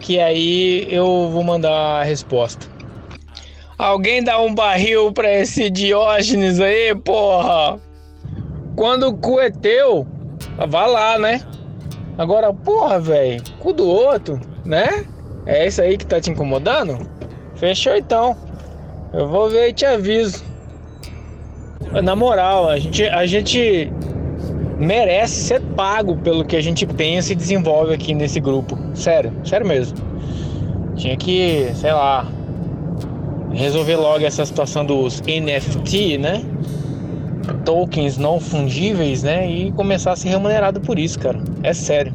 que 0.00 0.18
aí 0.18 0.86
eu 0.90 1.28
vou 1.30 1.44
mandar 1.44 2.00
a 2.00 2.02
resposta. 2.02 2.69
Alguém 3.80 4.22
dá 4.22 4.38
um 4.38 4.54
barril 4.54 5.10
pra 5.10 5.32
esse 5.32 5.70
Diógenes 5.70 6.60
aí, 6.60 6.94
porra. 6.94 7.80
Quando 8.76 9.08
o 9.08 9.16
cu 9.16 9.40
é 9.40 9.50
teu, 9.50 10.06
vá 10.68 10.84
lá, 10.84 11.18
né? 11.18 11.40
Agora, 12.18 12.52
porra, 12.52 13.00
velho, 13.00 13.42
cu 13.58 13.72
do 13.72 13.88
outro, 13.88 14.38
né? 14.66 15.06
É 15.46 15.66
isso 15.66 15.80
aí 15.80 15.96
que 15.96 16.04
tá 16.04 16.20
te 16.20 16.30
incomodando? 16.30 17.08
Fechou 17.54 17.96
então. 17.96 18.36
Eu 19.14 19.26
vou 19.26 19.48
ver 19.48 19.70
e 19.70 19.72
te 19.72 19.86
aviso. 19.86 20.44
Na 22.04 22.14
moral, 22.14 22.68
a 22.68 22.78
gente, 22.78 23.02
a 23.06 23.24
gente 23.24 23.90
merece 24.78 25.36
ser 25.44 25.62
pago 25.74 26.18
pelo 26.18 26.44
que 26.44 26.54
a 26.54 26.60
gente 26.60 26.84
pensa 26.84 27.32
e 27.32 27.34
desenvolve 27.34 27.94
aqui 27.94 28.12
nesse 28.12 28.40
grupo. 28.40 28.78
Sério, 28.92 29.32
sério 29.42 29.66
mesmo. 29.66 29.96
Tinha 30.96 31.16
que, 31.16 31.70
sei 31.74 31.94
lá, 31.94 32.30
resolver 33.52 33.96
logo 33.96 34.24
essa 34.24 34.44
situação 34.44 34.84
dos 34.84 35.20
NFT, 35.20 36.18
né? 36.18 36.42
Tokens 37.64 38.16
não 38.16 38.40
fungíveis, 38.40 39.22
né? 39.22 39.50
E 39.50 39.72
começar 39.72 40.12
a 40.12 40.16
ser 40.16 40.28
remunerado 40.28 40.80
por 40.80 40.98
isso, 40.98 41.18
cara. 41.18 41.38
É 41.62 41.74
sério. 41.74 42.14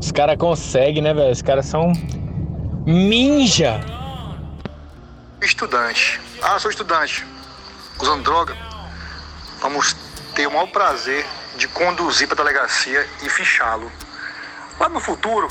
Os 0.00 0.12
caras 0.12 0.36
conseguem, 0.36 1.02
né, 1.02 1.12
velho? 1.12 1.32
Os 1.32 1.42
caras 1.42 1.66
são 1.66 1.92
ninja. 2.86 3.80
Estudante. 5.42 6.20
Ah, 6.42 6.58
sou 6.58 6.70
estudante. 6.70 7.26
Usando 8.00 8.22
droga. 8.22 8.56
Vamos 9.60 9.94
ter 10.34 10.46
o 10.46 10.50
maior 10.50 10.68
prazer 10.68 11.26
de 11.56 11.66
conduzir 11.68 12.28
para 12.28 12.36
delegacia 12.36 13.06
e 13.22 13.28
fichá-lo. 13.28 13.90
Lá 14.78 14.88
no 14.88 15.00
futuro, 15.00 15.48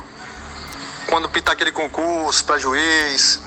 quando 1.07 1.29
pintar 1.29 1.53
aquele 1.53 1.71
concurso 1.71 2.43
para 2.45 2.57
juiz, 2.57 3.41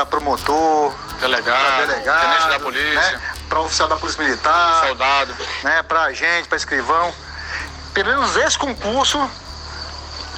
para 0.00 0.06
promotor, 0.06 0.94
delegado, 1.20 1.76
pra 1.76 1.86
delegado 1.86 2.20
tenente 2.20 2.48
da 2.48 2.60
polícia, 2.60 2.94
né? 2.94 3.20
para 3.48 3.60
oficial 3.60 3.88
da 3.88 3.96
polícia 3.96 4.22
militar, 4.22 4.86
soldado, 4.86 5.36
né? 5.62 5.82
para 5.82 6.02
agente, 6.04 6.48
para 6.48 6.56
escrivão. 6.56 7.12
Pelo 7.92 8.08
menos 8.08 8.36
esse 8.36 8.56
concurso 8.56 9.18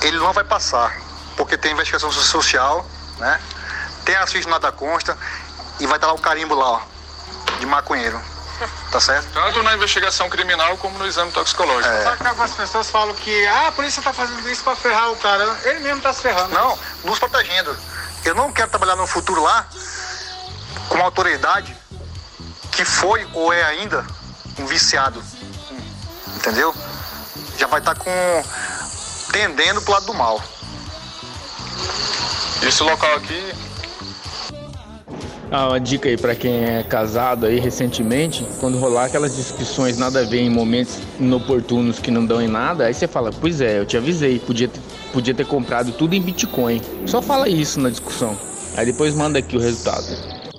ele 0.01 0.18
não 0.18 0.33
vai 0.33 0.44
passar, 0.44 0.96
porque 1.37 1.57
tem 1.57 1.72
investigação 1.72 2.11
social, 2.11 2.87
né? 3.18 3.40
Tem 4.05 4.16
a 4.16 4.27
ficha 4.27 4.48
nada 4.48 4.72
consta 4.72 5.16
e 5.79 5.87
vai 5.87 5.96
estar 5.96 6.09
lá 6.09 6.14
o 6.14 6.18
carimbo 6.18 6.55
lá, 6.55 6.70
ó, 6.70 6.81
de 7.61 7.66
maconheiro. 7.66 8.20
Tá 8.90 9.01
certo? 9.01 9.29
Tanto 9.35 9.62
na 9.62 9.75
investigação 9.75 10.29
criminal 10.29 10.77
como 10.79 10.98
no 10.98 11.07
exame 11.07 11.31
toxicológico. 11.31 11.94
É. 11.94 12.05
Só 12.05 12.16
que 12.16 12.27
algumas 12.27 12.53
pessoas 12.53 12.90
falam 12.90 13.14
que 13.14 13.46
ah, 13.46 13.68
a 13.68 13.72
polícia 13.72 14.03
tá 14.03 14.12
fazendo 14.12 14.48
isso 14.51 14.64
para 14.64 14.75
ferrar 14.75 15.12
o 15.12 15.16
cara. 15.16 15.57
Ele 15.64 15.81
mesmo 15.81 16.01
tá 16.01 16.12
se 16.12 16.22
ferrando. 16.22 16.53
Não, 16.53 16.79
nos 17.05 17.18
protegendo. 17.18 17.77
Eu 18.24 18.35
não 18.35 18.52
quero 18.52 18.70
trabalhar 18.70 18.96
no 18.96 19.06
futuro 19.06 19.42
lá 19.42 19.66
com 20.88 20.94
uma 20.94 21.05
autoridade 21.05 21.76
que 22.70 22.84
foi 22.84 23.26
ou 23.32 23.53
é 23.53 23.62
ainda 23.64 24.07
um 24.59 24.66
viciado. 24.66 25.22
Entendeu? 26.36 26.74
Já 27.59 27.66
vai 27.66 27.80
estar 27.80 27.94
tá 27.94 28.01
com 28.01 28.11
tendendo 29.32 29.82
pro 29.82 29.92
lado 29.92 30.07
do 30.07 30.14
mal. 30.14 30.42
Esse 32.62 32.82
local 32.82 33.14
aqui 33.16 33.55
ah, 35.55 35.68
uma 35.68 35.78
dica 35.78 36.09
aí 36.09 36.16
para 36.16 36.34
quem 36.34 36.64
é 36.64 36.82
casado 36.82 37.44
aí 37.44 37.61
recentemente, 37.61 38.42
quando 38.59 38.78
rolar 38.78 39.05
aquelas 39.05 39.36
discussões 39.36 39.99
nada 39.99 40.20
a 40.20 40.24
ver 40.24 40.40
em 40.40 40.49
momentos 40.49 40.99
inoportunos 41.20 41.99
que 41.99 42.11
não 42.11 42.24
dão 42.24 42.40
em 42.40 42.49
nada, 42.49 42.86
aí 42.86 42.94
você 42.94 43.07
fala, 43.07 43.30
pois 43.30 43.61
é, 43.61 43.78
eu 43.78 43.84
te 43.84 43.94
avisei, 43.94 44.38
podia 44.38 44.66
ter, 44.66 44.80
podia 45.12 45.34
ter 45.34 45.46
comprado 45.46 45.92
tudo 45.92 46.14
em 46.14 46.20
Bitcoin. 46.20 46.80
Só 47.06 47.20
fala 47.20 47.48
isso 47.48 47.80
na 47.80 47.90
discussão. 47.90 48.36
Aí 48.76 48.86
depois 48.86 49.14
manda 49.14 49.38
aqui 49.38 49.56
o 49.56 49.60
resultado. 49.60 50.06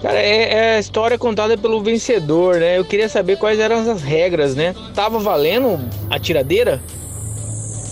Cara, 0.02 0.20
é, 0.20 0.54
é, 0.54 0.76
a 0.76 0.80
história 0.80 1.18
contada 1.18 1.58
pelo 1.58 1.82
vencedor, 1.82 2.58
né? 2.60 2.78
Eu 2.78 2.86
queria 2.86 3.08
saber 3.08 3.38
quais 3.38 3.58
eram 3.60 3.90
as 3.90 4.02
regras, 4.02 4.54
né? 4.54 4.76
Tava 4.94 5.18
valendo 5.18 5.80
a 6.10 6.20
tiradeira? 6.20 6.82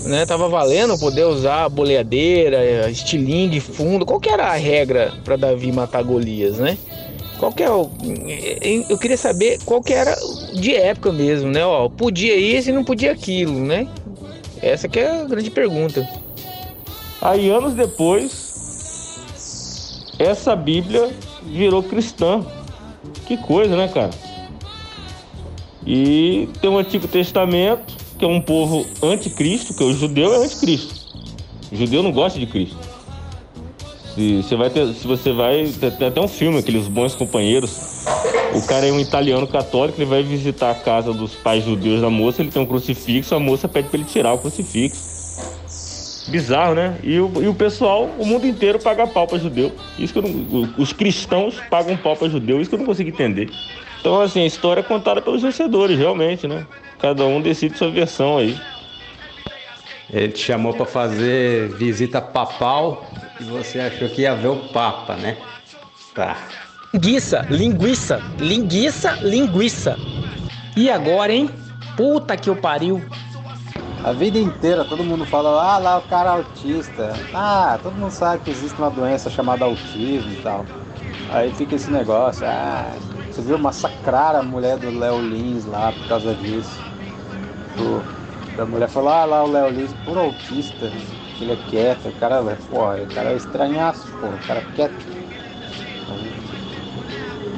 né? 0.06 0.26
Tava 0.26 0.48
valendo 0.50 0.98
poder 0.98 1.26
usar 1.26 1.70
boleadeira, 1.70 2.90
estilingue, 2.90 3.60
fundo. 3.60 4.06
Qual 4.06 4.20
que 4.20 4.30
era 4.30 4.48
a 4.48 4.56
regra 4.56 5.14
para 5.24 5.36
Davi 5.36 5.72
matar 5.72 6.04
Golias, 6.04 6.58
né? 6.58 6.78
Qual 7.40 7.52
que 7.52 7.64
é 7.64 7.72
o... 7.72 7.90
Eu 8.90 8.98
queria 8.98 9.18
saber 9.18 9.60
qual 9.66 9.82
que 9.82 9.94
era 9.94 10.16
de 10.54 10.76
época 10.76 11.12
mesmo, 11.12 11.50
né? 11.50 11.66
Ó, 11.66 11.90
podia 11.90 12.36
isso 12.36 12.70
e 12.70 12.74
não 12.74 12.84
podia 12.84 13.12
aquilo, 13.12 13.54
né? 13.54 13.88
Essa 14.62 14.88
que 14.88 15.00
é 15.00 15.22
a 15.22 15.24
grande 15.24 15.50
pergunta. 15.50 16.08
Aí 17.22 17.50
anos 17.52 17.76
depois, 17.76 18.52
essa 20.18 20.56
Bíblia 20.56 21.16
virou 21.44 21.84
cristã. 21.84 22.44
Que 23.28 23.38
coisa, 23.38 23.76
né, 23.78 23.88
cara? 23.88 24.10
E 25.86 26.50
tem 26.60 26.70
o 26.70 26.78
Antigo 26.78 27.08
Testamento, 27.08 27.94
que 28.18 28.26
é 28.26 28.28
um 28.28 28.42
povo 28.42 28.86
anticristo, 29.04 29.74
que 29.74 29.84
o 29.84 29.94
judeu 29.94 30.34
é 30.34 30.38
anticristo. 30.38 30.96
O 31.72 31.76
judeu 31.76 32.04
não 32.04 32.12
gosta 32.12 32.40
de 32.40 32.46
Cristo. 32.46 32.78
Se 34.14 34.42
você 34.44 34.56
vai 34.56 34.70
ter, 34.70 34.94
se 34.94 35.08
você 35.08 35.32
vai 35.32 35.72
tem 35.98 36.08
até 36.08 36.20
um 36.20 36.28
filme, 36.28 36.60
aqueles 36.60 36.88
bons 36.88 37.16
companheiros. 37.16 38.06
O 38.54 38.62
cara 38.68 38.86
é 38.86 38.92
um 38.92 39.00
italiano 39.00 39.48
católico, 39.48 40.00
ele 40.00 40.10
vai 40.10 40.22
visitar 40.22 40.72
a 40.72 40.76
casa 40.76 41.14
dos 41.14 41.34
pais 41.34 41.64
judeus 41.64 42.02
da 42.02 42.10
moça, 42.10 42.42
ele 42.42 42.52
tem 42.52 42.62
um 42.62 42.66
crucifixo, 42.66 43.34
a 43.34 43.40
moça 43.40 43.70
pede 43.70 43.88
para 43.88 44.00
ele 44.00 44.08
tirar 44.08 44.34
o 44.34 44.38
crucifixo. 44.38 45.11
Bizarro, 46.28 46.76
né? 46.76 46.98
E 47.04 47.20
o, 47.20 47.32
e 47.42 47.48
o 47.48 47.54
pessoal, 47.54 48.10
o 48.18 48.26
mundo 48.26 48.46
inteiro 48.46 48.80
paga 48.80 49.08
pau 49.08 49.28
para 49.28 49.40
judeu. 49.40 49.72
Isso 49.98 50.14
que 50.14 50.20
eu 50.20 50.24
não, 50.24 50.74
os 50.78 50.94
cristãos 50.94 51.60
pagam 51.70 51.98
pau 51.98 52.16
para 52.16 52.30
judeu, 52.30 52.62
isso 52.62 52.70
que 52.70 52.76
eu 52.76 52.80
não 52.80 52.86
consigo 52.86 53.10
entender. 53.10 53.50
Então, 54.00 54.22
assim, 54.22 54.42
a 54.42 54.46
história 54.46 54.82
é 54.82 54.84
contada 54.84 55.22
pelos 55.22 55.42
vencedores, 55.42 55.98
realmente, 55.98 56.48
né? 56.48 56.66
Cada 57.00 57.26
um 57.26 57.42
decide 57.42 57.78
sua 57.78 57.90
versão 57.90 58.38
aí. 58.38 58.60
Ele 60.12 60.32
te 60.32 60.40
chamou 60.40 60.74
para 60.74 60.86
fazer 60.86 61.70
visita 61.70 62.22
papal 62.22 63.10
e 63.40 63.44
você 63.46 63.80
achou 63.80 64.10
que 64.10 64.24
ia 64.24 64.36
ver 64.36 64.50
o 64.50 64.58
Papa, 64.70 65.16
né? 65.16 65.38
Tá. 66.14 66.38
Linguiça, 66.94 67.48
linguiça, 67.50 68.22
linguiça, 68.38 69.12
linguiça. 69.22 69.98
E 70.76 70.90
agora, 70.90 71.32
hein? 71.32 71.50
Puta 71.96 72.36
que 72.36 72.50
eu 72.50 72.56
pariu. 72.56 73.02
A 74.04 74.14
vida 74.14 74.40
inteira 74.40 74.84
todo 74.84 75.04
mundo 75.04 75.26
fala, 75.26 75.62
ah 75.62 75.78
lá 75.78 75.98
o 76.00 76.02
cara 76.02 76.32
é 76.32 76.34
autista. 76.34 77.16
Ah, 77.34 77.78
todo 77.82 77.94
mundo 77.94 78.12
sabe 78.12 78.44
que 78.44 78.50
existe 78.50 78.78
uma 78.80 78.90
doença 78.90 79.30
chamada 79.30 79.64
autismo 79.64 80.32
e 80.32 80.38
tal. 80.38 80.66
Aí 81.32 81.52
fica 81.52 81.76
esse 81.76 81.92
negócio, 81.92 82.46
ah, 82.48 82.92
você 83.30 83.42
viu 83.42 83.60
massacrar 83.60 84.36
a 84.36 84.42
mulher 84.42 84.78
do 84.78 84.98
Léo 84.98 85.22
Lins 85.22 85.66
lá 85.66 85.92
por 85.92 86.08
causa 86.08 86.34
disso. 86.34 86.80
a 88.58 88.66
mulher 88.66 88.90
falou, 88.90 89.10
ah 89.10 89.24
lá 89.24 89.44
o 89.44 89.52
Léo 89.52 89.70
Lins, 89.70 89.94
por 90.04 90.18
autista, 90.18 90.92
ele 91.40 91.54
é 91.54 91.58
quieto, 91.70 92.10
o 92.10 92.12
cara, 92.14 92.42
porra, 92.70 92.98
o 93.04 93.14
cara 93.14 93.32
é 93.32 93.36
estranhaço, 93.36 94.08
porra, 94.20 94.34
o 94.34 94.48
cara 94.48 94.60
é 94.60 94.76
quieto. 94.76 95.12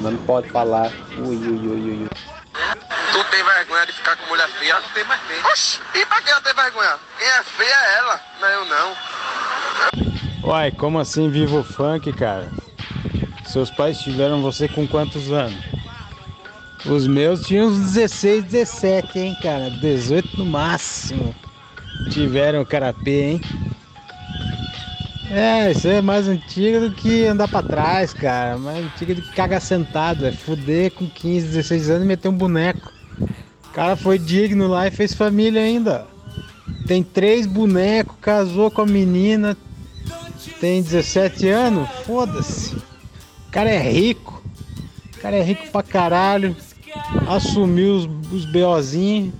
Não 0.02 0.18
pode 0.18 0.50
falar. 0.50 0.92
Ui, 1.18 1.38
ui, 1.38 1.68
ui, 1.68 1.92
ui. 1.92 2.08
Tu 3.14 3.24
tem 3.26 3.44
vergonha 3.44 3.86
de 3.86 3.92
ficar 3.92 4.16
com 4.16 4.26
mulher 4.28 4.48
feia? 4.50 4.74
Não 4.74 4.90
tem 4.90 5.04
mais 5.04 5.22
feia. 5.22 5.46
Oxi, 5.46 5.80
e 5.94 6.04
pra 6.04 6.20
que 6.20 6.32
ela 6.32 6.42
tem 6.42 6.54
vergonha? 6.56 6.96
Quem 7.20 7.28
é 7.28 7.44
feia 7.44 7.76
é 7.76 7.98
ela, 8.00 8.22
não 8.42 8.48
é 8.48 8.56
eu 8.56 8.66
não. 8.66 10.50
Uai, 10.50 10.72
como 10.72 11.00
assim 11.00 11.30
vivo 11.30 11.60
o 11.60 11.64
funk, 11.64 12.12
cara? 12.14 12.52
Seus 13.46 13.70
pais 13.70 14.00
tiveram 14.00 14.42
você 14.42 14.68
com 14.68 14.88
quantos 14.88 15.32
anos? 15.32 15.64
Os 16.88 17.06
meus 17.06 17.46
tinham 17.46 17.68
uns 17.68 17.92
16, 17.94 18.46
17, 18.46 19.20
hein, 19.20 19.38
cara? 19.44 19.70
18 19.70 20.36
no 20.36 20.46
máximo. 20.46 21.36
Tiveram 22.10 22.66
carapê, 22.66 23.34
hein? 23.34 23.42
É, 25.30 25.72
isso 25.72 25.88
é 25.88 26.02
mais 26.02 26.28
antigo 26.28 26.80
do 26.80 26.92
que 26.96 27.26
andar 27.26 27.48
pra 27.48 27.62
trás, 27.62 28.12
cara. 28.12 28.58
Mais 28.58 28.84
antigo 28.86 29.16
do 29.16 29.22
que 29.22 29.34
cagar 29.34 29.62
sentado. 29.62 30.26
É 30.26 30.32
fuder 30.32 30.92
com 30.92 31.08
15, 31.08 31.48
16 31.48 31.90
anos 31.92 32.04
e 32.04 32.08
meter 32.08 32.28
um 32.28 32.38
boneco. 32.38 32.93
Cara 33.74 33.96
foi 33.96 34.20
digno 34.20 34.68
lá 34.68 34.88
e 34.88 34.92
fez 34.92 35.14
família 35.14 35.62
ainda. 35.62 36.06
Tem 36.86 37.02
três 37.02 37.48
bonecos, 37.48 38.16
casou 38.22 38.70
com 38.70 38.82
a 38.82 38.86
menina, 38.86 39.58
tem 40.60 40.82
17 40.82 41.48
anos, 41.50 41.90
foda-se. 42.06 42.76
O 42.76 43.52
cara 43.52 43.70
é 43.70 43.80
rico. 43.80 44.44
O 45.18 45.20
cara 45.20 45.38
é 45.38 45.42
rico 45.42 45.70
pra 45.72 45.82
caralho. 45.82 46.56
Assumiu 47.28 47.96
os, 47.96 48.10
os 48.32 48.46
BOzinhos. 48.46 49.34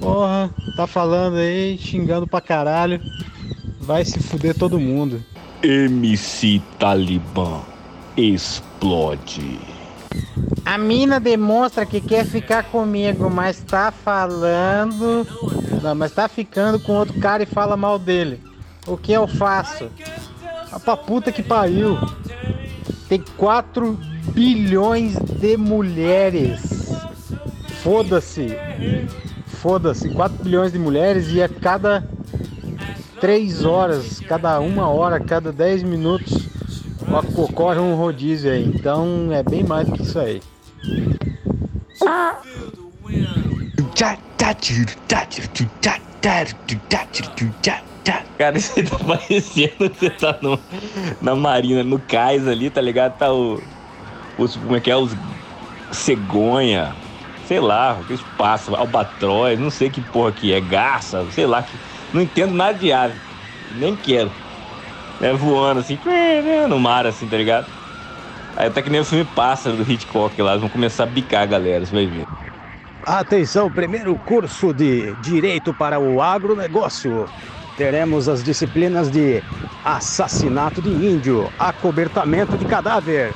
Porra, 0.00 0.50
tá 0.76 0.86
falando 0.86 1.36
aí, 1.36 1.76
xingando 1.78 2.26
pra 2.26 2.40
caralho. 2.40 3.00
Vai 3.80 4.04
se 4.04 4.20
fuder 4.20 4.56
todo 4.56 4.78
mundo. 4.78 5.22
MC 5.62 6.62
Talibã 6.78 7.60
explode. 8.16 9.58
A 10.68 10.76
mina 10.76 11.18
demonstra 11.18 11.86
que 11.86 11.98
quer 11.98 12.26
ficar 12.26 12.62
comigo, 12.64 13.30
mas 13.30 13.58
tá 13.62 13.90
falando. 13.90 15.26
Não, 15.82 15.94
mas 15.94 16.12
tá 16.12 16.28
ficando 16.28 16.78
com 16.78 16.92
outro 16.92 17.18
cara 17.18 17.42
e 17.42 17.46
fala 17.46 17.74
mal 17.74 17.98
dele. 17.98 18.38
O 18.86 18.94
que 18.94 19.10
eu 19.10 19.26
faço? 19.26 19.88
A 20.70 20.78
pra 20.78 20.94
puta 20.94 21.32
que 21.32 21.42
pariu. 21.42 21.96
Tem 23.08 23.24
4 23.38 23.98
bilhões 24.34 25.14
de 25.14 25.56
mulheres. 25.56 26.92
Foda-se. 27.82 28.54
Foda-se. 29.46 30.10
4 30.10 30.44
bilhões 30.44 30.70
de 30.70 30.78
mulheres 30.78 31.32
e 31.32 31.42
a 31.42 31.48
cada 31.48 32.06
3 33.22 33.64
horas, 33.64 34.20
cada 34.20 34.60
uma 34.60 34.86
hora, 34.90 35.18
cada 35.18 35.50
10 35.50 35.82
minutos 35.82 36.46
ocorre 37.38 37.78
um 37.78 37.94
rodízio 37.94 38.52
aí. 38.52 38.66
Então 38.66 39.32
é 39.32 39.42
bem 39.42 39.64
mais 39.64 39.88
do 39.88 39.94
que 39.94 40.02
isso 40.02 40.18
aí. 40.18 40.42
Cara, 48.38 48.58
você 48.58 48.82
tá 48.84 48.98
parecendo 48.98 49.90
que 49.90 49.98
você 49.98 50.10
tá 50.10 50.38
no, 50.40 50.58
na 51.20 51.34
marina, 51.34 51.82
no 51.82 51.98
cais 51.98 52.46
ali, 52.46 52.70
tá 52.70 52.80
ligado? 52.80 53.16
Tá 53.18 53.32
o. 53.32 53.60
Os, 54.38 54.56
como 54.56 54.76
é 54.76 54.80
que 54.80 54.90
é? 54.90 54.96
Os 54.96 55.16
cegonha, 55.90 56.94
sei 57.46 57.60
lá, 57.60 57.92
aqueles 57.92 58.22
pássaros, 58.22 58.78
albatroz, 58.78 59.58
não 59.58 59.70
sei 59.70 59.90
que 59.90 60.00
porra 60.00 60.32
que 60.32 60.52
é, 60.52 60.60
garça, 60.60 61.26
sei 61.30 61.46
lá. 61.46 61.62
Que, 61.62 61.80
não 62.12 62.22
entendo 62.22 62.54
nada 62.54 62.78
de 62.78 62.92
ave, 62.92 63.20
nem 63.68 63.96
quero. 63.96 64.32
É 65.20 65.32
voando 65.32 65.80
assim, 65.80 65.98
no 66.68 66.78
mar, 66.78 67.06
assim, 67.06 67.28
tá 67.28 67.36
ligado? 67.36 67.66
Aí 68.58 68.66
até 68.66 68.82
que 68.82 68.90
nem 68.90 69.00
o 69.00 69.04
filme 69.04 69.24
Pássaro 69.24 69.76
do 69.76 69.88
Hitchcock 69.88 70.42
lá, 70.42 70.50
eles 70.50 70.62
vão 70.62 70.68
começar 70.68 71.04
a 71.04 71.06
bicar 71.06 71.46
galera, 71.46 71.86
você 71.86 71.94
vai 71.94 72.06
ver. 72.06 72.26
Atenção, 73.06 73.70
primeiro 73.70 74.16
curso 74.16 74.74
de 74.74 75.14
Direito 75.22 75.72
para 75.72 76.00
o 76.00 76.20
Agronegócio. 76.20 77.28
Teremos 77.76 78.28
as 78.28 78.42
disciplinas 78.42 79.12
de 79.12 79.40
assassinato 79.84 80.82
de 80.82 80.90
índio, 80.90 81.48
acobertamento 81.56 82.58
de 82.58 82.64
cadáver, 82.64 83.32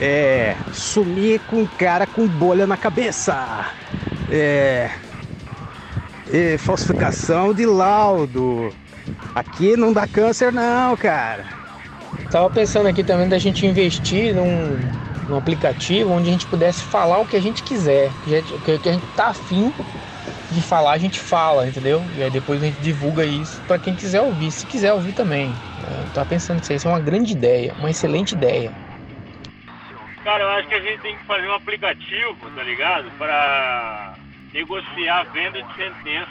é, 0.00 0.56
sumir 0.72 1.40
com 1.42 1.64
cara 1.64 2.04
com 2.04 2.26
bolha 2.26 2.66
na 2.66 2.76
cabeça, 2.76 3.72
é, 4.28 4.90
é, 6.32 6.58
falsificação 6.58 7.54
de 7.54 7.64
laudo. 7.64 8.74
Aqui 9.32 9.76
não 9.76 9.92
dá 9.92 10.08
câncer 10.08 10.52
não, 10.52 10.96
cara. 10.96 11.59
Tava 12.30 12.48
pensando 12.48 12.88
aqui 12.88 13.02
também 13.02 13.28
da 13.28 13.38
gente 13.38 13.66
investir 13.66 14.32
num, 14.34 14.78
num 15.28 15.36
aplicativo 15.36 16.12
onde 16.12 16.28
a 16.28 16.32
gente 16.32 16.46
pudesse 16.46 16.82
falar 16.84 17.18
o 17.18 17.26
que 17.26 17.36
a 17.36 17.42
gente 17.42 17.62
quiser, 17.62 18.10
gente, 18.26 18.52
que 18.58 18.70
a 18.88 18.92
gente 18.92 19.06
tá 19.16 19.28
afim 19.28 19.72
de 20.52 20.62
falar, 20.62 20.92
a 20.92 20.98
gente 20.98 21.18
fala, 21.18 21.66
entendeu? 21.66 22.02
E 22.16 22.22
aí 22.22 22.30
depois 22.30 22.62
a 22.62 22.66
gente 22.66 22.80
divulga 22.80 23.24
isso 23.24 23.60
para 23.62 23.78
quem 23.78 23.96
quiser 23.96 24.20
ouvir, 24.20 24.50
se 24.52 24.64
quiser 24.66 24.92
ouvir 24.92 25.12
também. 25.12 25.52
Eu 26.06 26.12
tava 26.12 26.28
pensando 26.28 26.60
que 26.60 26.72
isso 26.72 26.86
é 26.86 26.90
uma 26.90 27.00
grande 27.00 27.32
ideia, 27.32 27.74
uma 27.78 27.90
excelente 27.90 28.32
ideia. 28.32 28.72
Cara, 30.22 30.44
eu 30.44 30.50
acho 30.50 30.68
que 30.68 30.74
a 30.74 30.80
gente 30.80 31.00
tem 31.00 31.16
que 31.16 31.24
fazer 31.24 31.48
um 31.48 31.54
aplicativo, 31.54 32.36
tá 32.54 32.62
ligado? 32.62 33.10
Para 33.18 34.14
negociar 34.52 35.20
a 35.20 35.24
venda 35.24 35.62
de 35.62 35.74
sentença. 35.74 36.30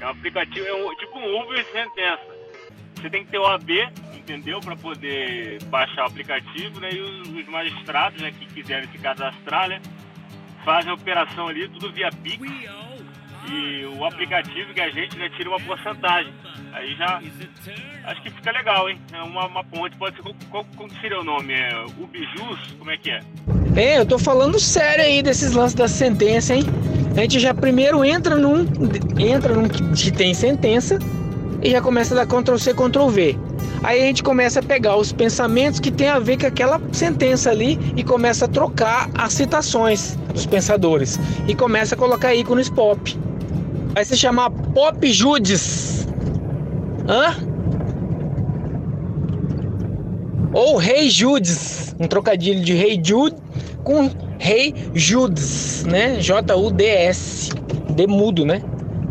É 0.00 0.06
um 0.06 0.10
aplicativo, 0.10 0.66
é 0.66 0.74
um, 0.74 0.94
tipo 0.96 1.18
um 1.18 1.40
Uber 1.42 1.64
de 1.64 1.70
sentença. 1.70 2.38
Você 2.96 3.08
tem 3.08 3.24
que 3.24 3.30
ter 3.30 3.38
o 3.38 3.46
AB, 3.46 3.88
entendeu? 4.28 4.60
Para 4.60 4.76
poder 4.76 5.62
baixar 5.64 6.04
o 6.04 6.06
aplicativo, 6.06 6.80
né? 6.80 6.90
E 6.92 7.00
os, 7.00 7.28
os 7.28 7.46
magistrados, 7.48 8.20
né, 8.20 8.30
que 8.30 8.46
quiserem 8.46 8.88
se 8.90 8.98
cadastrar, 8.98 9.68
né? 9.68 9.80
Fazem 10.64 10.90
a 10.90 10.94
operação 10.94 11.48
ali, 11.48 11.68
tudo 11.68 11.92
via 11.92 12.10
Pix. 12.22 12.46
E 13.50 13.86
o 13.96 14.04
aplicativo 14.04 14.74
que 14.74 14.80
a 14.80 14.90
gente 14.90 15.16
né, 15.16 15.30
tira 15.30 15.48
uma 15.48 15.60
porcentagem. 15.60 16.32
Aí 16.72 16.94
já 16.96 17.20
acho 18.04 18.22
que 18.22 18.30
fica 18.30 18.52
legal, 18.52 18.90
hein? 18.90 19.00
É 19.12 19.22
uma, 19.22 19.46
uma 19.46 19.64
ponte, 19.64 19.96
pode 19.96 20.16
ser. 20.16 20.22
Qual, 20.50 20.64
qual 20.76 20.90
seria 21.00 21.20
o 21.20 21.24
nome? 21.24 21.54
É 21.54 21.84
Ubijus? 21.98 22.72
Como 22.78 22.90
é 22.90 22.98
que 22.98 23.10
é? 23.10 23.20
É, 23.74 23.98
eu 23.98 24.04
tô 24.04 24.18
falando 24.18 24.60
sério 24.60 25.04
aí 25.04 25.22
desses 25.22 25.54
lances 25.54 25.74
da 25.74 25.88
sentença, 25.88 26.54
hein? 26.54 26.64
A 27.16 27.22
gente 27.22 27.40
já 27.40 27.54
primeiro 27.54 28.04
entra 28.04 28.36
num, 28.36 28.66
entra 29.18 29.54
num 29.54 29.66
que 29.68 30.12
tem 30.12 30.34
sentença 30.34 30.98
e 31.62 31.70
já 31.70 31.80
começa 31.80 32.14
a 32.14 32.24
dar 32.24 32.26
Ctrl 32.26 32.56
C, 32.56 32.72
Ctrl 32.72 33.08
V. 33.08 33.38
Aí 33.82 34.00
a 34.00 34.04
gente 34.04 34.22
começa 34.22 34.60
a 34.60 34.62
pegar 34.62 34.96
os 34.96 35.12
pensamentos 35.12 35.78
que 35.78 35.90
tem 35.90 36.08
a 36.08 36.18
ver 36.18 36.38
com 36.38 36.46
aquela 36.46 36.80
sentença 36.92 37.50
ali 37.50 37.78
e 37.96 38.02
começa 38.02 38.44
a 38.46 38.48
trocar 38.48 39.08
as 39.14 39.32
citações 39.32 40.16
dos 40.32 40.46
pensadores 40.46 41.18
e 41.46 41.54
começa 41.54 41.94
a 41.94 41.98
colocar 41.98 42.34
ícones 42.34 42.68
pop. 42.68 43.16
Vai 43.94 44.04
se 44.04 44.16
chamar 44.16 44.50
Pop 44.50 45.12
Judes. 45.12 46.08
Hã? 47.08 47.36
Ou 50.52 50.76
Rei 50.76 51.08
Judes, 51.08 51.94
um 52.00 52.06
trocadilho 52.06 52.64
de 52.64 52.74
Rei 52.74 53.00
Jude 53.02 53.36
com 53.84 54.10
Rei 54.38 54.74
Judes, 54.94 55.84
né? 55.84 56.20
J-U-D-S, 56.20 57.50
D 57.90 58.06
mudo, 58.06 58.44
né? 58.44 58.62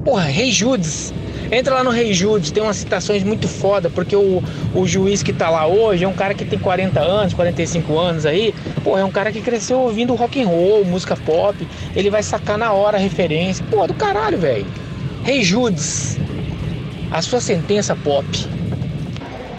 Porra, 0.04 0.24
Rei 0.24 0.52
Judes. 0.52 1.14
Entra 1.52 1.76
lá 1.76 1.84
no 1.84 1.90
Rei 1.90 2.14
Judes, 2.14 2.52
tem 2.52 2.62
umas 2.62 2.78
citações 2.78 3.24
muito 3.24 3.48
foda, 3.48 3.90
porque 3.90 4.16
o, 4.16 4.44
o 4.76 4.86
juiz 4.86 5.24
que 5.24 5.32
tá 5.32 5.50
lá 5.50 5.66
hoje 5.66 6.04
é 6.04 6.08
um 6.08 6.14
cara 6.14 6.34
que 6.34 6.44
tem 6.44 6.60
40 6.60 7.00
anos, 7.00 7.34
45 7.34 7.98
anos 7.98 8.26
aí, 8.26 8.54
porra, 8.84 9.02
é 9.02 9.04
um 9.06 9.12
cara 9.12 9.32
que 9.32 9.42
cresceu 9.42 9.80
ouvindo 9.80 10.14
rock 10.16 10.42
and 10.42 10.48
roll, 10.48 10.84
música 10.84 11.16
pop, 11.16 11.56
ele 11.96 12.10
vai 12.10 12.22
sacar 12.22 12.58
na 12.58 12.74
hora 12.74 12.98
a 12.98 13.00
referência. 13.00 13.66
Porra, 13.70 13.88
do 13.88 13.94
caralho, 13.94 14.38
velho. 14.38 14.66
Rei 15.24 15.44
Judes, 15.44 16.18
a 17.12 17.22
sua 17.22 17.40
sentença 17.40 17.96
pop. 17.96 18.26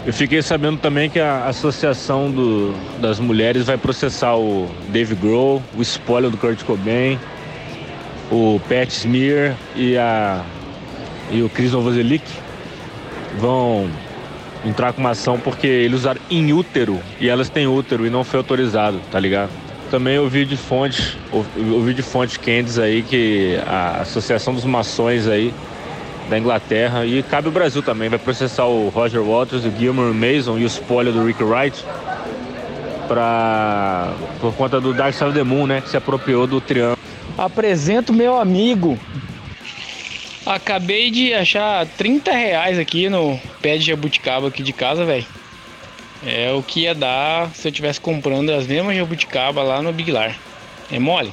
Eu 0.05 0.13
fiquei 0.13 0.41
sabendo 0.41 0.77
também 0.77 1.09
que 1.09 1.19
a 1.19 1.45
Associação 1.45 2.31
do, 2.31 2.73
das 2.99 3.19
Mulheres 3.19 3.65
vai 3.65 3.77
processar 3.77 4.35
o 4.35 4.67
Dave 4.89 5.13
Grohl, 5.15 5.61
o 5.77 5.81
spoiler 5.81 6.31
do 6.31 6.37
Kurt 6.37 6.63
Cobain, 6.63 7.19
o 8.31 8.59
Pat 8.67 8.89
Smear 8.89 9.55
e, 9.75 9.97
a, 9.97 10.43
e 11.31 11.41
o 11.41 11.49
Chris 11.49 11.71
Novoselic 11.71 12.23
vão 13.39 13.89
entrar 14.65 14.93
com 14.93 14.99
uma 14.99 15.11
ação 15.11 15.39
porque 15.39 15.67
eles 15.67 15.99
usaram 15.99 16.19
in 16.29 16.51
útero 16.51 16.99
e 17.19 17.29
elas 17.29 17.49
têm 17.49 17.67
útero 17.67 18.05
e 18.05 18.09
não 18.09 18.23
foi 18.23 18.39
autorizado, 18.39 18.99
tá 19.11 19.19
ligado? 19.19 19.49
Também 19.89 20.19
ouvi 20.19 20.45
de 20.45 20.55
fontes, 20.55 21.17
ouvi 21.31 21.93
de 21.93 22.01
fontes 22.01 22.37
quentes 22.37 22.77
aí 22.77 23.01
que 23.01 23.59
a 23.65 24.01
Associação 24.01 24.53
dos 24.53 24.65
Mações 24.65 25.27
aí 25.27 25.53
da 26.29 26.37
Inglaterra 26.37 27.05
e 27.05 27.23
cabe 27.23 27.47
o 27.47 27.51
Brasil 27.51 27.81
também. 27.81 28.07
Vai 28.07 28.19
processar 28.19 28.65
o 28.65 28.89
Roger 28.89 29.21
Waters, 29.23 29.65
o 29.65 29.71
Gilmore 29.71 30.13
Mason 30.13 30.59
e 30.59 30.63
o 30.63 30.67
spoiler 30.67 31.11
do 31.11 31.25
Rick 31.25 31.43
Wright 31.43 31.83
pra, 33.07 34.13
por 34.39 34.53
conta 34.53 34.79
do 34.79 34.93
Dark 34.93 35.13
Side 35.13 35.31
of 35.31 35.33
the 35.33 35.43
Moon, 35.43 35.65
né? 35.65 35.81
Que 35.81 35.89
se 35.89 35.97
apropriou 35.97 36.45
do 36.45 36.61
triângulo. 36.61 36.99
Apresento 37.35 38.13
meu 38.13 38.39
amigo. 38.39 38.97
Acabei 40.49 41.11
de 41.11 41.31
achar 41.31 41.85
30 41.85 42.31
reais 42.31 42.79
aqui 42.79 43.07
no 43.07 43.39
pé 43.61 43.77
de 43.77 43.85
jabuticaba 43.85 44.47
aqui 44.47 44.63
de 44.63 44.73
casa, 44.73 45.05
velho. 45.05 45.23
É 46.25 46.51
o 46.51 46.63
que 46.63 46.81
ia 46.81 46.95
dar 46.95 47.53
se 47.53 47.67
eu 47.67 47.71
tivesse 47.71 48.01
comprando 48.01 48.49
as 48.49 48.65
mesmas 48.65 48.97
jabuticaba 48.97 49.61
lá 49.61 49.79
no 49.79 49.93
Big 49.93 50.11
Lar. 50.11 50.35
É 50.91 50.97
mole? 50.97 51.31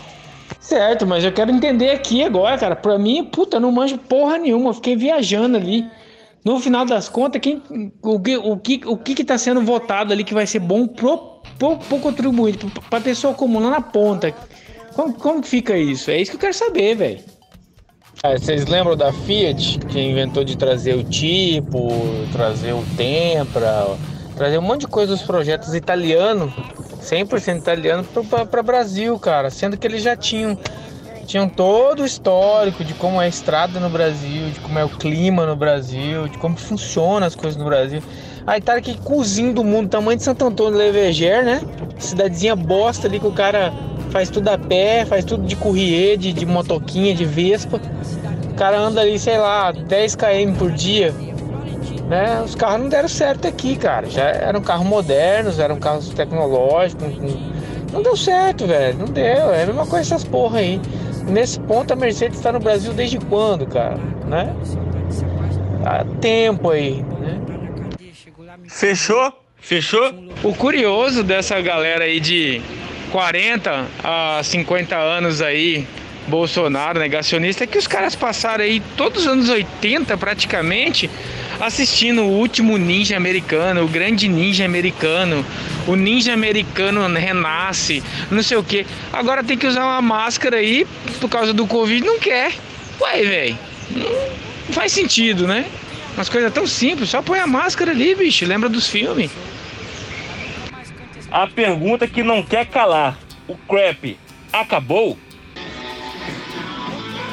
Certo, 0.60 1.06
mas 1.06 1.24
eu 1.24 1.32
quero 1.32 1.50
entender 1.50 1.92
aqui 1.92 2.22
agora, 2.22 2.58
cara. 2.58 2.76
Pra 2.76 2.98
mim, 2.98 3.24
puta, 3.24 3.58
não 3.58 3.72
manjo 3.72 3.96
porra 3.96 4.36
nenhuma. 4.36 4.68
Eu 4.68 4.74
fiquei 4.74 4.94
viajando 4.94 5.56
ali. 5.56 5.86
No 6.44 6.60
final 6.60 6.84
das 6.84 7.08
contas, 7.08 7.40
quem, 7.40 7.62
o, 8.02 8.20
que, 8.20 8.36
o, 8.36 8.56
que, 8.58 8.80
o 8.84 8.98
que 8.98 9.14
que 9.14 9.24
tá 9.24 9.38
sendo 9.38 9.62
votado 9.62 10.12
ali 10.12 10.24
que 10.24 10.34
vai 10.34 10.46
ser 10.46 10.58
bom 10.58 10.86
pro, 10.86 11.40
pro, 11.58 11.78
pro 11.78 11.98
contribuinte, 12.00 12.66
pra 12.90 13.00
pessoa 13.00 13.32
comum 13.32 13.60
lá 13.60 13.70
na 13.70 13.80
ponta? 13.80 14.30
Como, 14.92 15.14
como 15.14 15.42
fica 15.42 15.74
isso? 15.74 16.10
É 16.10 16.20
isso 16.20 16.32
que 16.32 16.36
eu 16.36 16.40
quero 16.40 16.54
saber, 16.54 16.94
velho. 16.96 17.35
Ah, 18.22 18.32
vocês 18.32 18.66
lembram 18.66 18.96
da 18.96 19.12
Fiat, 19.12 19.78
que 19.78 20.00
inventou 20.00 20.42
de 20.42 20.56
trazer 20.56 20.94
o 20.94 21.04
tipo, 21.04 21.88
trazer 22.32 22.72
o 22.72 22.82
Tempra, 22.96 23.86
trazer 24.34 24.58
um 24.58 24.62
monte 24.62 24.80
de 24.80 24.86
coisa 24.86 25.12
dos 25.12 25.22
projetos 25.22 25.74
italianos 25.74 26.50
100% 27.02 27.58
italiano 27.58 28.04
para 28.50 28.62
Brasil, 28.62 29.18
cara. 29.18 29.50
Sendo 29.50 29.76
que 29.76 29.86
eles 29.86 30.02
já 30.02 30.16
tinham, 30.16 30.58
tinham 31.26 31.46
todo 31.46 32.02
o 32.02 32.06
histórico 32.06 32.82
de 32.82 32.94
como 32.94 33.20
é 33.20 33.26
a 33.26 33.28
estrada 33.28 33.78
no 33.78 33.90
Brasil, 33.90 34.50
de 34.50 34.60
como 34.60 34.78
é 34.78 34.84
o 34.84 34.88
clima 34.88 35.44
no 35.44 35.54
Brasil, 35.54 36.26
de 36.26 36.38
como 36.38 36.56
funcionam 36.56 37.26
as 37.26 37.36
coisas 37.36 37.56
no 37.56 37.66
Brasil. 37.66 38.02
A 38.46 38.56
Itália 38.56 38.80
que 38.82 38.96
cozinha 38.98 39.52
do 39.52 39.62
mundo, 39.62 39.90
tamanho 39.90 40.16
de 40.16 40.24
Santo 40.24 40.44
Antônio 40.46 40.78
Leveger, 40.78 41.44
né? 41.44 41.60
Cidadezinha 41.98 42.56
bosta 42.56 43.06
ali 43.06 43.20
que 43.20 43.26
o 43.26 43.32
cara 43.32 43.72
faz 44.16 44.30
tudo 44.30 44.48
a 44.48 44.56
pé, 44.56 45.04
faz 45.04 45.26
tudo 45.26 45.44
de 45.46 45.54
courrier, 45.54 46.16
de, 46.16 46.32
de 46.32 46.46
motoquinha, 46.46 47.14
de 47.14 47.26
vespa. 47.26 47.78
O 48.50 48.54
cara 48.54 48.78
anda 48.78 49.02
ali, 49.02 49.18
sei 49.18 49.36
lá, 49.36 49.70
10 49.72 50.16
km 50.16 50.54
por 50.58 50.70
dia 50.70 51.12
né? 52.08 52.40
Os 52.40 52.54
carros 52.54 52.80
não 52.80 52.88
deram 52.88 53.08
certo 53.08 53.46
aqui, 53.46 53.76
cara. 53.76 54.08
Já 54.08 54.22
eram 54.22 54.62
carros 54.62 54.86
modernos, 54.86 55.58
eram 55.58 55.76
carros 55.76 56.08
tecnológicos. 56.08 57.04
Não 57.92 58.00
deu 58.00 58.16
certo, 58.16 58.66
velho. 58.66 58.96
Não 58.96 59.06
deu. 59.06 59.52
É 59.52 59.64
a 59.64 59.66
mesma 59.66 59.86
coisa 59.86 60.14
essas 60.14 60.24
porra 60.24 60.60
aí. 60.60 60.80
Nesse 61.28 61.60
ponto 61.60 61.92
a 61.92 61.96
Mercedes 61.96 62.38
está 62.38 62.52
no 62.52 62.60
Brasil 62.60 62.94
desde 62.94 63.18
quando, 63.18 63.66
cara? 63.66 63.98
Né? 64.26 64.54
Há 65.84 66.04
tempo 66.20 66.70
aí, 66.70 67.04
né? 67.20 67.38
Fechou? 68.68 69.32
Fechou? 69.56 70.14
O 70.42 70.54
curioso 70.54 71.22
dessa 71.22 71.60
galera 71.60 72.04
aí 72.04 72.20
de 72.20 72.62
40 73.16 73.86
a 74.04 74.42
50 74.44 74.94
anos 74.94 75.40
aí, 75.40 75.86
Bolsonaro, 76.28 76.98
negacionista, 76.98 77.64
é 77.64 77.66
que 77.66 77.78
os 77.78 77.86
caras 77.86 78.14
passaram 78.14 78.62
aí 78.62 78.82
todos 78.94 79.22
os 79.22 79.26
anos 79.26 79.48
80 79.48 80.14
praticamente 80.18 81.08
assistindo 81.58 82.24
o 82.24 82.28
último 82.28 82.76
ninja 82.76 83.16
americano, 83.16 83.84
o 83.84 83.88
grande 83.88 84.28
ninja 84.28 84.66
americano, 84.66 85.42
o 85.86 85.96
ninja 85.96 86.34
americano 86.34 87.06
renasce, 87.14 88.02
não 88.30 88.42
sei 88.42 88.58
o 88.58 88.62
que. 88.62 88.84
Agora 89.10 89.42
tem 89.42 89.56
que 89.56 89.66
usar 89.66 89.86
uma 89.86 90.02
máscara 90.02 90.58
aí 90.58 90.86
por 91.18 91.30
causa 91.30 91.54
do 91.54 91.66
Covid, 91.66 92.06
não 92.06 92.18
quer. 92.18 92.52
Ué, 93.00 93.22
velho, 93.22 93.58
não 94.66 94.74
faz 94.74 94.92
sentido, 94.92 95.46
né? 95.46 95.64
Umas 96.14 96.28
coisas 96.28 96.52
tão 96.52 96.66
simples, 96.66 97.08
só 97.08 97.22
põe 97.22 97.38
a 97.38 97.46
máscara 97.46 97.92
ali, 97.92 98.14
bicho, 98.14 98.44
lembra 98.44 98.68
dos 98.68 98.86
filmes. 98.86 99.30
A 101.36 101.46
pergunta 101.46 102.08
que 102.08 102.22
não 102.22 102.42
quer 102.42 102.64
calar: 102.64 103.18
o 103.46 103.54
crap 103.54 104.18
acabou? 104.50 105.18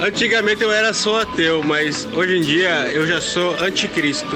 Antigamente 0.02 0.62
eu 0.62 0.74
era 0.74 0.94
só 0.94 1.22
ateu, 1.22 1.64
mas 1.64 2.06
hoje 2.12 2.38
em 2.38 2.42
dia 2.42 2.92
eu 2.92 3.08
já 3.08 3.22
sou 3.22 3.56
anticristo. 3.64 4.36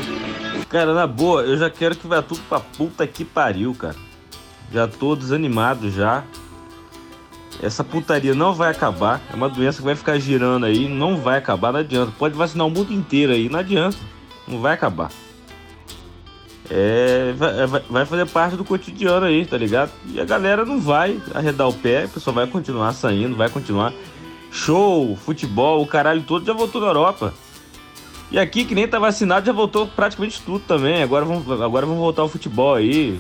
Cara, 0.70 0.93
na 0.93 1.05
boa, 1.05 1.41
eu 1.41 1.57
já 1.57 1.70
quero 1.70 1.97
que 1.97 2.07
vá 2.07 2.22
tudo 2.22 2.39
pra 2.47 2.61
puta 2.61 3.05
que 3.05 3.26
pariu, 3.26 3.76
cara. 3.76 3.97
Já 4.72 4.88
tô 4.88 5.18
desanimado 5.18 5.91
já. 5.91 6.24
Essa 7.61 7.84
putaria 7.84 8.34
não 8.34 8.53
vai 8.53 8.72
acabar. 8.72 9.20
É 9.30 9.36
uma 9.36 9.49
doença 9.49 9.80
que 9.80 9.86
vai 9.86 9.95
ficar 9.97 10.18
girando 10.18 10.65
aí, 10.65 10.88
não 10.88 11.18
vai 11.18 11.39
acabar, 11.39 11.74
não 11.74 11.82
adianta. 11.82 12.13
Pode 12.18 12.38
vacinar 12.38 12.68
o 12.68 12.72
mundo 12.72 12.93
inteiro 12.93 13.34
aí, 13.34 13.49
não 13.49 13.59
adianta. 13.59 13.97
Não 14.47 14.61
vai 14.61 14.76
acabar. 14.76 15.11
É, 16.70 17.34
vai, 17.34 17.82
vai 17.89 18.05
fazer 18.05 18.26
parte 18.26 18.57
do 18.57 18.65
cotidiano 18.65 19.26
aí, 19.26 19.45
tá 19.45 19.57
ligado? 19.57 19.91
E 20.13 20.20
a 20.20 20.26
galera 20.26 20.65
não 20.65 20.80
vai 20.80 21.22
arredar 21.34 21.68
o 21.68 21.74
pé, 21.74 22.03
a 22.03 22.07
pessoa 22.07 22.34
vai 22.34 22.47
continuar 22.47 22.93
saindo, 22.93 23.36
vai 23.36 23.49
continuar 23.49 23.93
show, 24.51 25.15
futebol, 25.15 25.82
o 25.82 25.88
caralho 25.88 26.24
todo 26.24 26.45
já 26.45 26.53
voltou 26.53 26.82
na 26.82 26.88
Europa. 26.88 27.34
E 28.30 28.38
aqui, 28.38 28.65
que 28.65 28.76
nem 28.76 28.88
tá 28.88 28.99
vacinado, 28.99 29.45
já 29.45 29.53
voltou 29.53 29.88
praticamente 29.88 30.41
tudo 30.41 30.59
também. 30.59 31.01
Agora 31.01 31.24
vamos, 31.24 31.49
agora 31.61 31.86
vamos 31.86 32.01
voltar 32.01 32.24
ao 32.24 32.30
futebol 32.30 32.76
aí. 32.76 33.18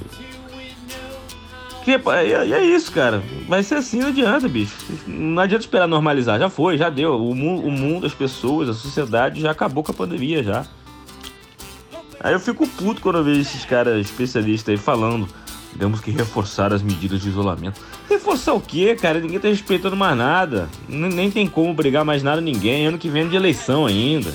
Que, 1.85 1.91
é, 1.93 2.51
é 2.51 2.65
isso, 2.65 2.91
cara. 2.91 3.23
Vai 3.47 3.63
ser 3.63 3.75
assim, 3.75 4.01
não 4.01 4.09
adianta, 4.09 4.49
bicho. 4.49 4.75
Não 5.07 5.41
adianta 5.41 5.63
esperar 5.63 5.87
normalizar. 5.87 6.37
Já 6.37 6.49
foi, 6.49 6.77
já 6.77 6.89
deu. 6.89 7.15
O 7.15 7.33
mundo, 7.33 7.65
o 7.65 7.71
mundo 7.71 8.05
as 8.05 8.13
pessoas, 8.13 8.67
a 8.67 8.73
sociedade 8.73 9.39
já 9.39 9.51
acabou 9.51 9.81
com 9.81 9.93
a 9.93 9.95
pandemia 9.95 10.43
já. 10.43 10.65
Aí 12.19 12.33
eu 12.33 12.39
fico 12.39 12.67
puto 12.67 13.01
quando 13.01 13.19
eu 13.19 13.23
vejo 13.23 13.41
esses 13.41 13.63
caras 13.65 13.99
especialistas 14.05 14.71
aí 14.71 14.77
falando 14.77 15.27
temos 15.77 16.01
que 16.01 16.11
reforçar 16.11 16.73
as 16.73 16.81
medidas 16.81 17.21
de 17.21 17.29
isolamento. 17.29 17.79
Reforçar 18.09 18.53
o 18.53 18.61
quê, 18.61 18.95
cara? 18.95 19.19
Ninguém 19.19 19.39
tá 19.39 19.47
respeitando 19.47 19.95
mais 19.95 20.17
nada. 20.17 20.67
Nem 20.87 21.29
tem 21.29 21.47
como 21.47 21.73
brigar 21.73 22.03
mais 22.03 22.23
nada 22.23 22.41
ninguém. 22.41 22.87
Ano 22.87 22.97
que 22.97 23.09
vem 23.09 23.25
é 23.25 23.27
de 23.27 23.35
eleição 23.35 23.85
ainda. 23.85 24.33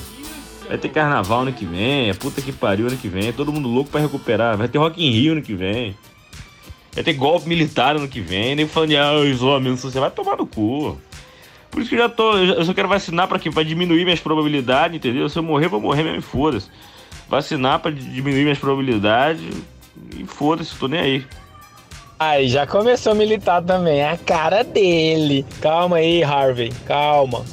Vai 0.67 0.77
ter 0.77 0.89
carnaval 0.89 1.41
ano 1.41 1.51
que 1.51 1.65
vem. 1.65 2.09
É 2.09 2.13
puta 2.13 2.41
que 2.41 2.51
pariu 2.51 2.87
ano 2.87 2.97
que 2.97 3.09
vem. 3.09 3.27
É 3.27 3.31
todo 3.31 3.51
mundo 3.51 3.67
louco 3.67 3.89
para 3.89 4.01
recuperar. 4.01 4.57
Vai 4.57 4.67
ter 4.67 4.77
Rock 4.77 5.03
in 5.03 5.11
Rio 5.11 5.33
ano 5.33 5.41
que 5.41 5.53
vem. 5.53 5.95
Vai 6.93 7.03
ter 7.03 7.13
golpe 7.13 7.47
militar 7.47 7.97
ano 7.97 8.07
que 8.07 8.21
vem. 8.21 8.55
Nem 8.55 8.67
falando 8.67 8.89
de 8.89 8.97
ah, 8.97 9.13
isolamento 9.25 9.81
social. 9.81 10.01
Vai 10.01 10.11
tomar 10.11 10.37
no 10.37 10.47
cu. 10.47 10.97
Por 11.69 11.81
isso 11.81 11.89
que 11.89 11.95
eu 11.95 11.99
já 11.99 12.09
tô. 12.09 12.37
Eu 12.37 12.63
só 12.63 12.73
quero 12.73 12.87
vacinar 12.87 13.27
para 13.27 13.39
quê? 13.39 13.51
Pra 13.51 13.63
diminuir 13.63 14.05
minhas 14.05 14.19
probabilidades, 14.19 14.95
entendeu? 14.95 15.27
Se 15.27 15.37
eu 15.37 15.43
morrer, 15.43 15.67
vou 15.67 15.81
morrer 15.81 16.03
mesmo, 16.03 16.21
foda-se 16.21 16.69
vacinar 17.27 17.79
para 17.79 17.91
diminuir 17.91 18.43
minhas 18.43 18.59
probabilidades 18.59 19.43
e 20.17 20.25
foda-se, 20.25 20.75
tô 20.75 20.87
nem 20.87 20.99
aí. 20.99 21.25
Aí 22.19 22.47
já 22.47 22.65
começou 22.65 23.11
a 23.11 23.15
militar 23.15 23.61
também, 23.61 23.99
é 23.99 24.09
a 24.09 24.17
cara 24.17 24.63
dele. 24.63 25.45
Calma 25.61 25.97
aí, 25.97 26.23
Harvey, 26.23 26.71
calma. 26.85 27.43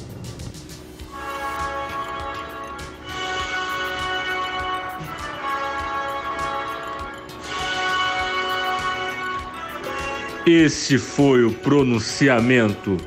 Esse 10.45 10.97
foi 10.97 11.43
o 11.45 11.51
pronunciamento 11.51 12.97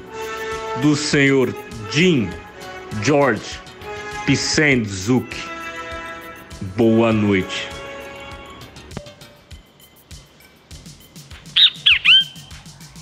do 0.80 0.94
senhor 0.94 1.54
Jim 1.90 2.30
George 3.02 3.60
Pissendzuk. 4.24 5.53
Boa 6.64 7.12
noite. 7.12 7.68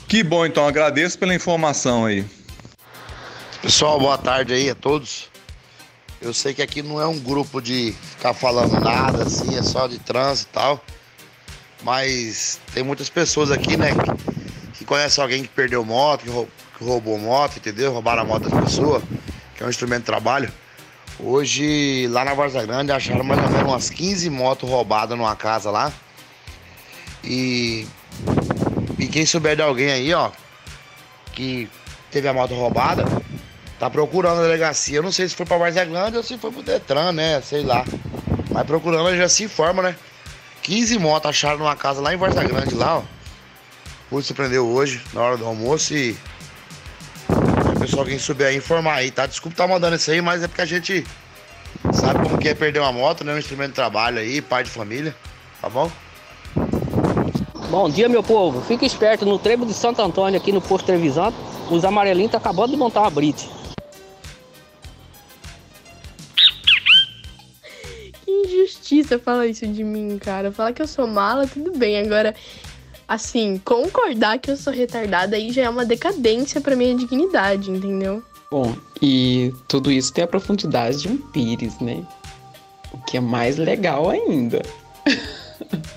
Que 0.09 0.23
bom, 0.23 0.45
então. 0.45 0.67
Agradeço 0.67 1.19
pela 1.19 1.35
informação 1.35 2.05
aí. 2.05 2.25
Pessoal, 3.63 3.99
boa 3.99 4.19
tarde 4.19 4.53
aí 4.53 4.69
a 4.69 4.75
todos. 4.75 5.31
Eu 6.21 6.35
sei 6.35 6.53
que 6.55 6.63
aqui 6.63 6.83
não 6.83 7.01
é 7.01 7.07
um 7.07 7.19
grupo 7.19 7.61
de 7.61 7.93
ficar 7.93 8.35
falando 8.35 8.79
nada, 8.79 9.25
assim, 9.25 9.57
é 9.57 9.63
só 9.63 9.87
de 9.87 9.99
trânsito 9.99 10.51
e 10.51 10.53
tal. 10.55 10.85
Mas 11.83 12.61
tem 12.75 12.83
muitas 12.83 13.09
pessoas 13.09 13.51
aqui, 13.51 13.77
né, 13.77 13.89
que, 13.93 14.79
que 14.79 14.85
conhecem 14.85 15.23
alguém 15.23 15.43
que 15.43 15.49
perdeu 15.49 15.85
moto, 15.85 16.23
que, 16.23 16.31
rou- 16.31 16.49
que 16.79 16.85
roubou 16.85 17.19
moto, 17.19 17.57
entendeu? 17.57 17.93
Roubaram 17.93 18.23
a 18.23 18.25
moto 18.25 18.49
das 18.49 18.65
pessoas, 18.65 19.03
que 19.57 19.63
é 19.63 19.67
um 19.67 19.71
instrumento 19.71 20.01
de 20.01 20.07
trabalho. 20.07 20.53
Hoje, 21.21 22.09
lá 22.09 22.25
na 22.25 22.35
Varza 22.35 22.65
Grande, 22.65 22.93
acharam 22.93 23.23
mais 23.25 23.41
ou 23.41 23.49
menos 23.51 23.69
umas 23.69 23.91
15 23.91 24.29
motos 24.31 24.69
roubadas 24.69 25.17
numa 25.17 25.37
casa 25.37 25.71
lá. 25.71 25.93
E, 27.23 27.87
e 28.99 29.07
quem 29.07 29.25
souber 29.25 29.55
de 29.55 29.63
alguém 29.63 29.91
aí, 29.91 30.13
ó, 30.13 30.31
que 31.33 31.69
teve 32.11 32.29
a 32.29 32.33
moto 32.33 32.55
roubada, 32.55 33.05
tá 33.79 33.89
procurando 33.89 34.41
a 34.41 34.43
delegacia. 34.43 34.99
Eu 34.99 35.03
não 35.03 35.13
sei 35.13 35.29
se 35.29 35.35
foi 35.35 35.47
pra 35.47 35.59
Varza 35.59 35.85
Grande 35.85 36.17
ou 36.17 36.23
se 36.23 36.37
foi 36.39 36.51
pro 36.51 36.63
Detran, 36.63 37.13
né? 37.13 37.41
Sei 37.41 37.63
lá. 37.63 37.85
Mas 38.51 38.67
procurando 38.67 39.17
já 39.17 39.29
se 39.29 39.45
informa, 39.45 39.83
né? 39.83 39.97
15 40.63 40.99
motos 40.99 41.31
acharam 41.31 41.59
numa 41.59 41.75
casa 41.75 42.01
lá 42.01 42.13
em 42.13 42.17
Varza 42.17 42.43
Grande, 42.45 42.75
lá, 42.75 42.99
ó. 42.99 43.03
O 44.11 44.21
se 44.21 44.35
prendeu 44.35 44.69
hoje, 44.69 45.01
na 45.15 45.23
hora 45.23 45.37
do 45.37 45.47
almoço 45.47 45.95
e. 45.95 46.17
Pessoal, 47.83 48.05
quem 48.05 48.17
souber 48.17 48.47
aí, 48.47 48.57
informar 48.57 48.95
aí, 48.95 49.11
tá? 49.11 49.27
Desculpa 49.27 49.57
tá 49.57 49.67
mandando 49.67 49.97
isso 49.97 50.09
aí, 50.09 50.23
mas 50.23 50.41
é 50.41 50.47
porque 50.47 50.63
a 50.63 50.65
gente 50.65 51.05
sabe 51.93 52.23
como 52.23 52.39
que 52.39 52.49
é 52.49 52.55
perder 52.55 52.79
uma 52.79 52.93
moto, 52.93 53.25
né? 53.25 53.35
Um 53.35 53.39
instrumento 53.39 53.71
de 53.71 53.75
trabalho 53.75 54.21
aí, 54.21 54.41
pai 54.41 54.63
de 54.63 54.71
família, 54.71 55.13
tá 55.61 55.69
bom? 55.69 55.91
Bom 57.71 57.91
dia, 57.91 58.09
meu 58.09 58.23
povo. 58.23 58.61
Fica 58.61 58.87
esperto 58.87 59.27
no 59.27 59.37
trevo 59.37 59.67
de 59.67 59.75
Santo 59.75 60.01
Antônio, 60.01 60.39
aqui 60.39 60.53
no 60.53 60.61
posto 60.61 60.87
Trevisan. 60.87 61.33
Os 61.73 61.85
amarelinhos 61.85 62.31
tá 62.31 62.39
acabando 62.39 62.71
de 62.71 62.77
montar 62.77 63.01
uma 63.01 63.11
brite. 63.11 63.51
Que 68.25 68.31
injustiça 68.31 69.19
falar 69.19 69.49
isso 69.49 69.67
de 69.67 69.83
mim, 69.83 70.21
cara. 70.21 70.53
Falar 70.53 70.73
que 70.73 70.83
eu 70.83 70.87
sou 70.87 71.09
mala, 71.09 71.49
tudo 71.49 71.77
bem. 71.77 71.99
Agora, 71.99 72.33
assim, 73.07 73.61
concordar 73.65 74.39
que 74.39 74.51
eu 74.51 74.57
sou 74.57 74.73
retardada 74.73 75.37
aí 75.37 75.53
já 75.53 75.63
é 75.63 75.69
uma 75.69 75.85
decadência 75.85 76.61
pra 76.61 76.77
minha 76.77 76.95
dignidade, 76.95 77.71
entendeu? 77.71 78.23
Bom, 78.51 78.75
e 79.01 79.53
tudo 79.67 79.91
isso 79.91 80.13
tem 80.13 80.25
a 80.25 80.27
profundidade 80.27 81.03
de 81.03 81.09
um 81.09 81.17
pires, 81.17 81.79
né? 81.81 82.07
O 82.93 82.99
que 82.99 83.17
é 83.17 83.21
mais 83.21 83.57
legal 83.57 84.11
ainda. 84.11 84.63